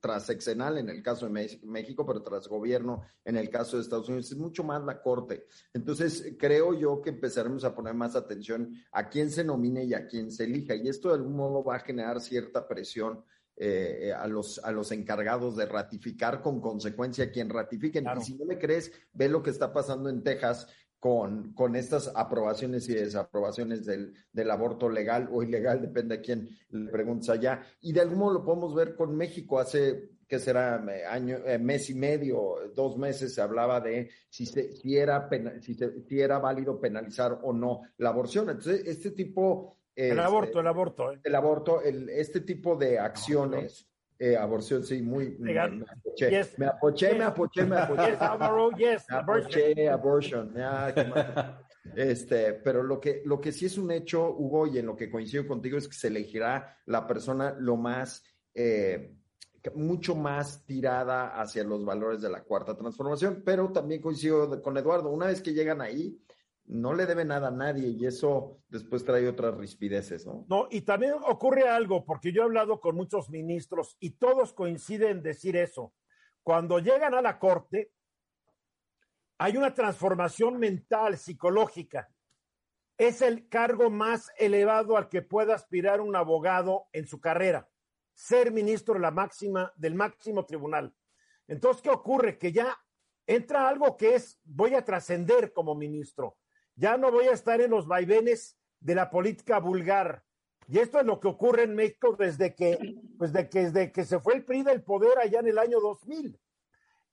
tras 0.00 0.26
sexenal 0.26 0.78
en 0.78 0.88
el 0.88 1.02
caso 1.02 1.28
de 1.28 1.58
México, 1.64 2.06
pero 2.06 2.22
tras 2.22 2.46
gobierno 2.46 3.02
en 3.24 3.36
el 3.36 3.50
caso 3.50 3.76
de 3.76 3.82
Estados 3.82 4.08
Unidos, 4.08 4.30
es 4.30 4.38
mucho 4.38 4.62
más 4.62 4.82
la 4.84 5.02
Corte. 5.02 5.46
Entonces, 5.72 6.36
creo 6.38 6.78
yo 6.78 7.02
que 7.02 7.10
empezaremos 7.10 7.64
a 7.64 7.74
poner 7.74 7.94
más 7.94 8.14
atención 8.14 8.72
a 8.92 9.08
quién 9.08 9.30
se 9.30 9.42
nomine 9.42 9.84
y 9.84 9.94
a 9.94 10.06
quién 10.06 10.30
se 10.30 10.44
elija. 10.44 10.76
Y 10.76 10.88
esto 10.88 11.08
de 11.08 11.14
algún 11.16 11.36
modo 11.36 11.64
va 11.64 11.76
a 11.76 11.80
generar 11.80 12.20
cierta 12.20 12.68
presión 12.68 13.24
eh, 13.56 14.12
a, 14.16 14.26
los, 14.26 14.58
a 14.64 14.72
los 14.72 14.92
encargados 14.92 15.56
de 15.56 15.66
ratificar 15.66 16.40
con 16.40 16.60
consecuencia 16.60 17.26
a 17.26 17.30
quien 17.30 17.50
ratifiquen. 17.50 18.06
Y 18.18 18.24
si 18.24 18.34
no 18.34 18.46
me 18.46 18.58
crees, 18.58 18.90
ve 19.12 19.28
lo 19.28 19.42
que 19.42 19.50
está 19.50 19.72
pasando 19.72 20.08
en 20.08 20.22
Texas 20.22 20.66
con, 21.02 21.52
con 21.54 21.74
estas 21.74 22.12
aprobaciones 22.14 22.88
y 22.88 22.94
desaprobaciones 22.94 23.84
del, 23.84 24.14
del, 24.32 24.50
aborto 24.52 24.88
legal 24.88 25.28
o 25.32 25.42
ilegal, 25.42 25.82
depende 25.82 26.14
a 26.14 26.20
quién 26.20 26.48
le 26.70 26.92
preguntes 26.92 27.28
allá. 27.28 27.60
Y 27.80 27.92
de 27.92 28.02
algún 28.02 28.20
modo 28.20 28.34
lo 28.34 28.44
podemos 28.44 28.72
ver 28.72 28.94
con 28.94 29.16
México. 29.16 29.58
Hace, 29.58 30.10
que 30.28 30.38
será 30.38 30.80
año, 31.10 31.38
eh, 31.44 31.58
mes 31.58 31.90
y 31.90 31.96
medio, 31.96 32.54
dos 32.76 32.96
meses, 32.98 33.34
se 33.34 33.42
hablaba 33.42 33.80
de 33.80 34.10
si, 34.28 34.46
se, 34.46 34.76
si, 34.76 34.96
era 34.96 35.28
si, 35.60 35.74
si, 35.74 36.20
era 36.20 36.38
válido 36.38 36.80
penalizar 36.80 37.36
o 37.42 37.52
no 37.52 37.80
la 37.96 38.10
aborción. 38.10 38.50
Entonces, 38.50 38.86
este 38.86 39.10
tipo... 39.10 39.78
el 39.96 40.20
aborto, 40.20 40.60
el 40.60 40.68
aborto. 40.68 41.10
¿eh? 41.10 41.20
El 41.24 41.34
aborto, 41.34 41.82
el, 41.82 42.10
este 42.10 42.42
tipo 42.42 42.76
de 42.76 43.00
acciones 43.00 43.91
eh, 44.24 44.36
aborción, 44.36 44.84
sí, 44.84 45.02
muy. 45.02 45.36
Me, 45.40 45.58
apoché, 45.58 46.48
me 46.56 46.66
apoché, 46.66 47.14
me 47.16 47.24
apoché, 47.24 47.66
me 47.66 47.76
apoché. 47.76 48.16
abortion. 49.88 50.54
este, 51.96 52.52
pero 52.52 52.84
lo 52.84 53.00
que, 53.00 53.22
lo 53.24 53.40
que 53.40 53.50
sí 53.50 53.66
es 53.66 53.76
un 53.78 53.90
hecho, 53.90 54.30
Hugo, 54.30 54.68
y 54.68 54.78
en 54.78 54.86
lo 54.86 54.94
que 54.94 55.10
coincido 55.10 55.44
contigo, 55.48 55.76
es 55.76 55.88
que 55.88 55.94
se 55.94 56.06
elegirá 56.06 56.78
la 56.86 57.04
persona 57.04 57.56
lo 57.58 57.76
más. 57.76 58.22
Eh, 58.54 59.16
mucho 59.74 60.14
más 60.14 60.64
tirada 60.66 61.40
hacia 61.40 61.64
los 61.64 61.84
valores 61.84 62.20
de 62.20 62.30
la 62.30 62.42
cuarta 62.42 62.76
transformación, 62.76 63.42
pero 63.44 63.72
también 63.72 64.00
coincido 64.00 64.60
con 64.62 64.76
Eduardo, 64.76 65.10
una 65.10 65.26
vez 65.26 65.40
que 65.40 65.52
llegan 65.52 65.80
ahí, 65.80 66.20
no 66.66 66.94
le 66.94 67.06
debe 67.06 67.24
nada 67.24 67.48
a 67.48 67.52
nadie 67.52 67.88
y 67.88 68.06
eso 68.06 68.60
después 68.68 69.04
trae 69.04 69.28
otras 69.28 69.56
rispideces, 69.56 70.26
¿no? 70.26 70.46
No, 70.48 70.68
y 70.70 70.82
también 70.82 71.14
ocurre 71.26 71.68
algo, 71.68 72.04
porque 72.04 72.32
yo 72.32 72.42
he 72.42 72.44
hablado 72.44 72.80
con 72.80 72.94
muchos 72.94 73.30
ministros 73.30 73.96
y 74.00 74.10
todos 74.10 74.52
coinciden 74.52 75.18
en 75.18 75.22
decir 75.22 75.56
eso. 75.56 75.92
Cuando 76.42 76.78
llegan 76.78 77.14
a 77.14 77.22
la 77.22 77.38
corte, 77.38 77.92
hay 79.38 79.56
una 79.56 79.74
transformación 79.74 80.58
mental, 80.58 81.18
psicológica. 81.18 82.08
Es 82.96 83.22
el 83.22 83.48
cargo 83.48 83.90
más 83.90 84.30
elevado 84.38 84.96
al 84.96 85.08
que 85.08 85.22
pueda 85.22 85.54
aspirar 85.54 86.00
un 86.00 86.14
abogado 86.14 86.86
en 86.92 87.06
su 87.06 87.20
carrera, 87.20 87.68
ser 88.14 88.52
ministro 88.52 88.94
de 88.94 89.00
la 89.00 89.10
máxima, 89.10 89.72
del 89.76 89.94
máximo 89.94 90.44
tribunal. 90.46 90.94
Entonces, 91.48 91.82
¿qué 91.82 91.90
ocurre? 91.90 92.38
Que 92.38 92.52
ya 92.52 92.78
entra 93.26 93.68
algo 93.68 93.96
que 93.96 94.14
es, 94.14 94.38
voy 94.44 94.74
a 94.74 94.84
trascender 94.84 95.52
como 95.52 95.74
ministro 95.74 96.36
ya 96.76 96.96
no 96.96 97.10
voy 97.10 97.26
a 97.26 97.32
estar 97.32 97.60
en 97.60 97.70
los 97.70 97.86
vaivenes 97.86 98.56
de 98.80 98.94
la 98.94 99.10
política 99.10 99.58
vulgar. 99.58 100.24
Y 100.68 100.78
esto 100.78 101.00
es 101.00 101.06
lo 101.06 101.20
que 101.20 101.28
ocurre 101.28 101.64
en 101.64 101.74
México 101.74 102.16
desde 102.18 102.54
que, 102.54 102.78
pues 103.18 103.32
de 103.32 103.48
que, 103.48 103.64
desde 103.64 103.92
que 103.92 104.04
se 104.04 104.20
fue 104.20 104.34
el 104.34 104.44
PRI 104.44 104.62
del 104.62 104.82
poder 104.82 105.18
allá 105.18 105.40
en 105.40 105.48
el 105.48 105.58
año 105.58 105.80
2000. 105.80 106.38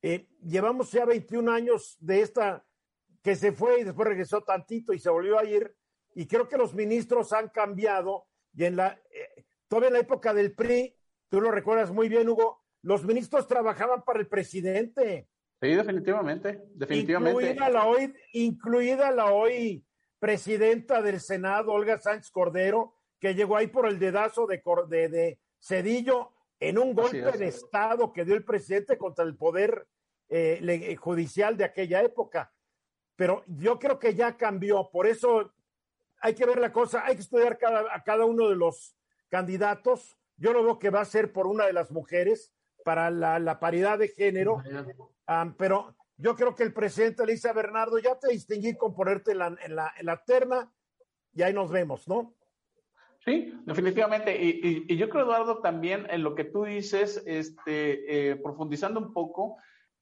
Eh, 0.01 0.29
llevamos 0.43 0.91
ya 0.91 1.05
21 1.05 1.51
años 1.51 1.97
de 1.99 2.21
esta 2.21 2.65
que 3.21 3.35
se 3.35 3.51
fue 3.51 3.81
y 3.81 3.83
después 3.83 4.07
regresó 4.07 4.41
tantito 4.41 4.93
y 4.93 4.99
se 4.99 5.09
volvió 5.09 5.37
a 5.37 5.43
ir. 5.43 5.75
Y 6.15 6.27
creo 6.27 6.47
que 6.47 6.57
los 6.57 6.73
ministros 6.73 7.33
han 7.33 7.49
cambiado. 7.49 8.27
Y 8.53 8.65
en 8.65 8.75
la, 8.75 8.99
eh, 9.11 9.45
todavía 9.67 9.89
en 9.89 9.93
la 9.93 9.99
época 9.99 10.33
del 10.33 10.53
PRI, 10.53 10.95
tú 11.29 11.41
lo 11.41 11.51
recuerdas 11.51 11.91
muy 11.91 12.07
bien, 12.07 12.29
Hugo, 12.29 12.63
los 12.81 13.03
ministros 13.03 13.47
trabajaban 13.47 14.03
para 14.03 14.19
el 14.19 14.27
presidente. 14.27 15.27
Sí, 15.61 15.75
definitivamente, 15.75 16.63
definitivamente. 16.73 17.51
Incluida 17.51 17.69
la 17.69 17.85
hoy, 17.85 18.13
incluida 18.31 19.11
la 19.11 19.31
hoy 19.31 19.85
presidenta 20.17 21.01
del 21.01 21.19
Senado, 21.19 21.73
Olga 21.73 21.99
Sánchez 21.99 22.31
Cordero, 22.31 22.95
que 23.19 23.35
llegó 23.35 23.57
ahí 23.57 23.67
por 23.67 23.85
el 23.87 23.99
dedazo 23.99 24.47
de, 24.47 24.61
de, 25.09 25.39
Cedillo 25.59 26.31
en 26.61 26.77
un 26.77 26.93
golpe 26.93 27.37
de 27.37 27.47
Estado 27.47 28.13
que 28.13 28.23
dio 28.23 28.35
el 28.35 28.45
presidente 28.45 28.97
contra 28.97 29.25
el 29.25 29.35
poder 29.35 29.87
eh, 30.29 30.59
eh, 30.61 30.95
judicial 30.95 31.57
de 31.57 31.65
aquella 31.65 32.01
época. 32.03 32.53
Pero 33.17 33.43
yo 33.47 33.79
creo 33.79 33.99
que 33.99 34.15
ya 34.15 34.37
cambió, 34.37 34.89
por 34.89 35.07
eso 35.07 35.53
hay 36.21 36.35
que 36.35 36.45
ver 36.45 36.59
la 36.59 36.71
cosa, 36.71 37.05
hay 37.05 37.15
que 37.15 37.21
estudiar 37.21 37.57
cada, 37.57 37.93
a 37.93 38.01
cada 38.03 38.23
uno 38.25 38.47
de 38.47 38.55
los 38.55 38.95
candidatos. 39.27 40.17
Yo 40.37 40.53
lo 40.53 40.63
veo 40.63 40.79
que 40.79 40.89
va 40.89 41.01
a 41.01 41.05
ser 41.05 41.33
por 41.33 41.47
una 41.47 41.65
de 41.65 41.73
las 41.73 41.91
mujeres 41.91 42.53
para 42.83 43.11
la, 43.11 43.39
la 43.39 43.59
paridad 43.59 43.99
de 43.99 44.07
género 44.07 44.61
pero 45.57 45.95
yo 46.17 46.35
creo 46.35 46.55
que 46.55 46.63
el 46.63 46.73
presidente 46.73 47.25
le 47.25 47.33
dice 47.33 47.49
a 47.49 47.53
Bernardo, 47.53 47.97
ya 47.99 48.17
te 48.17 48.31
distinguí 48.31 48.75
con 48.75 48.95
ponerte 48.95 49.31
en 49.31 49.37
la, 49.37 49.57
en 49.63 49.75
la, 49.75 49.93
en 49.97 50.05
la 50.05 50.23
terna 50.23 50.71
y 51.33 51.41
ahí 51.43 51.53
nos 51.53 51.71
vemos, 51.71 52.07
¿no? 52.07 52.33
Sí, 53.23 53.53
definitivamente. 53.65 54.35
Y, 54.41 54.85
y, 54.87 54.97
yo 54.97 55.09
creo, 55.09 55.25
Eduardo, 55.25 55.59
también 55.59 56.07
en 56.09 56.23
lo 56.23 56.35
que 56.35 56.45
tú 56.45 56.63
dices, 56.63 57.21
este, 57.25 58.31
eh, 58.31 58.35
profundizando 58.37 58.99
un 58.99 59.13
poco, 59.13 59.57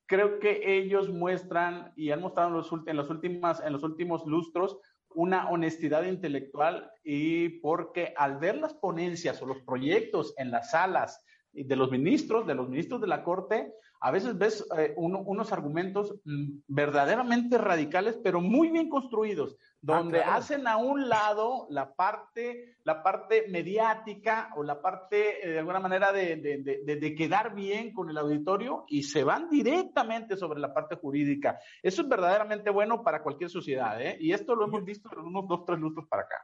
creo 0.06 0.40
que 0.40 0.78
ellos 0.78 1.10
muestran 1.10 1.92
y 1.96 2.12
han 2.12 2.22
mostrado 2.22 2.50
en 2.50 2.56
los, 2.56 2.72
en, 2.86 2.96
los 2.96 3.10
últimas, 3.10 3.60
en 3.64 3.74
los 3.74 3.84
últimos 3.84 4.26
lustros 4.26 4.80
una 5.14 5.50
honestidad 5.50 6.04
intelectual 6.04 6.92
y 7.04 7.50
porque 7.60 8.14
al 8.18 8.38
ver 8.38 8.58
las 8.58 8.76
ponencias 8.76 9.42
o 9.42 9.48
los 9.48 9.62
proyectos 9.62 10.34
en 10.38 10.52
las 10.52 10.72
salas 10.72 11.24
de 11.64 11.76
los 11.76 11.92
ministros, 11.92 12.46
de 12.46 12.56
los 12.56 12.70
ministros 12.70 13.02
de 13.02 13.08
la 13.08 13.24
Corte, 13.24 13.74
a 14.00 14.12
veces 14.12 14.38
ves 14.38 14.66
eh, 14.78 14.94
unos 14.98 15.52
argumentos 15.52 16.16
mm, 16.24 16.60
verdaderamente 16.68 17.58
radicales, 17.58 18.20
pero 18.24 18.42
muy 18.42 18.70
bien 18.70 18.90
construidos, 18.90 19.58
ah, 19.60 19.64
donde 19.82 20.22
hacen 20.22 20.68
a 20.68 20.78
un 20.78 21.10
lado 21.10 21.68
la 21.70 21.96
parte, 21.96 22.76
la 22.84 23.02
parte 23.02 23.48
mediática 23.50 24.50
o 24.56 24.64
la 24.64 24.82
parte, 24.82 25.46
eh, 25.46 25.52
de 25.52 25.60
alguna 25.60 25.80
manera, 25.80 26.14
de, 26.14 26.36
de, 26.38 27.16
quedar 27.16 27.56
bien 27.56 27.94
con 27.94 28.10
el 28.10 28.18
auditorio 28.18 28.86
y 28.88 29.04
se 29.04 29.24
van 29.24 29.50
directamente 29.50 30.38
sobre 30.38 30.60
la 30.60 30.74
parte 30.74 30.96
jurídica. 30.96 31.60
Eso 31.82 32.04
es 32.04 32.08
verdaderamente 32.08 32.70
bueno 32.70 33.04
para 33.04 33.24
cualquier 33.24 33.50
sociedad, 33.50 34.00
¿eh? 34.00 34.18
Y 34.20 34.32
esto 34.32 34.56
lo 34.56 34.66
hemos 34.66 34.84
visto 34.84 35.10
en 35.12 35.20
unos 35.20 35.48
dos, 35.48 35.66
tres 35.66 35.80
lustros 35.80 36.08
para 36.08 36.24
acá. 36.24 36.38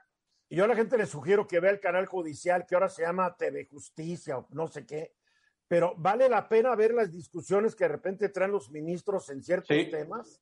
Y 0.49 0.57
yo 0.57 0.65
a 0.65 0.67
la 0.67 0.75
gente 0.75 0.97
le 0.97 1.05
sugiero 1.05 1.47
que 1.47 1.59
vea 1.59 1.71
el 1.71 1.79
canal 1.79 2.05
judicial 2.05 2.65
que 2.65 2.75
ahora 2.75 2.89
se 2.89 3.03
llama 3.03 3.35
TV 3.35 3.65
Justicia 3.65 4.37
o 4.37 4.47
no 4.51 4.67
sé 4.67 4.85
qué, 4.85 5.13
pero 5.67 5.95
vale 5.97 6.29
la 6.29 6.47
pena 6.47 6.75
ver 6.75 6.93
las 6.93 7.11
discusiones 7.11 7.75
que 7.75 7.85
de 7.85 7.89
repente 7.89 8.29
traen 8.29 8.51
los 8.51 8.69
ministros 8.69 9.29
en 9.29 9.41
ciertos 9.41 9.75
temas. 9.89 10.41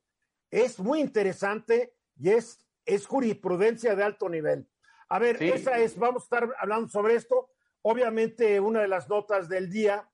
Es 0.49 0.79
muy 0.79 0.99
interesante 0.99 1.95
y 2.17 2.29
es, 2.29 2.67
es 2.85 3.07
jurisprudencia 3.07 3.95
de 3.95 4.03
alto 4.03 4.27
nivel. 4.27 4.67
A 5.07 5.19
ver, 5.19 5.41
esa 5.41 5.77
es, 5.77 5.97
vamos 5.97 6.23
a 6.23 6.25
estar 6.25 6.55
hablando 6.59 6.87
sobre 6.89 7.15
esto. 7.15 7.49
Obviamente, 7.81 8.59
una 8.59 8.81
de 8.81 8.87
las 8.87 9.09
notas 9.09 9.49
del 9.49 9.69
día 9.69 10.09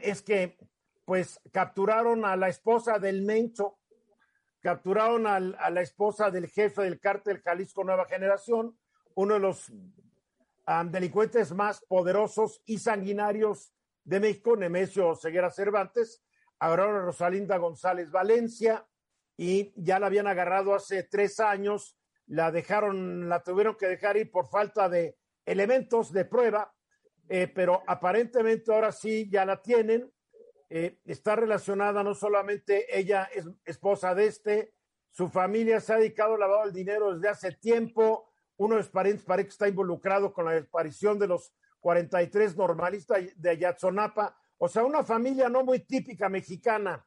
es 0.00 0.22
que, 0.22 0.58
pues, 1.04 1.40
capturaron 1.52 2.24
a 2.24 2.36
la 2.36 2.48
esposa 2.48 2.98
del 2.98 3.22
Mencho, 3.22 3.78
capturaron 4.60 5.26
a 5.26 5.40
la 5.40 5.80
esposa 5.80 6.30
del 6.30 6.48
jefe 6.48 6.82
del 6.82 7.00
cártel 7.00 7.40
Jalisco 7.42 7.84
Nueva 7.84 8.06
Generación, 8.06 8.78
uno 9.18 9.34
de 9.34 9.40
los 9.40 9.72
delincuentes 10.92 11.52
más 11.52 11.84
poderosos 11.88 12.62
y 12.66 12.78
sanguinarios 12.78 13.74
de 14.04 14.20
México, 14.20 14.56
Nemesio 14.56 15.16
Ceguera 15.16 15.50
Cervantes, 15.50 16.22
agarraron 16.60 16.94
a 16.94 17.04
Rosalinda 17.04 17.56
González 17.56 18.12
Valencia 18.12 18.86
y 19.36 19.72
ya 19.74 19.98
la 19.98 20.06
habían 20.06 20.28
agarrado 20.28 20.72
hace 20.72 21.02
tres 21.02 21.40
años, 21.40 21.98
la 22.26 22.52
dejaron, 22.52 23.28
la 23.28 23.42
tuvieron 23.42 23.74
que 23.74 23.88
dejar 23.88 24.16
ir 24.16 24.30
por 24.30 24.48
falta 24.48 24.88
de 24.88 25.18
elementos 25.44 26.12
de 26.12 26.24
prueba, 26.24 26.72
eh, 27.28 27.48
pero 27.48 27.82
aparentemente 27.88 28.72
ahora 28.72 28.92
sí 28.92 29.28
ya 29.28 29.44
la 29.44 29.60
tienen. 29.60 30.12
Eh, 30.70 31.00
está 31.06 31.34
relacionada 31.34 32.04
no 32.04 32.14
solamente 32.14 32.86
ella 32.96 33.28
es 33.34 33.46
esposa 33.64 34.14
de 34.14 34.26
este, 34.26 34.74
su 35.10 35.28
familia 35.28 35.80
se 35.80 35.92
ha 35.92 35.96
dedicado 35.96 36.34
al 36.34 36.40
lavado 36.40 36.66
del 36.66 36.72
dinero 36.72 37.14
desde 37.14 37.28
hace 37.28 37.52
tiempo. 37.52 38.27
Uno 38.58 38.76
parientes 38.92 39.24
parece 39.24 39.46
que 39.46 39.52
está 39.52 39.68
involucrado 39.68 40.32
con 40.32 40.44
la 40.44 40.52
desaparición 40.52 41.18
de 41.18 41.28
los 41.28 41.52
43 41.80 42.56
normalistas 42.56 43.22
de 43.36 43.50
Ayatzonapa, 43.50 44.36
o 44.58 44.68
sea, 44.68 44.84
una 44.84 45.04
familia 45.04 45.48
no 45.48 45.64
muy 45.64 45.78
típica 45.78 46.28
mexicana. 46.28 47.06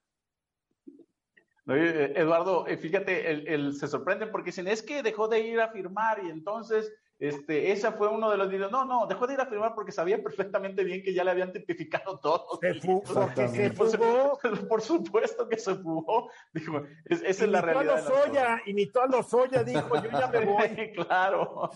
Eduardo, 1.67 2.65
eh, 2.67 2.77
fíjate, 2.77 3.73
se 3.73 3.87
sorprende 3.87 4.27
porque 4.27 4.47
dicen, 4.49 4.67
es 4.67 4.81
que 4.81 5.03
dejó 5.03 5.27
de 5.27 5.41
ir 5.41 5.59
a 5.59 5.69
firmar 5.69 6.23
y 6.23 6.29
entonces 6.29 6.91
este, 7.21 7.71
esa 7.71 7.91
fue 7.91 8.07
uno 8.07 8.31
de 8.31 8.37
los 8.37 8.49
videos. 8.49 8.71
No, 8.71 8.83
no, 8.83 9.05
dejó 9.05 9.27
de 9.27 9.35
ir 9.35 9.41
a 9.41 9.45
firmar 9.45 9.75
porque 9.75 9.91
sabía 9.91 10.23
perfectamente 10.23 10.83
bien 10.83 11.03
que 11.03 11.13
ya 11.13 11.23
le 11.23 11.29
habían 11.29 11.53
tipificado 11.53 12.17
todo. 12.17 12.59
Se 12.59 12.73
fugó. 12.79 13.03
Por 14.67 14.81
supuesto 14.81 15.47
que 15.47 15.57
se 15.57 15.75
fugó. 15.75 16.31
Dijo, 16.51 16.81
esa 17.05 17.27
es 17.27 17.47
la 17.47 17.61
realidad. 17.61 17.99
A 17.99 18.09
Lozoya, 18.09 18.61
imitó 18.65 19.03
a 19.03 19.05
Lozoya, 19.05 19.63
dijo, 19.63 20.01
yo 20.01 20.09
ya 20.09 20.27
me 20.29 20.45
voy. 20.45 20.93
claro. 20.93 21.69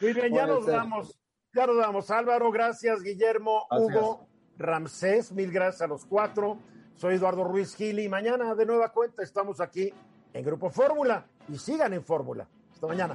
Muy 0.00 0.12
bien, 0.14 0.32
ya 0.32 0.46
nos 0.46 0.64
vamos. 0.64 1.20
Ya 1.52 1.66
nos 1.66 1.76
vamos. 1.76 2.10
Álvaro, 2.10 2.50
gracias. 2.50 3.02
Guillermo, 3.02 3.66
Hugo, 3.70 4.26
Ramsés, 4.56 5.30
mil 5.30 5.52
gracias 5.52 5.82
a 5.82 5.86
los 5.86 6.06
cuatro. 6.06 6.56
Soy 6.94 7.16
Eduardo 7.16 7.44
Ruiz 7.44 7.76
Gil 7.76 7.98
y 7.98 8.08
mañana 8.08 8.54
de 8.54 8.64
nueva 8.64 8.92
cuenta 8.92 9.22
estamos 9.22 9.60
aquí 9.60 9.92
en 10.32 10.42
Grupo 10.42 10.70
Fórmula 10.70 11.26
y 11.50 11.58
sigan 11.58 11.92
en 11.92 12.02
Fórmula. 12.02 12.48
Hasta 12.72 12.86
mañana. 12.86 13.14